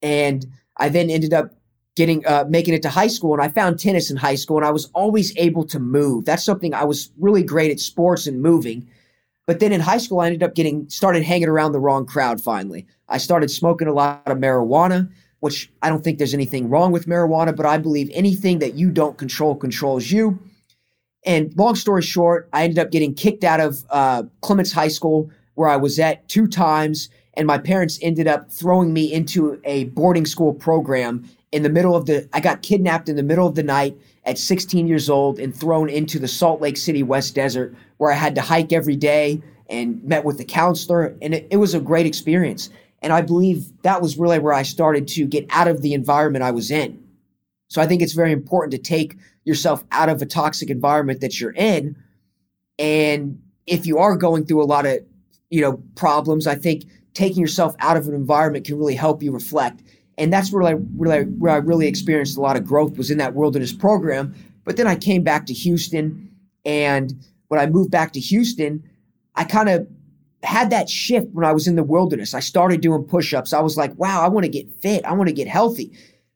And 0.05 0.47
I 0.77 0.89
then 0.89 1.11
ended 1.11 1.35
up 1.35 1.51
getting 1.97 2.25
uh, 2.27 2.45
making 2.49 2.75
it 2.75 2.83
to 2.83 2.91
high 2.91 3.09
school 3.09 3.33
and 3.33 3.43
I 3.43 3.49
found 3.49 3.79
tennis 3.79 4.11
in 4.11 4.17
high 4.17 4.35
school 4.35 4.59
and 4.59 4.67
I 4.67 4.71
was 4.71 4.91
always 4.95 5.37
able 5.37 5.65
to 5.67 5.81
move. 5.81 6.25
That's 6.25 6.45
something 6.45 6.75
I 6.75 6.85
was 6.85 7.11
really 7.19 7.43
great 7.43 7.71
at 7.71 7.81
sports 7.81 8.27
and 8.27 8.43
moving. 8.43 8.89
But 9.47 9.61
then 9.61 9.73
in 9.73 9.81
high 9.81 9.99
school 9.99 10.21
I 10.21 10.27
ended 10.27 10.43
up 10.43 10.55
getting 10.55 10.89
started 10.89 11.23
hanging 11.23 11.49
around 11.49 11.73
the 11.73 11.81
wrong 11.81 12.05
crowd 12.07 12.41
finally. 12.41 12.87
I 13.09 13.19
started 13.19 13.51
smoking 13.51 13.89
a 13.89 13.93
lot 13.93 14.23
of 14.27 14.39
marijuana 14.39 15.09
which 15.45 15.71
I 15.83 15.91
don't 15.91 16.03
think 16.03 16.17
there's 16.17 16.33
anything 16.33 16.71
wrong 16.71 16.91
with 16.91 17.05
marijuana, 17.05 17.55
but 17.55 17.67
I 17.67 17.77
believe 17.77 18.11
anything 18.15 18.61
that 18.61 18.77
you 18.77 18.91
don't 18.91 19.19
control 19.19 19.55
controls 19.55 20.11
you. 20.11 20.39
And 21.27 21.55
long 21.55 21.75
story 21.75 22.01
short, 22.01 22.49
I 22.55 22.65
ended 22.65 22.79
up 22.79 22.91
getting 22.91 23.13
kicked 23.13 23.45
out 23.45 23.61
of 23.61 23.85
uh, 23.91 24.23
Clements 24.41 24.73
High 24.73 24.89
School, 24.89 25.31
where 25.53 25.69
I 25.69 25.77
was 25.77 25.99
at 25.99 26.27
two 26.31 26.47
times, 26.47 27.11
and 27.37 27.47
my 27.47 27.59
parents 27.59 27.99
ended 28.03 28.27
up 28.27 28.51
throwing 28.51 28.93
me 28.93 29.13
into 29.13 29.61
a 29.65 29.85
boarding 29.85 30.27
school 30.27 30.55
program 30.55 31.29
in 31.53 31.63
the 31.63 31.69
middle 31.69 31.95
of 31.95 32.07
the. 32.07 32.29
I 32.33 32.41
got 32.41 32.63
kidnapped 32.63 33.09
in 33.09 33.17
the 33.17 33.23
middle 33.23 33.47
of 33.47 33.55
the 33.55 33.63
night 33.63 33.97
at 34.25 34.39
16 34.39 34.87
years 34.87 35.11
old 35.11 35.39
and 35.39 35.55
thrown 35.55 35.89
into 35.89 36.19
the 36.19 36.29
Salt 36.29 36.61
Lake 36.61 36.77
City 36.77 37.03
West 37.03 37.35
Desert, 37.35 37.75
where 37.99 38.13
I 38.13 38.17
had 38.17 38.35
to 38.37 38.41
hike 38.41 38.73
every 38.73 38.97
day 38.97 39.43
and 39.69 40.03
met 40.05 40.25
with 40.25 40.39
the 40.39 40.45
counselor, 40.45 41.17
and 41.23 41.35
it, 41.35 41.47
it 41.51 41.57
was 41.57 41.75
a 41.75 41.81
great 41.81 42.07
experience. 42.07 42.71
And 43.03 43.13
I 43.13 43.23
believe 43.23 43.67
that 43.83 44.01
was 44.01 44.17
really 44.17 44.39
where 44.39 44.53
I 44.53 44.63
started 44.63 45.09
to 45.09 45.27
get 45.27 45.47
out 45.51 45.69
of 45.69 45.83
the 45.83 45.95
environment 45.95 46.45
I 46.45 46.51
was 46.51 46.71
in. 46.71 47.03
So 47.69 47.83
I 47.83 47.87
think 47.87 48.03
it's 48.03 48.13
very 48.13 48.33
important 48.33 48.73
to 48.73 48.79
take 48.79 49.17
yourself 49.45 49.85
out 49.91 50.09
of 50.09 50.23
a 50.23 50.27
toxic 50.27 50.71
environment 50.71 51.21
that 51.21 51.41
you're 51.41 51.53
in. 51.53 51.97
And 52.79 53.43
if 53.67 53.87
you 53.87 53.99
are 53.99 54.17
going 54.17 54.47
through 54.47 54.63
a 54.63 54.65
lot 54.65 54.87
of, 54.87 54.99
you 55.51 55.61
know, 55.61 55.83
problems, 55.95 56.47
I 56.47 56.55
think 56.55 56.85
taking 57.15 57.41
yourself 57.41 57.75
out 57.79 57.97
of 57.97 58.07
an 58.09 58.15
environment 58.15 58.67
can 58.67 58.79
really 58.79 58.95
help 58.95 59.23
you 59.23 59.33
reflect. 59.33 59.83
And 60.19 60.33
that's 60.33 60.53
where 60.53 60.63
I 60.63 60.75
really 60.97 61.25
where 61.25 61.53
I 61.53 61.57
really 61.57 61.89
experienced 61.89 62.37
a 62.37 62.41
lot 62.41 62.57
of 62.57 62.65
growth 62.65 62.97
was 62.99 63.11
in 63.11 63.19
that 63.19 63.35
wilderness 63.35 63.73
program. 63.73 64.35
But 64.65 64.77
then 64.77 64.87
I 64.87 64.97
came 64.97 65.23
back 65.23 65.47
to 65.47 65.53
Houston 65.53 66.31
and 66.65 67.15
when 67.49 67.61
I 67.61 67.67
moved 67.67 67.91
back 67.91 68.13
to 68.13 68.21
Houston, 68.21 68.83
I 69.35 69.45
kind 69.45 69.69
of 69.69 69.87
had 70.43 70.71
that 70.71 70.89
shift 70.89 71.29
when 71.33 71.45
I 71.45 71.53
was 71.53 71.67
in 71.67 71.77
the 71.77 71.83
wilderness. 71.83 72.35
I 72.35 72.41
started 72.41 72.81
doing 72.81 73.05
push 73.05 73.33
ups. 73.33 73.53
I 73.53 73.61
was 73.61 73.77
like, 73.77 73.95
wow, 73.97 74.23
I 74.23 74.29
want 74.29 74.45
to 74.45 74.51
get 74.51 74.71
fit. 74.71 75.05
I 75.05 75.13
want 75.13 75.29
to 75.29 75.35
get 75.35 75.49
healthy. 75.49 75.93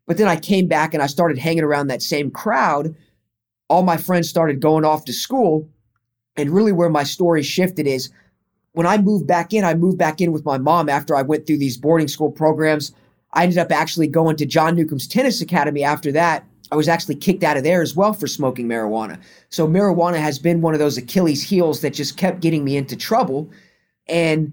But 0.06 0.16
then 0.16 0.28
I 0.28 0.36
came 0.36 0.66
back 0.66 0.94
and 0.94 1.02
I 1.02 1.06
started 1.06 1.38
hanging 1.38 1.64
around 1.64 1.88
that 1.88 2.02
same 2.02 2.30
crowd. 2.30 2.94
All 3.68 3.82
my 3.82 3.96
friends 3.96 4.28
started 4.28 4.60
going 4.60 4.84
off 4.84 5.04
to 5.04 5.12
school. 5.12 5.68
And 6.36 6.50
really, 6.50 6.72
where 6.72 6.88
my 6.88 7.02
story 7.02 7.42
shifted 7.42 7.86
is 7.86 8.10
when 8.72 8.87
I 8.87 8.98
moved 8.98 9.26
back 9.26 9.52
in, 9.52 9.64
I 9.64 9.74
moved 9.74 9.98
back 9.98 10.20
in 10.20 10.33
with 10.33 10.44
my 10.44 10.59
mom 10.59 10.88
after 10.88 11.16
I 11.16 11.22
went 11.22 11.46
through 11.46 11.59
these 11.59 11.76
boarding 11.76 12.09
school 12.09 12.31
programs. 12.31 12.92
I 13.33 13.42
ended 13.42 13.59
up 13.59 13.72
actually 13.72 14.07
going 14.07 14.37
to 14.37 14.46
John 14.46 14.76
Newcombe's 14.76 15.07
Tennis 15.07 15.40
Academy 15.40 15.83
after 15.83 16.12
that. 16.12 16.44
I 16.70 16.76
was 16.76 16.88
actually 16.88 17.14
kicked 17.14 17.44
out 17.44 17.57
of 17.57 17.64
there 17.64 17.83
as 17.83 17.96
well 17.96 18.12
for 18.12 18.26
smoking 18.26 18.68
marijuana. 18.68 19.18
So, 19.48 19.66
marijuana 19.66 20.18
has 20.18 20.38
been 20.38 20.61
one 20.61 20.74
of 20.74 20.81
those 20.81 20.98
Achilles 20.98 21.42
heels 21.42 21.81
that 21.81 21.94
just 21.94 22.16
kept 22.16 22.40
getting 22.40 22.64
me 22.64 22.76
into 22.76 22.94
trouble. 22.94 23.50
And 24.07 24.52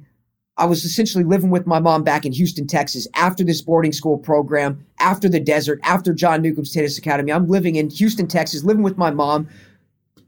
I 0.58 0.66
was 0.66 0.86
essentially 0.86 1.26
living 1.26 1.50
with 1.50 1.68
my 1.68 1.80
mom 1.80 2.04
back 2.04 2.26
in 2.26 2.32
Houston, 2.32 2.66
Texas, 2.66 3.08
after 3.16 3.44
this 3.44 3.62
boarding 3.62 3.92
school 3.92 4.18
program, 4.18 4.86
after 5.00 5.28
the 5.28 5.40
desert, 5.40 5.80
after 5.84 6.14
John 6.14 6.42
Newcombe's 6.42 6.72
Tennis 6.72 6.98
Academy. 6.98 7.34
I'm 7.34 7.48
living 7.48 7.76
in 7.76 7.90
Houston, 7.90 8.28
Texas, 8.28 8.64
living 8.64 8.84
with 8.84 8.98
my 8.98 9.12
mom, 9.12 9.50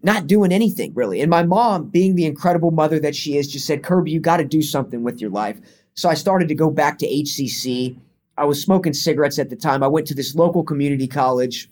not 0.03 0.27
doing 0.27 0.51
anything 0.51 0.93
really. 0.93 1.21
And 1.21 1.29
my 1.29 1.43
mom, 1.43 1.89
being 1.89 2.15
the 2.15 2.25
incredible 2.25 2.71
mother 2.71 2.99
that 2.99 3.15
she 3.15 3.37
is, 3.37 3.51
just 3.51 3.65
said, 3.65 3.83
Kirby, 3.83 4.11
you 4.11 4.19
got 4.19 4.37
to 4.37 4.45
do 4.45 4.61
something 4.61 5.03
with 5.03 5.19
your 5.19 5.31
life. 5.31 5.59
So 5.95 6.09
I 6.09 6.13
started 6.13 6.47
to 6.49 6.55
go 6.55 6.69
back 6.69 6.99
to 6.99 7.07
HCC. 7.07 7.99
I 8.37 8.45
was 8.45 8.61
smoking 8.61 8.93
cigarettes 8.93 9.39
at 9.39 9.49
the 9.49 9.55
time. 9.55 9.83
I 9.83 9.87
went 9.87 10.07
to 10.07 10.13
this 10.13 10.35
local 10.35 10.63
community 10.63 11.07
college. 11.07 11.69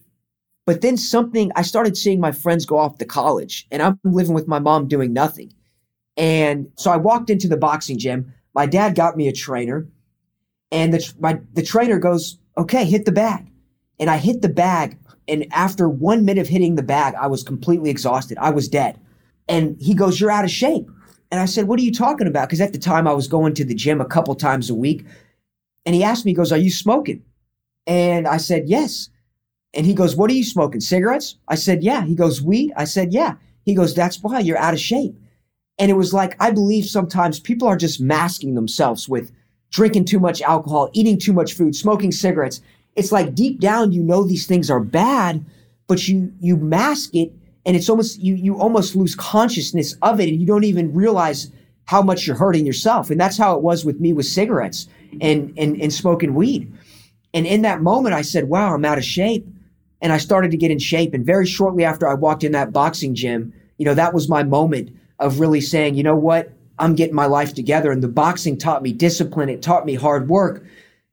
But 0.65 0.81
then 0.81 0.97
something, 0.97 1.51
I 1.55 1.61
started 1.61 1.95
seeing 1.95 2.19
my 2.19 2.31
friends 2.31 2.65
go 2.65 2.79
off 2.79 2.97
to 2.97 3.05
college 3.05 3.67
and 3.71 3.83
I'm 3.83 3.99
living 4.03 4.33
with 4.33 4.47
my 4.47 4.57
mom 4.57 4.88
doing 4.88 5.13
nothing. 5.13 5.53
And 6.17 6.71
so 6.75 6.89
I 6.89 6.97
walked 6.97 7.29
into 7.29 7.47
the 7.47 7.57
boxing 7.57 7.99
gym. 7.99 8.33
My 8.55 8.65
dad 8.65 8.95
got 8.95 9.15
me 9.15 9.27
a 9.27 9.33
trainer 9.33 9.88
and 10.71 10.93
the, 10.93 11.13
my, 11.19 11.39
the 11.53 11.61
trainer 11.61 11.99
goes, 11.99 12.39
okay, 12.57 12.85
hit 12.85 13.05
the 13.05 13.11
bag. 13.11 13.45
And 13.99 14.09
I 14.09 14.17
hit 14.17 14.41
the 14.41 14.49
bag. 14.49 14.97
And 15.27 15.47
after 15.51 15.89
one 15.89 16.25
minute 16.25 16.41
of 16.41 16.47
hitting 16.47 16.75
the 16.75 16.83
bag, 16.83 17.15
I 17.15 17.27
was 17.27 17.43
completely 17.43 17.89
exhausted. 17.89 18.38
I 18.39 18.51
was 18.51 18.67
dead. 18.67 18.99
And 19.47 19.75
he 19.79 19.93
goes, 19.93 20.19
you're 20.19 20.31
out 20.31 20.45
of 20.45 20.51
shape. 20.51 20.89
And 21.31 21.39
I 21.39 21.45
said, 21.45 21.67
what 21.67 21.79
are 21.79 21.83
you 21.83 21.91
talking 21.91 22.27
about? 22.27 22.47
Because 22.47 22.61
at 22.61 22.73
the 22.73 22.79
time 22.79 23.07
I 23.07 23.13
was 23.13 23.27
going 23.27 23.53
to 23.55 23.65
the 23.65 23.73
gym 23.73 24.01
a 24.01 24.05
couple 24.05 24.35
times 24.35 24.69
a 24.69 24.75
week. 24.75 25.05
And 25.85 25.95
he 25.95 26.03
asked 26.03 26.25
me, 26.25 26.31
he 26.31 26.35
goes, 26.35 26.51
are 26.51 26.57
you 26.57 26.71
smoking? 26.71 27.23
And 27.88 28.27
I 28.27 28.38
said, 28.38 28.67
yes. 28.67 29.09
And 29.75 29.85
he 29.85 29.93
goes, 29.93 30.15
What 30.15 30.31
are 30.31 30.33
you 30.33 30.43
smoking? 30.43 30.79
Cigarettes? 30.79 31.35
I 31.47 31.55
said, 31.55 31.83
Yeah. 31.83 32.03
He 32.05 32.15
goes, 32.15 32.41
Weed? 32.41 32.71
I 32.75 32.85
said, 32.85 33.13
Yeah. 33.13 33.35
He 33.65 33.75
goes, 33.75 33.93
That's 33.93 34.23
why 34.23 34.39
you're 34.39 34.57
out 34.57 34.73
of 34.73 34.79
shape. 34.79 35.15
And 35.77 35.91
it 35.91 35.95
was 35.95 36.13
like, 36.13 36.35
I 36.39 36.51
believe 36.51 36.85
sometimes 36.85 37.39
people 37.39 37.67
are 37.67 37.75
just 37.75 37.99
masking 37.99 38.55
themselves 38.55 39.09
with 39.09 39.31
drinking 39.71 40.05
too 40.05 40.19
much 40.19 40.41
alcohol, 40.41 40.89
eating 40.93 41.19
too 41.19 41.33
much 41.33 41.53
food, 41.53 41.75
smoking 41.75 42.13
cigarettes. 42.13 42.61
It's 42.95 43.12
like 43.12 43.36
deep 43.36 43.60
down, 43.60 43.91
you 43.91 44.01
know 44.01 44.23
these 44.23 44.47
things 44.47 44.69
are 44.69 44.79
bad, 44.79 45.45
but 45.88 46.08
you, 46.08 46.31
you 46.39 46.58
mask 46.58 47.13
it 47.13 47.31
and 47.65 47.75
it's 47.75 47.89
almost, 47.89 48.19
you, 48.19 48.36
you 48.36 48.60
almost 48.60 48.95
lose 48.95 49.15
consciousness 49.15 49.95
of 50.01 50.19
it 50.19 50.29
and 50.29 50.39
you 50.39 50.47
don't 50.47 50.63
even 50.63 50.93
realize 50.93 51.51
how 51.86 52.01
much 52.01 52.25
you're 52.25 52.36
hurting 52.36 52.65
yourself. 52.65 53.10
And 53.10 53.19
that's 53.19 53.38
how 53.38 53.55
it 53.55 53.62
was 53.62 53.86
with 53.86 53.99
me 53.99 54.13
with 54.13 54.25
cigarettes 54.25 54.88
and, 55.21 55.53
and, 55.58 55.79
and 55.81 55.93
smoking 55.93 56.34
weed. 56.34 56.71
And 57.34 57.45
in 57.45 57.63
that 57.63 57.81
moment, 57.81 58.15
I 58.15 58.21
said, 58.21 58.49
wow, 58.49 58.73
I'm 58.73 58.86
out 58.86 58.97
of 58.97 59.03
shape 59.03 59.45
and 60.01 60.13
I 60.13 60.17
started 60.17 60.51
to 60.51 60.58
get 60.58 60.71
in 60.71 60.79
shape. 60.79 61.13
And 61.13 61.25
very 61.25 61.45
shortly 61.45 61.84
after 61.84 62.08
I 62.08 62.13
walked 62.13 62.43
in 62.43 62.53
that 62.53 62.71
boxing 62.71 63.13
gym, 63.13 63.53
you 63.77 63.86
know, 63.86 63.93
that 63.93 64.13
was 64.13 64.29
my 64.29 64.43
moment 64.43 64.95
of 65.19 65.39
really 65.39 65.62
saying, 65.62 65.95
you 65.95 66.03
know 66.03 66.15
what, 66.15 66.51
I'm 66.79 66.95
getting 66.95 67.15
my 67.15 67.25
life 67.25 67.53
together. 67.53 67.91
And 67.91 68.01
the 68.01 68.08
boxing 68.08 68.58
taught 68.58 68.84
me 68.84 68.93
discipline. 68.93 69.49
It 69.49 69.62
taught 69.62 69.86
me 69.86 69.95
hard 69.95 70.29
work. 70.29 70.63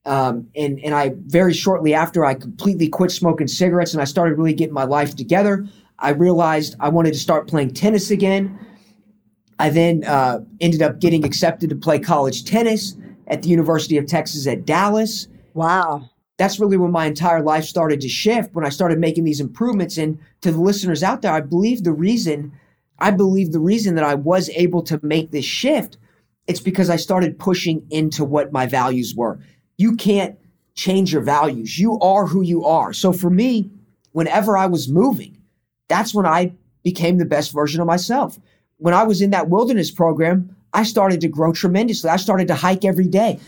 Um, 0.05 0.49
and 0.57 0.81
and 0.81 0.95
I 0.95 1.13
very 1.27 1.55
shortly 1.55 1.95
after 1.95 2.25
I 2.25 2.35
completely 2.35 2.89
quit 2.89 3.13
smoking 3.13 3.47
cigarettes 3.47 3.93
and 3.93 4.03
I 4.03 4.05
started 4.05 4.37
really 4.37 4.53
getting 4.53 4.75
my 4.75 4.85
life 4.85 5.15
together. 5.15 5.67
I 5.99 6.11
realized 6.11 6.75
I 6.81 6.89
wanted 6.89 7.13
to 7.13 7.19
start 7.19 7.47
playing 7.47 7.75
tennis 7.75 8.11
again. 8.11 8.59
I 9.61 9.71
then 9.71 10.03
uh, 10.05 10.41
ended 10.61 10.83
up 10.83 10.99
getting 10.99 11.25
accepted 11.25 11.71
to 11.71 11.77
play 11.77 12.01
college 12.01 12.45
tennis 12.45 12.97
at 13.29 13.43
the 13.43 13.49
University 13.49 13.97
of 13.97 14.07
Texas 14.07 14.47
at 14.49 14.65
Dallas. 14.65 15.29
Wow 15.55 16.11
that's 16.43 16.59
really 16.59 16.77
when 16.77 16.91
my 16.91 17.07
entire 17.07 17.41
life 17.41 17.65
started 17.65 18.01
to 18.01 18.09
shift 18.09 18.53
when 18.55 18.67
I 18.67 18.71
started 18.71 18.99
making 18.99 19.23
these 19.23 19.41
improvements. 19.41 19.97
And 19.97 20.19
to 20.41 20.51
the 20.51 20.61
listeners 20.61 21.03
out 21.03 21.23
there, 21.23 21.33
I 21.33 21.41
believe 21.41 21.85
the 21.85 21.93
reason, 21.93 22.53
I 22.99 23.13
believe 23.13 23.53
the 23.53 23.61
reason 23.61 23.95
that 23.95 24.05
I 24.05 24.15
was 24.15 24.49
able 24.51 24.83
to 24.85 24.99
make 25.05 25.31
this 25.31 25.45
shift, 25.45 25.99
it's 26.49 26.59
because 26.59 26.91
I 26.91 26.97
started 26.97 27.39
pushing 27.39 27.87
into 27.91 28.25
what 28.25 28.53
my 28.53 28.67
values 28.67 29.15
were. 29.15 29.39
You 29.79 29.97
can't 29.97 30.39
change 30.75 31.13
your 31.13 31.23
values. 31.23 31.79
You 31.79 31.99
are 32.01 32.27
who 32.27 32.43
you 32.43 32.65
are. 32.65 32.93
So 32.93 33.13
for 33.13 33.31
me, 33.31 33.71
whenever 34.13 34.57
I 34.57 34.67
was 34.67 34.89
moving, 34.89 35.37
that's 35.89 36.15
when 36.15 36.27
I 36.27 36.53
became 36.83 37.19
the 37.19 37.25
best 37.25 37.53
version 37.53 37.81
of 37.81 37.87
myself. 37.87 38.39
When 38.79 38.95
I 38.95 39.05
was 39.05 39.21
in 39.21 39.31
that 39.31 39.49
wilderness 39.49 39.91
program, 39.91 40.57
I 40.73 40.85
started 40.85 41.21
to 41.21 41.29
grow 41.29 41.53
tremendously. 41.53 42.11
I 42.11 42.17
started 42.17 42.49
to 42.49 42.55
hike 42.55 42.85
every 42.85 43.07
day. 43.07 43.39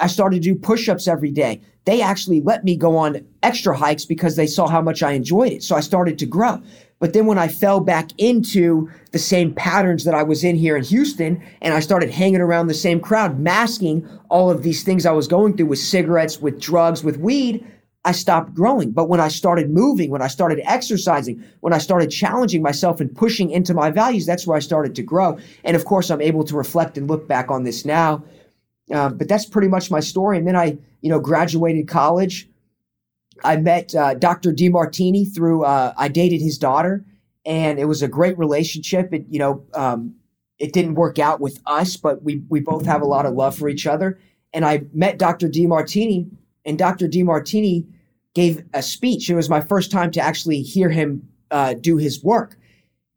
I 0.00 0.06
started 0.08 0.42
to 0.42 0.54
do 0.54 0.58
push 0.58 0.88
ups 0.88 1.08
every 1.08 1.30
day. 1.30 1.60
They 1.84 2.02
actually 2.02 2.40
let 2.40 2.64
me 2.64 2.76
go 2.76 2.96
on 2.96 3.24
extra 3.42 3.76
hikes 3.76 4.04
because 4.04 4.36
they 4.36 4.46
saw 4.46 4.66
how 4.66 4.82
much 4.82 5.02
I 5.02 5.12
enjoyed 5.12 5.52
it. 5.52 5.62
So 5.62 5.76
I 5.76 5.80
started 5.80 6.18
to 6.18 6.26
grow. 6.26 6.60
But 6.98 7.12
then 7.12 7.26
when 7.26 7.38
I 7.38 7.48
fell 7.48 7.80
back 7.80 8.10
into 8.16 8.90
the 9.12 9.18
same 9.18 9.54
patterns 9.54 10.04
that 10.04 10.14
I 10.14 10.22
was 10.22 10.44
in 10.44 10.56
here 10.56 10.76
in 10.76 10.84
Houston 10.84 11.42
and 11.60 11.74
I 11.74 11.80
started 11.80 12.10
hanging 12.10 12.40
around 12.40 12.66
the 12.66 12.74
same 12.74 13.00
crowd, 13.00 13.38
masking 13.38 14.08
all 14.30 14.50
of 14.50 14.62
these 14.62 14.82
things 14.82 15.04
I 15.04 15.12
was 15.12 15.28
going 15.28 15.56
through 15.56 15.66
with 15.66 15.78
cigarettes, 15.78 16.40
with 16.40 16.60
drugs, 16.60 17.04
with 17.04 17.18
weed, 17.18 17.66
I 18.04 18.12
stopped 18.12 18.54
growing. 18.54 18.92
But 18.92 19.08
when 19.08 19.20
I 19.20 19.28
started 19.28 19.68
moving, 19.68 20.10
when 20.10 20.22
I 20.22 20.28
started 20.28 20.60
exercising, 20.64 21.44
when 21.60 21.72
I 21.72 21.78
started 21.78 22.10
challenging 22.10 22.62
myself 22.62 23.00
and 23.00 23.14
pushing 23.14 23.50
into 23.50 23.74
my 23.74 23.90
values, 23.90 24.24
that's 24.24 24.46
where 24.46 24.56
I 24.56 24.60
started 24.60 24.94
to 24.94 25.02
grow. 25.02 25.38
And 25.64 25.76
of 25.76 25.84
course, 25.84 26.10
I'm 26.10 26.22
able 26.22 26.44
to 26.44 26.56
reflect 26.56 26.96
and 26.96 27.08
look 27.08 27.28
back 27.28 27.50
on 27.50 27.64
this 27.64 27.84
now 27.84 28.24
uh, 28.92 29.08
but 29.08 29.28
that's 29.28 29.46
pretty 29.46 29.68
much 29.68 29.90
my 29.90 30.00
story. 30.00 30.38
And 30.38 30.46
then 30.46 30.56
I, 30.56 30.78
you 31.00 31.10
know, 31.10 31.18
graduated 31.18 31.88
college. 31.88 32.48
I 33.44 33.56
met 33.56 33.94
uh, 33.94 34.14
Dr. 34.14 34.52
Demartini 34.52 35.32
through, 35.34 35.64
uh, 35.64 35.92
I 35.96 36.08
dated 36.08 36.40
his 36.40 36.58
daughter, 36.58 37.04
and 37.44 37.78
it 37.78 37.84
was 37.86 38.02
a 38.02 38.08
great 38.08 38.36
relationship. 38.38 39.12
It, 39.12 39.26
you 39.28 39.38
know, 39.38 39.64
um, 39.74 40.14
it 40.58 40.72
didn't 40.72 40.94
work 40.94 41.18
out 41.18 41.40
with 41.40 41.60
us, 41.66 41.96
but 41.96 42.22
we, 42.22 42.42
we 42.48 42.60
both 42.60 42.86
have 42.86 43.02
a 43.02 43.06
lot 43.06 43.26
of 43.26 43.34
love 43.34 43.56
for 43.56 43.68
each 43.68 43.86
other. 43.86 44.18
And 44.52 44.64
I 44.64 44.82
met 44.92 45.18
Dr. 45.18 45.48
Demartini, 45.48 46.30
and 46.64 46.78
Dr. 46.78 47.08
Demartini 47.08 47.86
gave 48.34 48.64
a 48.74 48.82
speech. 48.82 49.30
It 49.30 49.34
was 49.34 49.48
my 49.48 49.60
first 49.60 49.90
time 49.90 50.10
to 50.12 50.20
actually 50.20 50.62
hear 50.62 50.90
him 50.90 51.28
uh, 51.50 51.74
do 51.74 51.96
his 51.96 52.22
work 52.22 52.56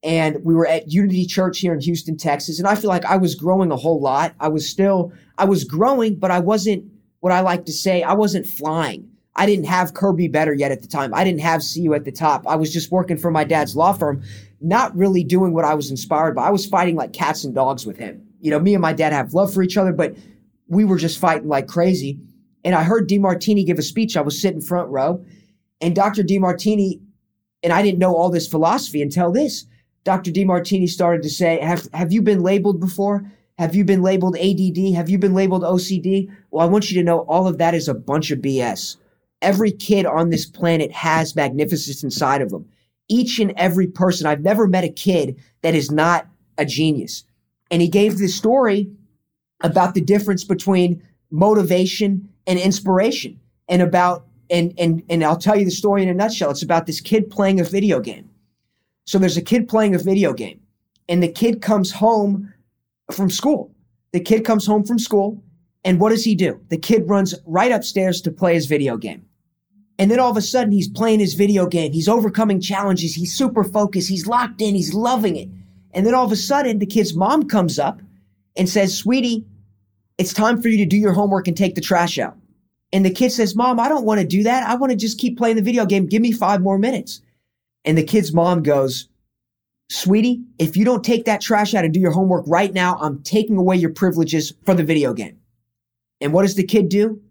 and 0.03 0.43
we 0.43 0.55
were 0.55 0.67
at 0.67 0.91
Unity 0.91 1.25
Church 1.25 1.59
here 1.59 1.73
in 1.73 1.81
Houston, 1.81 2.17
Texas. 2.17 2.59
And 2.59 2.67
I 2.67 2.75
feel 2.75 2.89
like 2.89 3.05
I 3.05 3.17
was 3.17 3.35
growing 3.35 3.71
a 3.71 3.75
whole 3.75 3.99
lot. 3.99 4.33
I 4.39 4.47
was 4.47 4.67
still, 4.67 5.11
I 5.37 5.45
was 5.45 5.63
growing, 5.63 6.15
but 6.15 6.31
I 6.31 6.39
wasn't 6.39 6.85
what 7.19 7.33
I 7.33 7.41
like 7.41 7.65
to 7.65 7.73
say, 7.73 8.01
I 8.01 8.13
wasn't 8.13 8.45
flying. 8.45 9.09
I 9.35 9.45
didn't 9.45 9.65
have 9.65 9.93
Kirby 9.93 10.27
Better 10.27 10.53
yet 10.53 10.71
at 10.71 10.81
the 10.81 10.87
time. 10.87 11.13
I 11.13 11.23
didn't 11.23 11.41
have 11.41 11.61
You 11.75 11.93
at 11.93 12.05
the 12.05 12.11
top. 12.11 12.45
I 12.47 12.55
was 12.55 12.73
just 12.73 12.91
working 12.91 13.17
for 13.17 13.31
my 13.31 13.43
dad's 13.43 13.75
law 13.75 13.93
firm, 13.93 14.23
not 14.59 14.95
really 14.95 15.23
doing 15.23 15.53
what 15.53 15.65
I 15.65 15.75
was 15.75 15.91
inspired 15.91 16.35
by. 16.35 16.47
I 16.47 16.51
was 16.51 16.65
fighting 16.65 16.95
like 16.95 17.13
cats 17.13 17.43
and 17.43 17.55
dogs 17.55 17.85
with 17.85 17.97
him. 17.97 18.25
You 18.41 18.51
know, 18.51 18.59
me 18.59 18.73
and 18.73 18.81
my 18.81 18.93
dad 18.93 19.13
have 19.13 19.33
love 19.33 19.53
for 19.53 19.61
each 19.61 19.77
other, 19.77 19.93
but 19.93 20.15
we 20.67 20.85
were 20.85 20.97
just 20.97 21.19
fighting 21.19 21.47
like 21.47 21.67
crazy. 21.67 22.19
And 22.63 22.75
I 22.75 22.83
heard 22.83 23.07
Demartini 23.07 23.65
give 23.65 23.79
a 23.79 23.83
speech. 23.83 24.17
I 24.17 24.21
was 24.21 24.41
sitting 24.41 24.61
front 24.61 24.89
row, 24.89 25.23
and 25.79 25.95
Dr. 25.95 26.23
Demartini, 26.23 26.99
and 27.63 27.71
I 27.71 27.81
didn't 27.81 27.99
know 27.99 28.15
all 28.15 28.29
this 28.29 28.47
philosophy 28.47 29.01
until 29.01 29.31
this. 29.31 29.65
Dr. 30.03 30.31
Demartini 30.31 30.89
started 30.89 31.23
to 31.23 31.29
say, 31.29 31.59
have, 31.59 31.87
have 31.93 32.11
you 32.11 32.21
been 32.21 32.41
labeled 32.41 32.79
before? 32.79 33.29
Have 33.57 33.75
you 33.75 33.83
been 33.83 34.01
labeled 34.01 34.37
ADD? 34.37 34.95
Have 34.95 35.09
you 35.09 35.17
been 35.17 35.33
labeled 35.33 35.63
OCD? 35.63 36.31
Well, 36.51 36.65
I 36.65 36.69
want 36.69 36.89
you 36.89 36.97
to 36.97 37.03
know 37.03 37.19
all 37.19 37.47
of 37.47 37.57
that 37.57 37.73
is 37.73 37.89
a 37.89 37.93
bunch 37.93 38.31
of 38.31 38.39
BS. 38.39 38.97
Every 39.41 39.71
kid 39.71 40.05
on 40.05 40.29
this 40.29 40.45
planet 40.45 40.91
has 40.91 41.35
magnificence 41.35 42.03
inside 42.03 42.41
of 42.41 42.49
them. 42.49 42.67
Each 43.07 43.39
and 43.39 43.53
every 43.55 43.87
person, 43.87 44.27
I've 44.27 44.41
never 44.41 44.67
met 44.67 44.83
a 44.83 44.89
kid 44.89 45.39
that 45.61 45.75
is 45.75 45.91
not 45.91 46.27
a 46.57 46.65
genius. 46.65 47.23
And 47.71 47.81
he 47.81 47.87
gave 47.87 48.17
this 48.17 48.35
story 48.35 48.91
about 49.61 49.93
the 49.93 50.01
difference 50.01 50.43
between 50.43 51.01
motivation 51.31 52.27
and 52.47 52.59
inspiration 52.59 53.39
and 53.67 53.81
about, 53.81 54.25
and, 54.49 54.73
and, 54.77 55.03
and 55.09 55.23
I'll 55.23 55.37
tell 55.37 55.57
you 55.57 55.65
the 55.65 55.71
story 55.71 56.03
in 56.03 56.09
a 56.09 56.13
nutshell. 56.13 56.51
It's 56.51 56.63
about 56.63 56.85
this 56.85 57.01
kid 57.01 57.29
playing 57.29 57.59
a 57.59 57.63
video 57.63 57.99
game. 57.99 58.29
So 59.05 59.17
there's 59.17 59.37
a 59.37 59.41
kid 59.41 59.67
playing 59.67 59.95
a 59.95 59.99
video 59.99 60.33
game, 60.33 60.59
and 61.07 61.23
the 61.23 61.31
kid 61.31 61.61
comes 61.61 61.91
home 61.91 62.53
from 63.11 63.29
school. 63.29 63.73
The 64.11 64.19
kid 64.19 64.45
comes 64.45 64.65
home 64.65 64.83
from 64.83 64.99
school, 64.99 65.43
and 65.83 65.99
what 65.99 66.09
does 66.09 66.23
he 66.23 66.35
do? 66.35 66.59
The 66.69 66.77
kid 66.77 67.09
runs 67.09 67.33
right 67.45 67.71
upstairs 67.71 68.21
to 68.21 68.31
play 68.31 68.53
his 68.53 68.67
video 68.67 68.97
game. 68.97 69.25
And 69.99 70.09
then 70.09 70.17
all 70.17 70.31
of 70.31 70.37
a 70.37 70.41
sudden, 70.41 70.71
he's 70.71 70.87
playing 70.87 71.19
his 71.19 71.33
video 71.33 71.67
game. 71.67 71.91
He's 71.91 72.07
overcoming 72.07 72.61
challenges. 72.61 73.13
He's 73.13 73.33
super 73.33 73.65
focused. 73.65 74.07
He's 74.07 74.25
locked 74.25 74.61
in. 74.61 74.73
He's 74.73 74.93
loving 74.93 75.35
it. 75.35 75.49
And 75.91 76.05
then 76.05 76.15
all 76.15 76.23
of 76.23 76.31
a 76.31 76.37
sudden, 76.37 76.79
the 76.79 76.85
kid's 76.85 77.13
mom 77.13 77.49
comes 77.49 77.77
up 77.77 78.01
and 78.55 78.69
says, 78.69 78.97
Sweetie, 78.97 79.45
it's 80.17 80.33
time 80.33 80.61
for 80.61 80.69
you 80.69 80.77
to 80.77 80.85
do 80.85 80.95
your 80.95 81.11
homework 81.11 81.49
and 81.49 81.57
take 81.57 81.75
the 81.75 81.81
trash 81.81 82.17
out. 82.17 82.37
And 82.93 83.05
the 83.05 83.11
kid 83.11 83.31
says, 83.31 83.57
Mom, 83.57 83.77
I 83.77 83.89
don't 83.89 84.05
want 84.05 84.21
to 84.21 84.25
do 84.25 84.41
that. 84.43 84.67
I 84.67 84.75
want 84.75 84.91
to 84.91 84.97
just 84.97 85.19
keep 85.19 85.37
playing 85.37 85.57
the 85.57 85.61
video 85.61 85.85
game. 85.85 86.05
Give 86.05 86.21
me 86.21 86.31
five 86.31 86.61
more 86.61 86.77
minutes. 86.77 87.21
And 87.83 87.97
the 87.97 88.03
kid's 88.03 88.33
mom 88.33 88.63
goes, 88.63 89.09
Sweetie, 89.89 90.41
if 90.59 90.77
you 90.77 90.85
don't 90.85 91.03
take 91.03 91.25
that 91.25 91.41
trash 91.41 91.73
out 91.73 91.83
and 91.83 91.93
do 91.93 91.99
your 91.99 92.11
homework 92.11 92.45
right 92.47 92.73
now, 92.73 92.97
I'm 93.01 93.21
taking 93.23 93.57
away 93.57 93.75
your 93.75 93.91
privileges 93.91 94.53
for 94.65 94.73
the 94.73 94.83
video 94.83 95.13
game. 95.13 95.37
And 96.21 96.31
what 96.31 96.43
does 96.43 96.55
the 96.55 96.63
kid 96.63 96.87
do? 96.87 97.21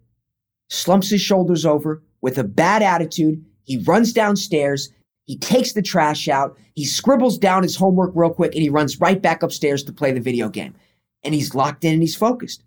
Slumps 0.68 1.08
his 1.08 1.22
shoulders 1.22 1.64
over 1.64 2.02
with 2.20 2.38
a 2.38 2.44
bad 2.44 2.82
attitude. 2.82 3.44
He 3.64 3.78
runs 3.78 4.12
downstairs. 4.12 4.90
He 5.24 5.36
takes 5.36 5.72
the 5.72 5.82
trash 5.82 6.28
out. 6.28 6.56
He 6.74 6.84
scribbles 6.84 7.38
down 7.38 7.62
his 7.62 7.76
homework 7.76 8.12
real 8.14 8.30
quick 8.30 8.54
and 8.54 8.62
he 8.62 8.70
runs 8.70 9.00
right 9.00 9.20
back 9.20 9.42
upstairs 9.42 9.82
to 9.84 9.92
play 9.92 10.12
the 10.12 10.20
video 10.20 10.48
game. 10.48 10.74
And 11.22 11.34
he's 11.34 11.54
locked 11.54 11.84
in 11.84 11.92
and 11.92 12.02
he's 12.02 12.16
focused. 12.16 12.64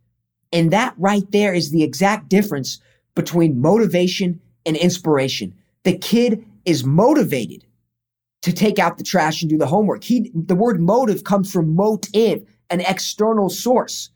And 0.54 0.72
that 0.72 0.94
right 0.98 1.30
there 1.32 1.54
is 1.54 1.72
the 1.72 1.84
exact 1.84 2.30
difference 2.30 2.80
between 3.16 3.62
motivation 3.62 4.40
and 4.66 4.78
inspiration. 4.78 5.56
The 5.84 5.98
kid 5.98 6.46
is 6.66 6.84
motivated 6.84 7.66
to 8.44 8.54
take 8.54 8.78
out 8.78 8.98
the 8.98 9.04
trash 9.04 9.42
and 9.42 9.50
do 9.50 9.58
the 9.58 9.66
homework. 9.66 10.04
He, 10.04 10.32
the 10.36 10.56
word 10.56 10.80
motive 10.80 11.24
comes 11.24 11.52
from 11.52 11.76
motive, 11.76 12.46
an 12.70 12.82
external 12.82 13.50
source. 13.50 14.11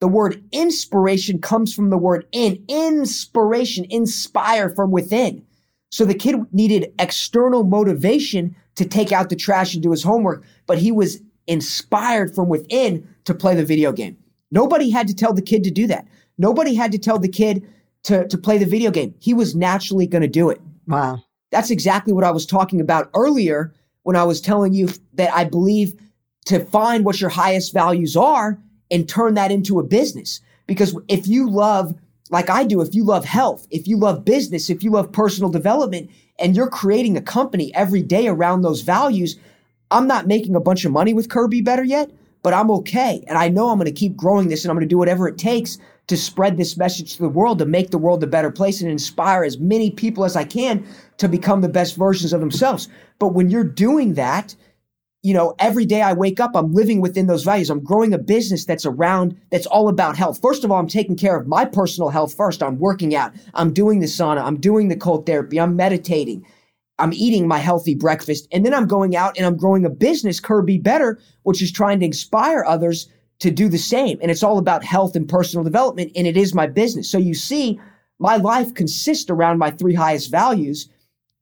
The 0.00 0.08
word 0.08 0.42
inspiration 0.52 1.40
comes 1.40 1.74
from 1.74 1.90
the 1.90 1.98
word 1.98 2.26
in, 2.32 2.64
inspiration, 2.68 3.84
inspire 3.90 4.70
from 4.70 4.90
within. 4.90 5.44
So 5.90 6.04
the 6.04 6.14
kid 6.14 6.36
needed 6.52 6.92
external 6.98 7.64
motivation 7.64 8.54
to 8.76 8.84
take 8.84 9.10
out 9.10 9.28
the 9.28 9.36
trash 9.36 9.74
and 9.74 9.82
do 9.82 9.90
his 9.90 10.02
homework, 10.02 10.44
but 10.66 10.78
he 10.78 10.92
was 10.92 11.20
inspired 11.46 12.34
from 12.34 12.48
within 12.48 13.08
to 13.24 13.34
play 13.34 13.54
the 13.54 13.64
video 13.64 13.90
game. 13.90 14.16
Nobody 14.50 14.90
had 14.90 15.08
to 15.08 15.14
tell 15.14 15.32
the 15.32 15.42
kid 15.42 15.64
to 15.64 15.70
do 15.70 15.86
that. 15.88 16.06
Nobody 16.36 16.74
had 16.74 16.92
to 16.92 16.98
tell 16.98 17.18
the 17.18 17.28
kid 17.28 17.66
to, 18.04 18.26
to 18.28 18.38
play 18.38 18.58
the 18.58 18.66
video 18.66 18.90
game. 18.90 19.14
He 19.18 19.34
was 19.34 19.56
naturally 19.56 20.06
going 20.06 20.22
to 20.22 20.28
do 20.28 20.50
it. 20.50 20.60
Wow. 20.86 21.22
That's 21.50 21.70
exactly 21.70 22.12
what 22.12 22.24
I 22.24 22.30
was 22.30 22.46
talking 22.46 22.80
about 22.80 23.10
earlier 23.14 23.74
when 24.02 24.16
I 24.16 24.24
was 24.24 24.40
telling 24.40 24.74
you 24.74 24.88
that 25.14 25.32
I 25.34 25.44
believe 25.44 25.94
to 26.46 26.64
find 26.66 27.04
what 27.04 27.20
your 27.20 27.30
highest 27.30 27.72
values 27.72 28.16
are 28.16 28.58
and 28.90 29.08
turn 29.08 29.34
that 29.34 29.50
into 29.50 29.78
a 29.78 29.84
business. 29.84 30.40
Because 30.66 30.96
if 31.08 31.26
you 31.26 31.48
love, 31.48 31.94
like 32.30 32.50
I 32.50 32.64
do, 32.64 32.80
if 32.80 32.94
you 32.94 33.04
love 33.04 33.24
health, 33.24 33.66
if 33.70 33.86
you 33.88 33.96
love 33.98 34.24
business, 34.24 34.70
if 34.70 34.82
you 34.82 34.90
love 34.90 35.12
personal 35.12 35.50
development, 35.50 36.10
and 36.38 36.54
you're 36.54 36.70
creating 36.70 37.16
a 37.16 37.22
company 37.22 37.74
every 37.74 38.02
day 38.02 38.28
around 38.28 38.62
those 38.62 38.82
values, 38.82 39.36
I'm 39.90 40.06
not 40.06 40.26
making 40.26 40.54
a 40.54 40.60
bunch 40.60 40.84
of 40.84 40.92
money 40.92 41.12
with 41.12 41.28
Kirby 41.28 41.62
Better 41.62 41.82
yet, 41.82 42.10
but 42.42 42.54
I'm 42.54 42.70
okay. 42.70 43.24
And 43.26 43.36
I 43.36 43.48
know 43.48 43.70
I'm 43.70 43.78
going 43.78 43.86
to 43.86 43.92
keep 43.92 44.16
growing 44.16 44.48
this 44.48 44.64
and 44.64 44.70
I'm 44.70 44.76
going 44.76 44.88
to 44.88 44.92
do 44.92 44.98
whatever 44.98 45.26
it 45.28 45.38
takes 45.38 45.78
to 46.06 46.16
spread 46.16 46.56
this 46.56 46.76
message 46.76 47.16
to 47.16 47.22
the 47.22 47.28
world, 47.28 47.58
to 47.58 47.66
make 47.66 47.90
the 47.90 47.98
world 47.98 48.22
a 48.22 48.26
better 48.26 48.50
place 48.50 48.80
and 48.80 48.90
inspire 48.90 49.44
as 49.44 49.58
many 49.58 49.90
people 49.90 50.24
as 50.24 50.36
I 50.36 50.44
can 50.44 50.86
to 51.18 51.28
become 51.28 51.60
the 51.60 51.68
best 51.68 51.96
versions 51.96 52.32
of 52.32 52.40
themselves. 52.40 52.88
But 53.18 53.34
when 53.34 53.50
you're 53.50 53.64
doing 53.64 54.14
that, 54.14 54.54
you 55.22 55.34
know, 55.34 55.54
every 55.58 55.84
day 55.84 56.00
I 56.00 56.12
wake 56.12 56.38
up, 56.38 56.52
I'm 56.54 56.72
living 56.72 57.00
within 57.00 57.26
those 57.26 57.42
values. 57.42 57.70
I'm 57.70 57.82
growing 57.82 58.14
a 58.14 58.18
business 58.18 58.64
that's 58.64 58.86
around, 58.86 59.36
that's 59.50 59.66
all 59.66 59.88
about 59.88 60.16
health. 60.16 60.40
First 60.40 60.62
of 60.64 60.70
all, 60.70 60.78
I'm 60.78 60.86
taking 60.88 61.16
care 61.16 61.36
of 61.36 61.48
my 61.48 61.64
personal 61.64 62.10
health 62.10 62.34
first. 62.34 62.62
I'm 62.62 62.78
working 62.78 63.14
out. 63.16 63.32
I'm 63.54 63.72
doing 63.72 63.98
the 63.98 64.06
sauna. 64.06 64.42
I'm 64.42 64.60
doing 64.60 64.88
the 64.88 64.96
cold 64.96 65.26
therapy. 65.26 65.58
I'm 65.58 65.74
meditating. 65.74 66.46
I'm 67.00 67.12
eating 67.12 67.48
my 67.48 67.58
healthy 67.58 67.94
breakfast. 67.94 68.46
And 68.52 68.64
then 68.64 68.74
I'm 68.74 68.86
going 68.86 69.16
out 69.16 69.36
and 69.36 69.46
I'm 69.46 69.56
growing 69.56 69.84
a 69.84 69.90
business, 69.90 70.40
Kirby 70.40 70.78
Better, 70.78 71.18
which 71.42 71.62
is 71.62 71.72
trying 71.72 72.00
to 72.00 72.06
inspire 72.06 72.64
others 72.64 73.08
to 73.40 73.50
do 73.50 73.68
the 73.68 73.78
same. 73.78 74.18
And 74.20 74.30
it's 74.30 74.42
all 74.42 74.58
about 74.58 74.84
health 74.84 75.14
and 75.14 75.28
personal 75.28 75.64
development. 75.64 76.12
And 76.16 76.26
it 76.26 76.36
is 76.36 76.54
my 76.54 76.66
business. 76.66 77.10
So 77.10 77.18
you 77.18 77.34
see, 77.34 77.80
my 78.18 78.36
life 78.36 78.74
consists 78.74 79.30
around 79.30 79.58
my 79.58 79.70
three 79.70 79.94
highest 79.94 80.30
values. 80.30 80.88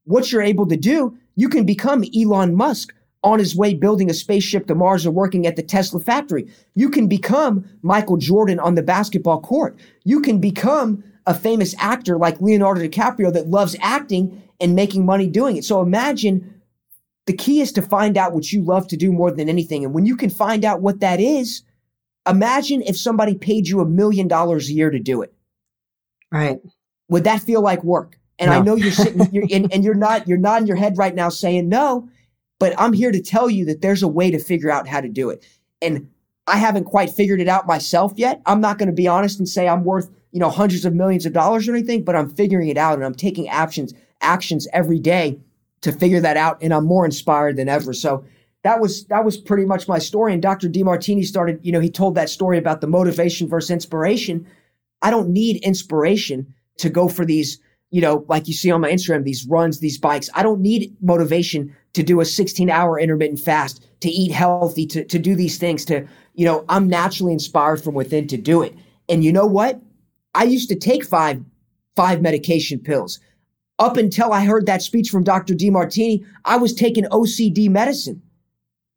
What 0.04 0.30
you're 0.30 0.42
able 0.42 0.66
to 0.66 0.76
do, 0.76 1.16
you 1.36 1.48
can 1.48 1.64
become 1.64 2.04
Elon 2.14 2.54
Musk 2.54 2.94
on 3.26 3.40
his 3.40 3.56
way 3.56 3.74
building 3.74 4.08
a 4.08 4.14
spaceship 4.14 4.68
to 4.68 4.74
Mars 4.74 5.04
or 5.04 5.10
working 5.10 5.48
at 5.48 5.56
the 5.56 5.62
Tesla 5.62 5.98
factory. 5.98 6.48
You 6.74 6.88
can 6.88 7.08
become 7.08 7.64
Michael 7.82 8.16
Jordan 8.16 8.60
on 8.60 8.76
the 8.76 8.84
basketball 8.84 9.40
court. 9.40 9.76
You 10.04 10.20
can 10.20 10.38
become 10.38 11.02
a 11.26 11.34
famous 11.34 11.74
actor 11.78 12.18
like 12.18 12.40
Leonardo 12.40 12.80
DiCaprio 12.80 13.32
that 13.32 13.48
loves 13.48 13.74
acting 13.80 14.44
and 14.60 14.76
making 14.76 15.04
money 15.04 15.26
doing 15.26 15.56
it. 15.56 15.64
So 15.64 15.82
imagine 15.82 16.62
the 17.26 17.32
key 17.32 17.60
is 17.60 17.72
to 17.72 17.82
find 17.82 18.16
out 18.16 18.32
what 18.32 18.52
you 18.52 18.62
love 18.62 18.86
to 18.88 18.96
do 18.96 19.10
more 19.10 19.32
than 19.32 19.48
anything. 19.48 19.84
And 19.84 19.92
when 19.92 20.06
you 20.06 20.16
can 20.16 20.30
find 20.30 20.64
out 20.64 20.80
what 20.80 21.00
that 21.00 21.18
is, 21.18 21.64
imagine 22.28 22.80
if 22.82 22.96
somebody 22.96 23.34
paid 23.34 23.66
you 23.66 23.80
a 23.80 23.86
million 23.86 24.28
dollars 24.28 24.68
a 24.68 24.72
year 24.72 24.90
to 24.90 25.00
do 25.00 25.22
it. 25.22 25.34
Right. 26.30 26.60
Would 27.08 27.24
that 27.24 27.42
feel 27.42 27.60
like 27.60 27.82
work? 27.82 28.20
And 28.38 28.50
no. 28.52 28.56
I 28.56 28.60
know 28.60 28.76
you're 28.76 28.92
sitting 28.92 29.26
you're 29.32 29.48
in, 29.48 29.68
and 29.72 29.82
you're 29.82 29.94
not 29.94 30.28
you're 30.28 30.38
nodding 30.38 30.68
your 30.68 30.76
head 30.76 30.96
right 30.96 31.14
now 31.14 31.28
saying 31.28 31.68
no, 31.68 32.08
but 32.58 32.74
I'm 32.78 32.92
here 32.92 33.12
to 33.12 33.20
tell 33.20 33.50
you 33.50 33.64
that 33.66 33.82
there's 33.82 34.02
a 34.02 34.08
way 34.08 34.30
to 34.30 34.38
figure 34.38 34.70
out 34.70 34.88
how 34.88 35.00
to 35.00 35.08
do 35.08 35.30
it. 35.30 35.46
And 35.82 36.08
I 36.46 36.56
haven't 36.56 36.84
quite 36.84 37.10
figured 37.10 37.40
it 37.40 37.48
out 37.48 37.66
myself 37.66 38.12
yet. 38.16 38.40
I'm 38.46 38.60
not 38.60 38.78
going 38.78 38.88
to 38.88 38.94
be 38.94 39.08
honest 39.08 39.38
and 39.38 39.48
say 39.48 39.68
I'm 39.68 39.84
worth, 39.84 40.10
you 40.32 40.40
know, 40.40 40.50
hundreds 40.50 40.84
of 40.84 40.94
millions 40.94 41.26
of 41.26 41.32
dollars 41.32 41.68
or 41.68 41.74
anything, 41.74 42.04
but 42.04 42.16
I'm 42.16 42.30
figuring 42.30 42.68
it 42.68 42.78
out 42.78 42.94
and 42.94 43.04
I'm 43.04 43.14
taking 43.14 43.48
actions 43.48 43.92
actions 44.22 44.66
every 44.72 44.98
day 44.98 45.38
to 45.82 45.92
figure 45.92 46.20
that 46.20 46.36
out 46.36 46.58
and 46.62 46.72
I'm 46.72 46.86
more 46.86 47.04
inspired 47.04 47.56
than 47.56 47.68
ever. 47.68 47.92
So 47.92 48.24
that 48.62 48.80
was 48.80 49.04
that 49.06 49.24
was 49.24 49.36
pretty 49.36 49.64
much 49.64 49.88
my 49.88 49.98
story 49.98 50.32
and 50.32 50.42
Dr. 50.42 50.68
Demartini 50.68 51.24
started, 51.24 51.60
you 51.62 51.72
know, 51.72 51.80
he 51.80 51.90
told 51.90 52.14
that 52.14 52.30
story 52.30 52.58
about 52.58 52.80
the 52.80 52.86
motivation 52.86 53.48
versus 53.48 53.70
inspiration. 53.70 54.46
I 55.02 55.10
don't 55.10 55.28
need 55.28 55.62
inspiration 55.62 56.54
to 56.78 56.90
go 56.90 57.08
for 57.08 57.24
these, 57.24 57.60
you 57.96 58.02
know, 58.02 58.26
like 58.28 58.46
you 58.46 58.52
see 58.52 58.70
on 58.70 58.82
my 58.82 58.92
Instagram, 58.92 59.24
these 59.24 59.46
runs, 59.46 59.80
these 59.80 59.96
bikes. 59.96 60.28
I 60.34 60.42
don't 60.42 60.60
need 60.60 60.94
motivation 61.00 61.74
to 61.94 62.02
do 62.02 62.20
a 62.20 62.26
16 62.26 62.68
hour 62.68 63.00
intermittent 63.00 63.40
fast, 63.40 63.88
to 64.00 64.10
eat 64.10 64.30
healthy, 64.30 64.84
to, 64.88 65.02
to 65.06 65.18
do 65.18 65.34
these 65.34 65.56
things, 65.56 65.82
to, 65.86 66.06
you 66.34 66.44
know, 66.44 66.66
I'm 66.68 66.88
naturally 66.88 67.32
inspired 67.32 67.82
from 67.82 67.94
within 67.94 68.26
to 68.28 68.36
do 68.36 68.60
it. 68.60 68.74
And 69.08 69.24
you 69.24 69.32
know 69.32 69.46
what? 69.46 69.80
I 70.34 70.44
used 70.44 70.68
to 70.68 70.74
take 70.74 71.06
five, 71.06 71.42
five 71.94 72.20
medication 72.20 72.80
pills. 72.80 73.18
Up 73.78 73.96
until 73.96 74.30
I 74.30 74.44
heard 74.44 74.66
that 74.66 74.82
speech 74.82 75.08
from 75.08 75.24
Dr. 75.24 75.54
Demartini, 75.54 76.22
I 76.44 76.58
was 76.58 76.74
taking 76.74 77.04
OCD 77.04 77.70
medicine. 77.70 78.20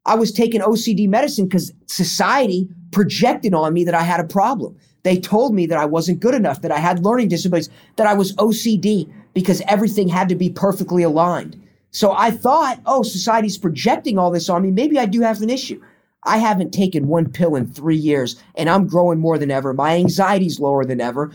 I 0.05 0.15
was 0.15 0.33
taking 0.33 0.59
OCD 0.59 1.07
medicine 1.07 1.45
because 1.45 1.71
society 1.85 2.67
projected 2.91 3.53
on 3.53 3.73
me 3.73 3.85
that 3.85 3.95
I 3.95 4.03
had 4.03 4.19
a 4.19 4.27
problem. 4.27 4.75
They 5.03 5.19
told 5.19 5.53
me 5.53 5.65
that 5.67 5.77
I 5.77 5.85
wasn't 5.85 6.19
good 6.19 6.35
enough, 6.35 6.61
that 6.61 6.71
I 6.71 6.79
had 6.79 7.05
learning 7.05 7.29
disabilities, 7.29 7.69
that 7.95 8.07
I 8.07 8.13
was 8.13 8.35
OCD 8.35 9.11
because 9.33 9.61
everything 9.67 10.07
had 10.07 10.29
to 10.29 10.35
be 10.35 10.49
perfectly 10.49 11.03
aligned. 11.03 11.61
So 11.91 12.11
I 12.11 12.31
thought, 12.31 12.81
oh, 12.85 13.03
society's 13.03 13.57
projecting 13.57 14.17
all 14.17 14.31
this 14.31 14.49
on 14.49 14.61
me. 14.61 14.71
Maybe 14.71 14.99
I 14.99 15.05
do 15.05 15.21
have 15.21 15.41
an 15.41 15.49
issue. 15.49 15.81
I 16.23 16.37
haven't 16.37 16.73
taken 16.73 17.07
one 17.07 17.31
pill 17.31 17.55
in 17.55 17.65
three 17.67 17.95
years 17.95 18.41
and 18.55 18.69
I'm 18.69 18.87
growing 18.87 19.19
more 19.19 19.37
than 19.37 19.51
ever. 19.51 19.73
My 19.73 19.95
anxiety's 19.95 20.59
lower 20.59 20.83
than 20.83 20.99
ever. 20.99 21.31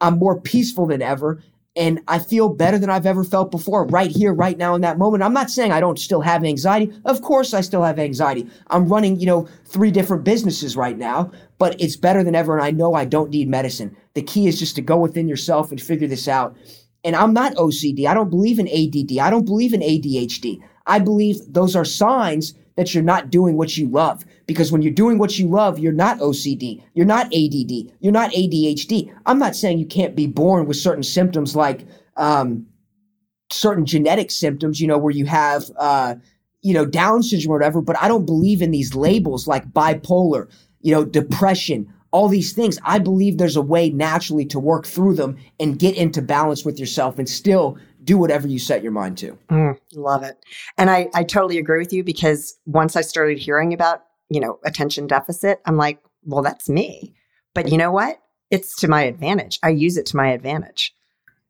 I'm 0.00 0.18
more 0.18 0.40
peaceful 0.40 0.86
than 0.86 1.02
ever 1.02 1.42
and 1.78 2.00
I 2.08 2.18
feel 2.18 2.48
better 2.48 2.76
than 2.76 2.90
I've 2.90 3.06
ever 3.06 3.22
felt 3.22 3.52
before 3.52 3.86
right 3.86 4.10
here, 4.10 4.34
right 4.34 4.58
now 4.58 4.74
in 4.74 4.80
that 4.80 4.98
moment. 4.98 5.22
I'm 5.22 5.32
not 5.32 5.48
saying 5.48 5.70
I 5.70 5.78
don't 5.78 5.98
still 5.98 6.20
have 6.20 6.44
anxiety. 6.44 6.92
Of 7.04 7.22
course 7.22 7.54
I 7.54 7.60
still 7.60 7.84
have 7.84 8.00
anxiety. 8.00 8.50
I'm 8.66 8.88
running, 8.88 9.20
you 9.20 9.26
know, 9.26 9.48
three 9.64 9.92
different 9.92 10.24
businesses 10.24 10.76
right 10.76 10.98
now, 10.98 11.30
but 11.56 11.80
it's 11.80 11.96
better 11.96 12.24
than 12.24 12.34
ever. 12.34 12.56
And 12.56 12.66
I 12.66 12.72
know 12.72 12.94
I 12.94 13.04
don't 13.04 13.30
need 13.30 13.48
medicine. 13.48 13.96
The 14.14 14.22
key 14.22 14.48
is 14.48 14.58
just 14.58 14.74
to 14.74 14.82
go 14.82 14.96
within 14.96 15.28
yourself 15.28 15.70
and 15.70 15.80
figure 15.80 16.08
this 16.08 16.26
out. 16.26 16.56
And 17.04 17.14
I'm 17.14 17.32
not 17.32 17.54
OCD. 17.54 18.06
I 18.06 18.14
don't 18.14 18.30
believe 18.30 18.58
in 18.58 18.66
ADD. 18.66 19.18
I 19.18 19.30
don't 19.30 19.46
believe 19.46 19.72
in 19.72 19.80
ADHD. 19.80 20.60
I 20.84 20.98
believe 20.98 21.36
those 21.46 21.76
are 21.76 21.84
signs 21.84 22.54
that 22.78 22.94
you're 22.94 23.02
not 23.02 23.28
doing 23.28 23.56
what 23.56 23.76
you 23.76 23.88
love. 23.88 24.24
Because 24.46 24.70
when 24.70 24.82
you're 24.82 24.92
doing 24.92 25.18
what 25.18 25.36
you 25.36 25.48
love, 25.48 25.80
you're 25.80 25.92
not 25.92 26.20
OCD, 26.20 26.80
you're 26.94 27.04
not 27.04 27.26
ADD, 27.26 27.92
you're 27.98 28.12
not 28.12 28.30
ADHD. 28.30 29.12
I'm 29.26 29.40
not 29.40 29.56
saying 29.56 29.80
you 29.80 29.86
can't 29.86 30.14
be 30.14 30.28
born 30.28 30.64
with 30.66 30.76
certain 30.76 31.02
symptoms 31.02 31.56
like 31.56 31.84
um, 32.16 32.68
certain 33.50 33.84
genetic 33.84 34.30
symptoms, 34.30 34.80
you 34.80 34.86
know, 34.86 34.96
where 34.96 35.10
you 35.10 35.26
have, 35.26 35.64
uh, 35.76 36.14
you 36.62 36.72
know, 36.72 36.86
Down 36.86 37.24
syndrome 37.24 37.50
or 37.50 37.58
whatever, 37.58 37.82
but 37.82 38.00
I 38.00 38.06
don't 38.06 38.26
believe 38.26 38.62
in 38.62 38.70
these 38.70 38.94
labels 38.94 39.48
like 39.48 39.68
bipolar, 39.72 40.48
you 40.80 40.94
know, 40.94 41.04
depression, 41.04 41.92
all 42.12 42.28
these 42.28 42.52
things. 42.52 42.78
I 42.84 43.00
believe 43.00 43.38
there's 43.38 43.56
a 43.56 43.60
way 43.60 43.90
naturally 43.90 44.46
to 44.46 44.60
work 44.60 44.86
through 44.86 45.14
them 45.14 45.36
and 45.58 45.80
get 45.80 45.96
into 45.96 46.22
balance 46.22 46.64
with 46.64 46.78
yourself 46.78 47.18
and 47.18 47.28
still 47.28 47.76
do 48.08 48.16
whatever 48.16 48.48
you 48.48 48.58
set 48.58 48.82
your 48.82 48.90
mind 48.90 49.18
to. 49.18 49.36
Mm, 49.50 49.78
love 49.92 50.22
it. 50.22 50.38
And 50.78 50.88
I, 50.88 51.10
I 51.14 51.24
totally 51.24 51.58
agree 51.58 51.78
with 51.78 51.92
you 51.92 52.02
because 52.02 52.56
once 52.64 52.96
I 52.96 53.02
started 53.02 53.36
hearing 53.38 53.74
about, 53.74 54.02
you 54.30 54.40
know, 54.40 54.58
attention 54.64 55.06
deficit, 55.06 55.60
I'm 55.66 55.76
like, 55.76 55.98
well, 56.24 56.42
that's 56.42 56.70
me. 56.70 57.14
But 57.52 57.68
you 57.68 57.76
know 57.76 57.92
what? 57.92 58.22
It's 58.50 58.74
to 58.76 58.88
my 58.88 59.02
advantage. 59.02 59.58
I 59.62 59.68
use 59.68 59.98
it 59.98 60.06
to 60.06 60.16
my 60.16 60.28
advantage. 60.28 60.94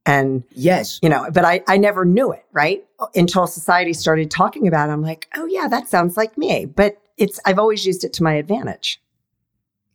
And 0.05 0.43
yes, 0.51 0.99
you 1.01 1.09
know, 1.09 1.31
but 1.33 1.45
I, 1.45 1.63
I 1.69 1.77
never 1.77 2.05
knew 2.05 2.33
it, 2.33 2.45
right? 2.51 2.85
Until 3.15 3.47
society 3.47 3.93
started 3.93 4.29
talking 4.29 4.67
about 4.67 4.89
it. 4.89 4.93
I'm 4.93 5.03
like, 5.03 5.29
oh 5.37 5.47
yeah, 5.47 5.69
that 5.69 5.87
sounds 5.87 6.17
like 6.17 6.37
me. 6.37 6.65
But 6.65 7.01
it's 7.19 7.39
I've 7.47 7.61
always 7.61 7.87
used 7.87 8.03
it 8.03 8.13
to 8.15 8.25
my 8.25 8.33
advantage. 8.33 9.01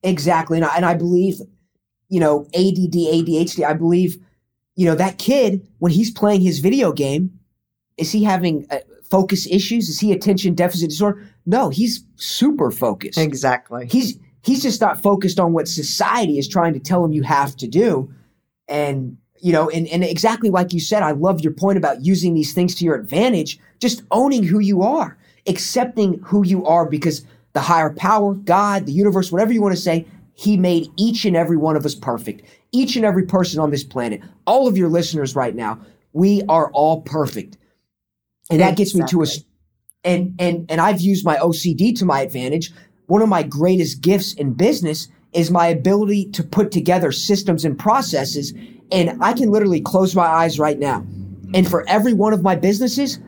Exactly. 0.01 0.59
And 0.59 0.65
I, 0.65 0.75
and 0.77 0.85
I 0.85 0.93
believe, 0.93 1.41
you 2.07 2.21
know, 2.21 2.45
ADD, 2.55 2.93
ADHD, 2.93 3.65
I 3.65 3.73
believe 3.73 4.17
you 4.75 4.85
know, 4.85 4.95
that 4.95 5.17
kid, 5.17 5.67
when 5.79 5.91
he's 5.91 6.11
playing 6.11 6.41
his 6.41 6.59
video 6.59 6.91
game, 6.91 7.39
is 7.97 8.11
he 8.11 8.23
having 8.23 8.65
uh, 8.71 8.79
focus 9.03 9.47
issues? 9.47 9.89
Is 9.89 9.99
he 9.99 10.11
attention 10.11 10.55
deficit 10.55 10.89
disorder? 10.89 11.27
No, 11.45 11.69
he's 11.69 12.03
super 12.15 12.71
focused. 12.71 13.17
Exactly. 13.17 13.87
He's 13.87 14.17
he's 14.41 14.63
just 14.63 14.81
not 14.81 15.01
focused 15.01 15.39
on 15.39 15.53
what 15.53 15.67
society 15.67 16.37
is 16.37 16.47
trying 16.47 16.73
to 16.73 16.79
tell 16.79 17.03
him 17.05 17.13
you 17.13 17.23
have 17.23 17.55
to 17.57 17.67
do. 17.67 18.11
And 18.67 19.17
you 19.39 19.51
know, 19.51 19.69
and, 19.69 19.87
and 19.87 20.03
exactly 20.03 20.49
like 20.49 20.73
you 20.73 20.79
said, 20.79 21.03
I 21.03 21.11
love 21.11 21.41
your 21.41 21.53
point 21.53 21.77
about 21.77 22.03
using 22.03 22.33
these 22.33 22.53
things 22.53 22.75
to 22.75 22.85
your 22.85 22.95
advantage, 22.95 23.59
just 23.79 24.03
owning 24.09 24.43
who 24.43 24.59
you 24.59 24.81
are, 24.81 25.17
accepting 25.47 26.19
who 26.23 26.45
you 26.45 26.65
are 26.65 26.85
because 26.85 27.25
the 27.51 27.59
higher 27.59 27.93
power, 27.93 28.33
God, 28.33 28.85
the 28.85 28.93
universe, 28.93 29.31
whatever 29.31 29.51
you 29.53 29.61
want 29.61 29.75
to 29.75 29.81
say, 29.81 30.07
he 30.35 30.57
made 30.57 30.87
each 30.97 31.25
and 31.25 31.35
every 31.35 31.57
one 31.57 31.75
of 31.75 31.85
us 31.85 31.95
perfect. 31.95 32.43
Each 32.71 32.95
and 32.95 33.05
every 33.05 33.25
person 33.25 33.59
on 33.59 33.69
this 33.69 33.83
planet, 33.83 34.21
all 34.45 34.67
of 34.67 34.77
your 34.77 34.89
listeners 34.89 35.35
right 35.35 35.55
now, 35.55 35.79
we 36.11 36.41
are 36.49 36.71
all 36.71 37.01
perfect. 37.01 37.57
And 38.49 38.59
that 38.59 38.77
gets 38.77 38.95
me 38.95 39.05
to 39.07 39.23
a 39.23 39.27
and 40.03 40.35
and 40.39 40.65
and 40.69 40.81
I've 40.81 41.01
used 41.01 41.25
my 41.25 41.37
OCD 41.37 41.97
to 41.99 42.05
my 42.05 42.21
advantage. 42.21 42.71
One 43.07 43.21
of 43.21 43.29
my 43.29 43.43
greatest 43.43 44.01
gifts 44.01 44.33
in 44.33 44.53
business 44.53 45.07
is 45.33 45.49
my 45.49 45.67
ability 45.67 46.29
to 46.31 46.43
put 46.43 46.71
together 46.71 47.11
systems 47.11 47.65
and 47.65 47.77
processes. 47.77 48.53
And 48.91 49.17
I 49.21 49.33
can 49.33 49.49
literally 49.49 49.81
close 49.81 50.15
my 50.15 50.25
eyes 50.25 50.59
right 50.59 50.77
now. 50.77 51.05
And 51.53 51.67
for 51.67 51.87
every 51.87 52.13
one 52.13 52.33
of 52.33 52.43
my 52.43 52.55
businesses, 52.55 53.19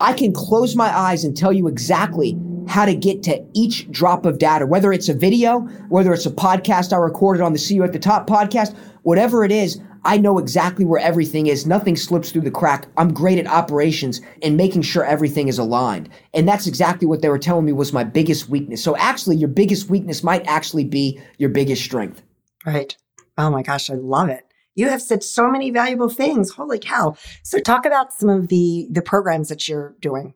I 0.00 0.12
can 0.12 0.32
close 0.32 0.76
my 0.76 0.96
eyes 0.96 1.24
and 1.24 1.36
tell 1.36 1.52
you 1.52 1.68
exactly 1.68 2.34
how 2.68 2.84
to 2.84 2.94
get 2.94 3.22
to 3.24 3.44
each 3.54 3.90
drop 3.90 4.26
of 4.26 4.38
data, 4.38 4.66
whether 4.66 4.92
it's 4.92 5.08
a 5.08 5.14
video, 5.14 5.60
whether 5.88 6.12
it's 6.12 6.26
a 6.26 6.30
podcast 6.30 6.92
I 6.92 6.96
recorded 6.96 7.42
on 7.42 7.52
the 7.52 7.58
See 7.58 7.74
You 7.74 7.84
at 7.84 7.92
the 7.92 7.98
Top 7.98 8.28
podcast, 8.28 8.74
whatever 9.02 9.44
it 9.44 9.52
is, 9.52 9.80
I 10.06 10.18
know 10.18 10.38
exactly 10.38 10.84
where 10.84 11.00
everything 11.00 11.46
is. 11.46 11.66
Nothing 11.66 11.96
slips 11.96 12.30
through 12.30 12.42
the 12.42 12.50
crack. 12.50 12.88
I'm 12.98 13.14
great 13.14 13.38
at 13.38 13.46
operations 13.46 14.20
and 14.42 14.56
making 14.56 14.82
sure 14.82 15.04
everything 15.04 15.48
is 15.48 15.58
aligned. 15.58 16.10
And 16.34 16.46
that's 16.46 16.66
exactly 16.66 17.06
what 17.08 17.22
they 17.22 17.30
were 17.30 17.38
telling 17.38 17.64
me 17.64 17.72
was 17.72 17.92
my 17.92 18.04
biggest 18.04 18.48
weakness. 18.50 18.84
So 18.84 18.96
actually, 18.96 19.36
your 19.36 19.48
biggest 19.48 19.88
weakness 19.88 20.22
might 20.22 20.46
actually 20.46 20.84
be 20.84 21.20
your 21.38 21.48
biggest 21.48 21.82
strength. 21.82 22.22
Right. 22.66 22.96
Oh 23.38 23.50
my 23.50 23.62
gosh, 23.62 23.88
I 23.88 23.94
love 23.94 24.28
it. 24.28 24.44
You 24.74 24.88
have 24.88 25.00
said 25.00 25.22
so 25.22 25.50
many 25.50 25.70
valuable 25.70 26.08
things. 26.08 26.50
Holy 26.50 26.78
cow. 26.78 27.16
So 27.42 27.58
talk 27.58 27.86
about 27.86 28.12
some 28.12 28.28
of 28.28 28.48
the 28.48 28.88
the 28.90 29.02
programs 29.02 29.48
that 29.48 29.68
you're 29.68 29.94
doing. 30.00 30.34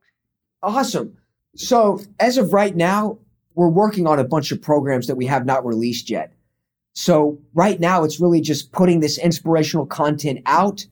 Awesome. 0.63 1.19
So 1.57 2.01
as 2.21 2.39
of 2.39 2.53
right 2.53 2.75
now, 2.75 3.19
we're 3.55 3.69
working 3.69 4.07
on 4.07 4.19
a 4.19 4.25
bunch 4.25 4.53
of 4.53 4.63
programs 4.63 5.07
that 5.09 5.17
we 5.17 5.27
have 5.27 5.45
not 5.45 5.67
released 5.67 6.11
yet. 6.11 6.33
So 6.95 7.39
right 7.55 7.79
now 7.79 8.05
it's 8.05 8.21
really 8.21 8.41
just 8.41 8.73
putting 8.73 9.01
this 9.01 9.19
inspirational 9.19 9.87
content 9.87 10.41
out, 10.47 10.87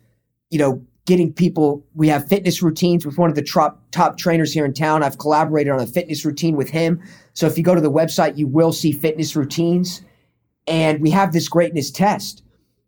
you 0.51 0.59
know, 0.59 0.85
getting 1.05 1.33
people, 1.33 1.87
we 1.95 2.09
have 2.09 2.29
fitness 2.29 2.62
routines 2.62 3.07
with 3.07 3.16
one 3.16 3.31
of 3.31 3.37
the 3.37 3.42
top, 3.42 3.81
top 3.92 4.19
trainers 4.19 4.53
here 4.53 4.64
in 4.64 4.73
town. 4.73 5.03
I've 5.03 5.19
collaborated 5.19 5.73
on 5.73 5.81
a 5.81 5.87
fitness 5.87 6.25
routine 6.25 6.57
with 6.57 6.69
him. 6.69 7.01
So 7.33 7.47
if 7.47 7.57
you 7.57 7.62
go 7.62 7.75
to 7.75 7.81
the 7.81 7.90
website, 7.90 8.37
you 8.37 8.49
will 8.49 8.73
see 8.73 8.90
fitness 8.90 9.37
routines 9.37 10.03
and 10.66 11.01
we 11.01 11.11
have 11.11 11.33
this 11.33 11.49
greatness 11.49 11.90
test. 11.90 12.42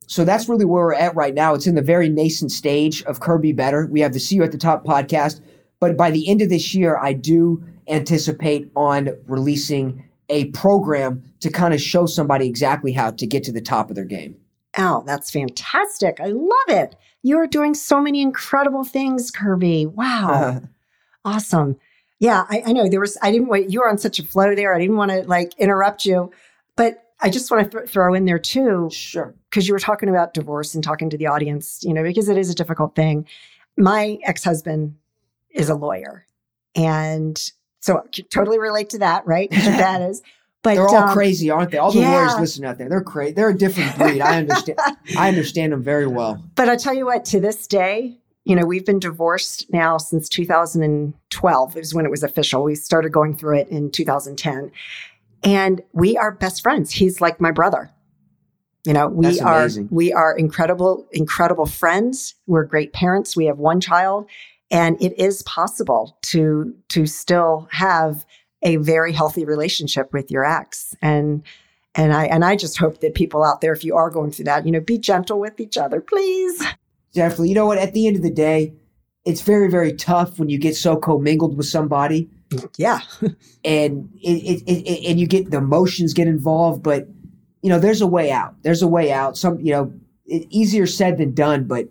So 0.09 0.25
that's 0.25 0.49
really 0.49 0.65
where 0.65 0.85
we're 0.85 0.95
at 0.95 1.15
right 1.15 1.35
now. 1.35 1.55
It's 1.55 1.67
in 1.67 1.75
the 1.75 1.83
very 1.83 2.09
nascent 2.09 2.51
stage 2.51 3.03
of 3.05 3.21
Kirbe 3.21 3.55
Better. 3.55 3.87
We 3.87 4.01
have 4.01 4.13
the 4.13 4.21
See 4.21 4.37
You 4.37 4.43
at 4.43 4.53
the 4.53 4.59
Top 4.59 4.85
podcast, 4.85 5.41
but 5.81 5.97
by 5.97 6.11
the 6.11 6.29
end 6.29 6.43
of 6.43 6.49
this 6.49 6.75
year, 6.75 6.99
I 6.99 7.13
do 7.13 7.65
anticipate 7.89 8.71
on 8.77 9.11
releasing 9.27 10.05
a 10.29 10.47
program 10.47 11.23
to 11.41 11.51
kind 11.51 11.73
of 11.73 11.81
show 11.81 12.07
somebody 12.07 12.47
exactly 12.47 12.93
how 12.93 13.11
to 13.11 13.27
get 13.27 13.43
to 13.45 13.53
the 13.53 13.61
top 13.61 13.89
of 13.89 13.97
their 13.97 14.05
game. 14.05 14.37
Oh, 14.77 15.03
that's 15.07 15.31
fantastic. 15.31 16.21
I 16.21 16.27
love 16.27 16.69
it. 16.69 16.97
You're 17.23 17.47
doing 17.47 17.75
so 17.75 18.01
many 18.01 18.21
incredible 18.21 18.85
things, 18.85 19.31
Kirby. 19.31 19.87
Wow. 19.87 20.31
Uh, 20.31 20.61
awesome. 21.25 21.77
Yeah, 22.21 22.45
I, 22.51 22.63
I, 22.67 22.73
know 22.73 22.89
there 22.89 23.01
was, 23.01 23.17
I 23.23 23.31
didn't 23.31 23.49
wait. 23.49 23.71
You 23.71 23.81
were 23.81 23.89
on 23.89 23.99
such 23.99 24.19
a 24.19 24.25
flow 24.25 24.55
there. 24.55 24.75
I 24.75 24.79
didn't 24.79 24.97
want 24.97 25.11
to 25.11 25.23
like 25.23 25.55
interrupt 25.59 26.05
you, 26.05 26.33
but 26.77 27.05
I 27.21 27.31
just 27.31 27.51
want 27.51 27.71
to 27.71 27.79
th- 27.79 27.91
throw 27.91 28.15
in 28.15 28.25
there 28.25 28.39
too. 28.39 28.89
Sure. 28.93 29.35
Because 29.51 29.67
you 29.67 29.75
were 29.75 29.81
talking 29.81 30.09
about 30.09 30.35
divorce 30.35 30.75
and 30.75 30.85
talking 30.85 31.11
to 31.11 31.17
the 31.17 31.27
audience, 31.27 31.81
you 31.83 31.95
know, 31.95 32.03
because 32.03 32.29
it 32.29 32.37
is 32.37 32.51
a 32.51 32.55
difficult 32.55 32.95
thing. 32.95 33.27
My 33.77 34.19
ex 34.25 34.45
husband 34.45 34.97
is 35.51 35.69
a 35.69 35.75
lawyer. 35.75 36.27
And 36.75 37.39
so 37.81 37.99
I 37.99 38.23
totally 38.31 38.59
relate 38.59 38.91
to 38.91 38.99
that, 38.99 39.27
right? 39.27 39.51
Your 39.51 39.63
dad 39.65 40.09
is. 40.11 40.23
But 40.63 40.75
they're 40.75 40.89
all 40.89 40.97
um, 40.97 41.13
crazy, 41.13 41.51
aren't 41.51 41.71
they? 41.71 41.79
All 41.79 41.93
the 41.93 42.01
yeah. 42.01 42.13
lawyers 42.13 42.39
listening 42.41 42.69
out 42.69 42.79
there, 42.79 42.89
they're 42.89 43.01
crazy. 43.01 43.33
They're 43.33 43.51
a 43.51 43.57
different 43.57 43.97
breed. 43.97 44.21
I 44.21 44.39
understand. 44.39 44.79
I 45.17 45.29
understand 45.29 45.73
them 45.73 45.83
very 45.83 46.07
well. 46.07 46.43
But 46.57 46.69
I 46.69 46.77
tell 46.77 46.95
you 46.95 47.07
what, 47.07 47.25
to 47.27 47.41
this 47.41 47.69
day, 47.69 48.19
you 48.45 48.57
know, 48.57 48.67
we've 48.67 48.85
been 48.85 48.99
divorced 48.99 49.67
now 49.73 49.99
since 49.99 50.29
2012 50.29 51.77
is 51.77 51.95
when 51.95 52.05
it 52.05 52.11
was 52.11 52.25
official. 52.25 52.65
We 52.65 52.75
started 52.75 53.11
going 53.11 53.37
through 53.37 53.59
it 53.59 53.69
in 53.69 53.91
2010, 53.91 54.73
and 55.45 55.83
we 55.93 56.17
are 56.17 56.33
best 56.33 56.63
friends. 56.63 56.91
He's 56.91 57.21
like 57.21 57.41
my 57.41 57.53
brother. 57.53 57.93
You 58.85 58.95
know, 58.95 59.07
we 59.07 59.39
are 59.41 59.69
we 59.91 60.13
are 60.13 60.37
incredible, 60.37 61.07
incredible 61.13 61.67
friends. 61.67 62.35
We're 62.47 62.65
great 62.65 62.93
parents. 62.93 63.37
We 63.37 63.45
have 63.47 63.59
one 63.59 63.81
child, 63.81 64.27
and 64.71 65.01
it 65.03 65.19
is 65.19 65.43
possible 65.43 66.19
to 66.23 66.75
to 66.89 67.07
still 67.07 67.69
have 67.71 68.25
a 68.63 68.77
very 68.77 69.13
healthy 69.13 69.45
relationship 69.45 70.13
with 70.13 70.31
your 70.31 70.45
ex. 70.45 70.95
And 71.01 71.43
and 71.95 72.13
i 72.13 72.27
and 72.27 72.45
i 72.45 72.55
just 72.55 72.77
hope 72.77 73.01
that 73.01 73.15
people 73.15 73.43
out 73.43 73.61
there 73.61 73.73
if 73.73 73.83
you 73.83 73.97
are 73.97 74.11
going 74.11 74.31
through 74.31 74.45
that 74.45 74.67
you 74.67 74.71
know 74.71 74.81
be 74.81 74.99
gentle 74.99 75.41
with 75.41 75.59
each 75.59 75.77
other 75.77 76.01
please. 76.01 76.63
Definitely. 77.15 77.49
You 77.49 77.55
know 77.55 77.67
what? 77.67 77.79
At 77.79 77.95
the 77.95 78.07
end 78.07 78.17
of 78.17 78.23
the 78.23 78.31
day 78.31 78.75
it's 79.25 79.41
very 79.41 79.71
very 79.71 79.93
tough 79.95 80.39
when 80.39 80.49
you 80.49 80.59
get 80.59 80.77
so 80.77 80.97
commingled 80.97 81.57
with 81.57 81.67
somebody. 81.67 82.31
Yeah. 82.77 83.01
And 83.65 84.09
it, 84.23 84.63
it, 84.67 84.71
it, 84.71 85.11
and 85.11 85.21
you 85.21 85.27
get 85.27 85.51
the 85.51 85.59
emotions 85.59 86.15
get 86.15 86.29
involved 86.29 86.83
but 86.83 87.09
you 87.63 87.71
know 87.71 87.79
there's 87.79 88.01
a 88.01 88.07
way 88.07 88.31
out. 88.31 88.55
There's 88.63 88.83
a 88.83 88.89
way 88.89 89.11
out. 89.13 89.37
Some 89.37 89.59
you 89.61 89.73
know 89.73 89.93
it, 90.27 90.47
easier 90.51 90.87
said 90.87 91.19
than 91.19 91.35
done 91.35 91.65
but 91.65 91.89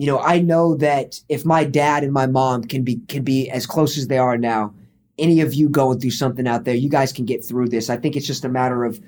you 0.00 0.06
know, 0.06 0.18
I 0.18 0.40
know 0.40 0.76
that 0.76 1.20
if 1.28 1.44
my 1.44 1.62
dad 1.62 2.04
and 2.04 2.10
my 2.10 2.26
mom 2.26 2.64
can 2.64 2.84
be 2.84 3.02
can 3.08 3.22
be 3.22 3.50
as 3.50 3.66
close 3.66 3.98
as 3.98 4.08
they 4.08 4.16
are 4.16 4.38
now, 4.38 4.72
any 5.18 5.42
of 5.42 5.52
you 5.52 5.68
going 5.68 6.00
through 6.00 6.12
something 6.12 6.48
out 6.48 6.64
there, 6.64 6.74
you 6.74 6.88
guys 6.88 7.12
can 7.12 7.26
get 7.26 7.44
through 7.44 7.68
this. 7.68 7.90
I 7.90 7.98
think 7.98 8.16
it's 8.16 8.26
just 8.26 8.42
a 8.42 8.48
matter 8.48 8.82
of, 8.82 8.98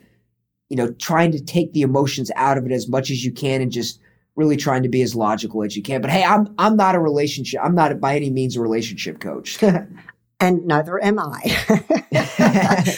you 0.69 0.77
know, 0.77 0.93
trying 0.93 1.33
to 1.33 1.43
take 1.43 1.73
the 1.73 1.81
emotions 1.81 2.31
out 2.37 2.59
of 2.59 2.67
it 2.67 2.73
as 2.73 2.91
much 2.91 3.11
as 3.11 3.25
you 3.25 3.33
can 3.33 3.63
and 3.63 3.73
just 3.73 4.01
really 4.37 4.59
trying 4.59 4.83
to 4.83 4.91
be 4.91 5.01
as 5.01 5.15
logical 5.15 5.63
as 5.63 5.75
you 5.75 5.83
can. 5.83 6.03
But 6.03 6.11
hey, 6.11 6.25
I'm 6.25 6.55
I'm 6.59 6.77
not 6.77 6.95
a 6.95 7.01
relationship. 7.01 7.63
I'm 7.65 7.75
not 7.75 7.99
by 7.99 8.15
any 8.15 8.29
means 8.29 8.55
a 8.59 8.61
relationship 8.61 9.19
coach. 9.19 9.63
and 10.41 10.67
neither 10.67 11.03
am 11.03 11.19
I. 11.19 11.41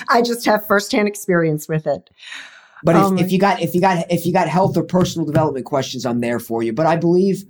I 0.09 0.21
just 0.21 0.45
have 0.47 0.67
firsthand 0.67 1.07
experience 1.07 1.69
with 1.69 1.87
it. 1.87 2.11
But 2.83 2.97
um, 2.97 3.19
if, 3.19 3.27
if 3.27 3.33
you 3.33 3.39
got 3.39 3.63
if 3.63 3.73
you 3.73 3.81
got 3.81 4.11
if 4.11 4.27
you 4.27 4.33
got 4.33 4.49
health 4.49 4.77
or 4.77 4.83
personal 4.83 5.25
development 5.25 5.65
questions, 5.65 6.05
I'm 6.05 6.19
there 6.19 6.41
for 6.41 6.65
you. 6.65 6.73
But 6.73 6.87
I 6.87 6.97
believe 6.97 7.45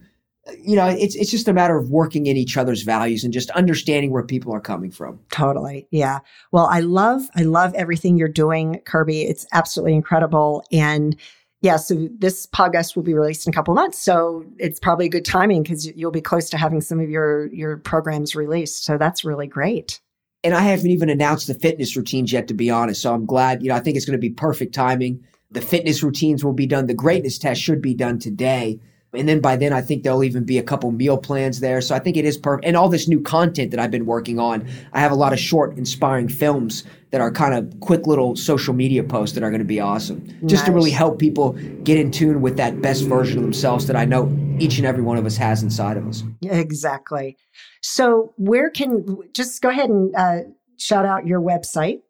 you 0.58 0.76
know, 0.76 0.86
it's 0.86 1.14
it's 1.14 1.30
just 1.30 1.48
a 1.48 1.52
matter 1.52 1.76
of 1.76 1.90
working 1.90 2.26
in 2.26 2.36
each 2.36 2.56
other's 2.56 2.82
values 2.82 3.24
and 3.24 3.32
just 3.32 3.50
understanding 3.50 4.10
where 4.10 4.22
people 4.22 4.52
are 4.54 4.60
coming 4.60 4.90
from. 4.90 5.18
Totally. 5.30 5.88
Yeah. 5.90 6.18
Well, 6.52 6.66
I 6.66 6.80
love 6.80 7.22
I 7.34 7.42
love 7.42 7.74
everything 7.74 8.18
you're 8.18 8.28
doing, 8.28 8.80
Kirby. 8.84 9.22
It's 9.22 9.46
absolutely 9.52 9.94
incredible. 9.94 10.64
And 10.70 11.16
yeah, 11.62 11.76
so 11.76 12.08
this 12.18 12.46
podcast 12.46 12.94
will 12.94 13.02
be 13.02 13.14
released 13.14 13.46
in 13.46 13.52
a 13.52 13.54
couple 13.54 13.72
of 13.72 13.76
months. 13.76 13.98
So 13.98 14.44
it's 14.58 14.78
probably 14.78 15.08
good 15.08 15.24
timing 15.24 15.62
because 15.62 15.86
you'll 15.96 16.10
be 16.10 16.20
close 16.20 16.50
to 16.50 16.58
having 16.58 16.82
some 16.82 17.00
of 17.00 17.08
your 17.08 17.46
your 17.46 17.78
programs 17.78 18.36
released. 18.36 18.84
So 18.84 18.98
that's 18.98 19.24
really 19.24 19.46
great. 19.46 20.00
And 20.42 20.52
I 20.52 20.60
haven't 20.60 20.90
even 20.90 21.08
announced 21.08 21.46
the 21.46 21.54
fitness 21.54 21.96
routines 21.96 22.30
yet, 22.30 22.48
to 22.48 22.54
be 22.54 22.68
honest. 22.68 23.00
So 23.00 23.14
I'm 23.14 23.24
glad, 23.24 23.62
you 23.62 23.70
know, 23.70 23.76
I 23.76 23.80
think 23.80 23.96
it's 23.96 24.04
going 24.04 24.18
to 24.18 24.18
be 24.18 24.28
perfect 24.28 24.74
timing. 24.74 25.24
The 25.50 25.62
fitness 25.62 26.02
routines 26.02 26.44
will 26.44 26.52
be 26.52 26.66
done. 26.66 26.86
The 26.86 26.92
greatness 26.92 27.38
test 27.38 27.62
should 27.62 27.80
be 27.80 27.94
done 27.94 28.18
today. 28.18 28.78
And 29.14 29.28
then 29.28 29.40
by 29.40 29.56
then, 29.56 29.72
I 29.72 29.80
think 29.80 30.02
there'll 30.02 30.24
even 30.24 30.44
be 30.44 30.58
a 30.58 30.62
couple 30.62 30.90
meal 30.92 31.18
plans 31.18 31.60
there. 31.60 31.80
So 31.80 31.94
I 31.94 31.98
think 31.98 32.16
it 32.16 32.24
is 32.24 32.36
perfect. 32.36 32.66
And 32.66 32.76
all 32.76 32.88
this 32.88 33.08
new 33.08 33.20
content 33.20 33.70
that 33.70 33.80
I've 33.80 33.90
been 33.90 34.06
working 34.06 34.38
on, 34.38 34.66
I 34.92 35.00
have 35.00 35.12
a 35.12 35.14
lot 35.16 35.32
of 35.32 35.38
short, 35.38 35.76
inspiring 35.76 36.28
films 36.28 36.84
that 37.10 37.20
are 37.20 37.30
kind 37.30 37.54
of 37.54 37.80
quick 37.80 38.06
little 38.06 38.34
social 38.34 38.74
media 38.74 39.04
posts 39.04 39.34
that 39.34 39.44
are 39.44 39.50
going 39.50 39.60
to 39.60 39.64
be 39.64 39.80
awesome. 39.80 40.24
Nice. 40.26 40.50
Just 40.50 40.66
to 40.66 40.72
really 40.72 40.90
help 40.90 41.18
people 41.18 41.52
get 41.84 41.98
in 41.98 42.10
tune 42.10 42.40
with 42.40 42.56
that 42.56 42.82
best 42.82 43.04
version 43.04 43.38
of 43.38 43.44
themselves 43.44 43.86
that 43.86 43.96
I 43.96 44.04
know 44.04 44.36
each 44.58 44.78
and 44.78 44.86
every 44.86 45.02
one 45.02 45.16
of 45.16 45.26
us 45.26 45.36
has 45.36 45.62
inside 45.62 45.96
of 45.96 46.06
us. 46.06 46.22
Exactly. 46.42 47.36
So, 47.82 48.32
where 48.36 48.70
can 48.70 49.04
just 49.32 49.62
go 49.62 49.68
ahead 49.68 49.90
and 49.90 50.14
uh, 50.16 50.38
shout 50.78 51.06
out 51.06 51.26
your 51.26 51.40
website? 51.40 52.00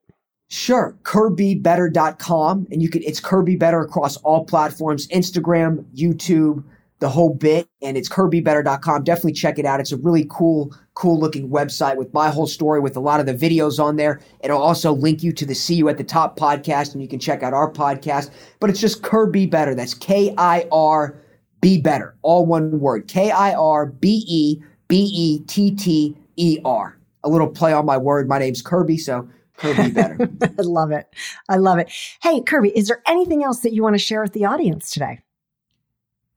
Sure, 0.49 0.97
KirbeBetter.com. 1.03 2.69
And 2.71 2.83
you 2.83 2.89
can, 2.89 3.03
it's 3.03 3.21
Kirbe 3.21 3.59
Better 3.59 3.81
across 3.81 4.17
all 4.19 4.45
platforms 4.45 5.09
Instagram, 5.09 5.85
YouTube, 5.95 6.63
the 7.05 7.11
whole 7.11 7.35
bit 7.35 7.69
and 7.83 7.99
it's 7.99 8.09
kirbebetter.com. 8.09 9.05
Definitely 9.05 9.35
check 9.35 9.59
it 9.59 9.67
out. 9.67 9.79
It's 9.79 9.93
a 9.93 9.99
really 9.99 10.27
cool, 10.31 10.75
cool 10.95 11.21
looking 11.21 11.51
website 11.51 11.97
with 11.97 12.11
my 12.15 12.31
whole 12.31 12.47
story 12.47 12.81
with 12.81 12.97
a 12.97 13.01
lot 13.01 13.21
of 13.21 13.27
the 13.27 13.35
videos 13.35 13.79
on 13.79 13.97
there. 13.97 14.21
It'll 14.43 14.63
also 14.63 14.91
link 14.91 15.23
you 15.23 15.31
to 15.35 15.45
the 15.45 15.55
See 15.55 15.75
You 15.75 15.91
at 15.91 15.99
the 15.99 16.05
Top 16.05 16.39
podcast 16.39 16.95
and 16.95 17.03
you 17.03 17.09
can 17.09 17.19
check 17.19 17.43
out 17.43 17.53
our 17.53 17.71
podcast. 17.71 18.31
But 18.59 18.71
it's 18.71 18.81
just 18.81 19.03
Kirbe 19.03 19.51
Better. 19.51 19.75
That's 19.75 19.93
K 19.93 20.35
I 20.39 20.67
R 20.73 21.15
B 21.61 21.79
Better. 21.79 22.17
All 22.23 22.47
one 22.47 22.81
word. 22.81 23.07
K 23.07 23.31
I 23.31 23.53
R 23.53 23.85
B 23.85 24.25
E 24.27 24.63
B 24.89 25.11
E 25.15 25.41
T 25.41 25.73
T 25.73 26.17
E 26.37 26.59
R. 26.65 26.97
A 27.23 27.29
little 27.29 27.49
play 27.49 27.75
on 27.75 27.85
my 27.85 27.99
word. 27.99 28.31
My 28.31 28.39
name's 28.39 28.63
Kirby, 28.63 28.97
so 28.97 29.29
Kirbe 29.59 29.93
Better. 29.93 30.17
I 30.59 30.63
love 30.63 30.91
it. 30.91 31.07
I 31.51 31.57
love 31.57 31.77
it. 31.77 31.93
Hey, 32.23 32.41
Kirby, 32.41 32.71
is 32.71 32.89
there 32.89 33.03
anything 33.07 33.45
else 33.45 33.61
that 33.61 33.75
you 33.75 33.83
want 33.83 33.93
to 33.95 33.99
share 33.99 34.23
with 34.23 34.33
the 34.33 34.47
audience 34.47 34.91
today? 34.91 35.21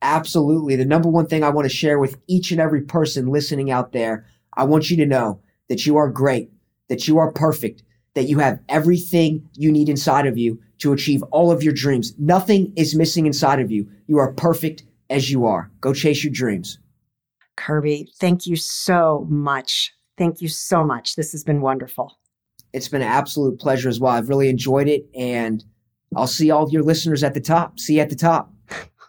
Absolutely. 0.02 0.76
The 0.76 0.84
number 0.84 1.08
one 1.08 1.26
thing 1.26 1.42
I 1.42 1.48
want 1.48 1.64
to 1.64 1.74
share 1.74 1.98
with 1.98 2.18
each 2.28 2.52
and 2.52 2.60
every 2.60 2.82
person 2.82 3.26
listening 3.26 3.70
out 3.70 3.92
there, 3.92 4.26
I 4.54 4.64
want 4.64 4.90
you 4.90 4.96
to 4.98 5.06
know 5.06 5.40
that 5.68 5.86
you 5.86 5.96
are 5.96 6.08
great, 6.08 6.50
that 6.88 7.08
you 7.08 7.18
are 7.18 7.32
perfect, 7.32 7.82
that 8.14 8.28
you 8.28 8.38
have 8.38 8.60
everything 8.68 9.48
you 9.54 9.72
need 9.72 9.88
inside 9.88 10.26
of 10.26 10.38
you 10.38 10.60
to 10.78 10.92
achieve 10.92 11.22
all 11.24 11.50
of 11.50 11.62
your 11.62 11.72
dreams. 11.72 12.14
Nothing 12.18 12.72
is 12.76 12.94
missing 12.94 13.26
inside 13.26 13.60
of 13.60 13.70
you. 13.70 13.88
You 14.06 14.18
are 14.18 14.32
perfect 14.32 14.84
as 15.10 15.30
you 15.30 15.46
are. 15.46 15.70
Go 15.80 15.92
chase 15.92 16.22
your 16.22 16.32
dreams. 16.32 16.78
Kirby, 17.56 18.08
thank 18.20 18.46
you 18.46 18.56
so 18.56 19.26
much. 19.28 19.92
Thank 20.16 20.40
you 20.40 20.48
so 20.48 20.84
much. 20.84 21.16
This 21.16 21.32
has 21.32 21.42
been 21.42 21.60
wonderful. 21.60 22.18
It's 22.72 22.88
been 22.88 23.02
an 23.02 23.08
absolute 23.08 23.58
pleasure 23.58 23.88
as 23.88 23.98
well. 23.98 24.12
I've 24.12 24.28
really 24.28 24.48
enjoyed 24.48 24.88
it 24.88 25.08
and 25.14 25.64
I'll 26.14 26.26
see 26.26 26.50
all 26.50 26.62
of 26.62 26.72
your 26.72 26.82
listeners 26.82 27.24
at 27.24 27.34
the 27.34 27.40
top. 27.40 27.80
See 27.80 27.96
you 27.96 28.00
at 28.00 28.10
the 28.10 28.16
top. 28.16 28.52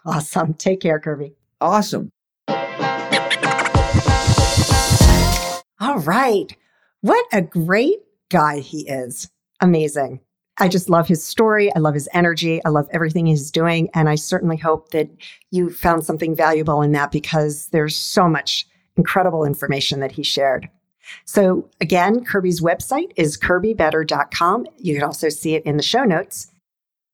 Awesome. 0.04 0.54
Take 0.54 0.80
care, 0.80 0.98
Kirby. 0.98 1.34
Awesome. 1.60 2.10
All 5.80 5.98
right. 6.00 6.54
What 7.00 7.26
a 7.32 7.42
great 7.42 7.98
guy 8.30 8.60
he 8.60 8.88
is. 8.88 9.30
Amazing. 9.60 10.20
I 10.58 10.68
just 10.68 10.90
love 10.90 11.08
his 11.08 11.24
story. 11.24 11.74
I 11.74 11.78
love 11.78 11.94
his 11.94 12.08
energy. 12.12 12.62
I 12.64 12.68
love 12.68 12.86
everything 12.92 13.26
he's 13.26 13.50
doing. 13.50 13.88
And 13.94 14.08
I 14.08 14.14
certainly 14.14 14.58
hope 14.58 14.90
that 14.90 15.08
you 15.50 15.70
found 15.70 16.04
something 16.04 16.36
valuable 16.36 16.82
in 16.82 16.92
that 16.92 17.10
because 17.10 17.68
there's 17.68 17.96
so 17.96 18.28
much 18.28 18.68
incredible 18.96 19.44
information 19.44 20.00
that 20.00 20.12
he 20.12 20.22
shared. 20.22 20.68
So, 21.24 21.68
again, 21.80 22.24
Kirby's 22.24 22.60
website 22.60 23.10
is 23.16 23.38
kirbebetter.com. 23.38 24.66
You 24.76 24.94
can 24.94 25.02
also 25.02 25.28
see 25.30 25.54
it 25.54 25.64
in 25.64 25.76
the 25.78 25.82
show 25.82 26.04
notes. 26.04 26.52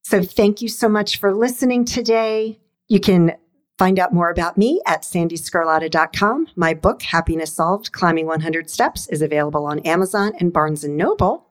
So, 0.03 0.23
thank 0.23 0.61
you 0.61 0.69
so 0.69 0.89
much 0.89 1.19
for 1.19 1.33
listening 1.33 1.85
today. 1.85 2.59
You 2.89 3.01
can 3.01 3.37
Find 3.79 3.99
out 3.99 4.15
more 4.15 4.31
about 4.31 4.57
me 4.57 4.81
at 4.87 5.03
sandeesgarlata.com. 5.03 6.49
My 6.57 6.73
book, 6.73 7.03
Happiness 7.03 7.53
Solved 7.53 7.93
Climbing 7.93 8.27
100 8.27 8.71
Steps, 8.71 9.07
is 9.09 9.21
available 9.21 9.67
on 9.67 9.81
Amazon 9.81 10.33
and 10.41 10.53
Barnes 10.53 10.83
& 10.85 10.89
Noble. 10.89 11.47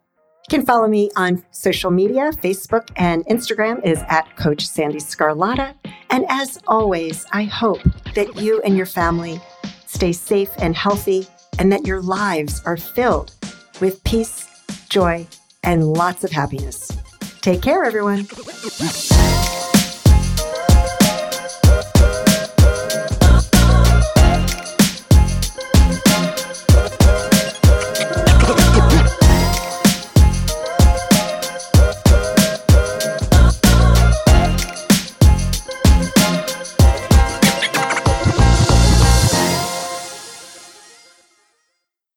You 0.50 0.58
can 0.58 0.66
follow 0.66 0.88
me 0.88 1.12
on 1.16 1.44
social 1.52 1.92
media. 1.92 2.32
Facebook 2.32 2.90
and 2.96 3.26
Instagram 3.26 3.84
is 3.86 4.00
at 4.08 4.36
Coach 4.38 4.68
Sandee 4.68 4.98
Sgarlata. 4.98 5.76
And 6.10 6.26
as 6.30 6.60
always, 6.68 7.28
I 7.32 7.44
hope 7.44 7.82
that 8.16 8.36
you 8.38 8.62
and 8.62 8.76
your 8.76 8.86
family 8.88 9.40
stay 9.86 10.12
safe 10.12 10.50
and 10.58 10.76
healthy 10.76 11.28
and 11.60 11.72
that 11.72 11.86
your 11.86 12.02
lives 12.02 12.62
are 12.66 12.78
filled 12.78 13.36
with 13.82 14.04
peace, 14.04 14.48
joy, 14.90 15.28
and 15.64 15.94
lots 15.94 16.24
of 16.24 16.32
happiness. 16.32 16.92
Take 17.42 17.62
care, 17.62 17.84
everyone. 17.84 18.26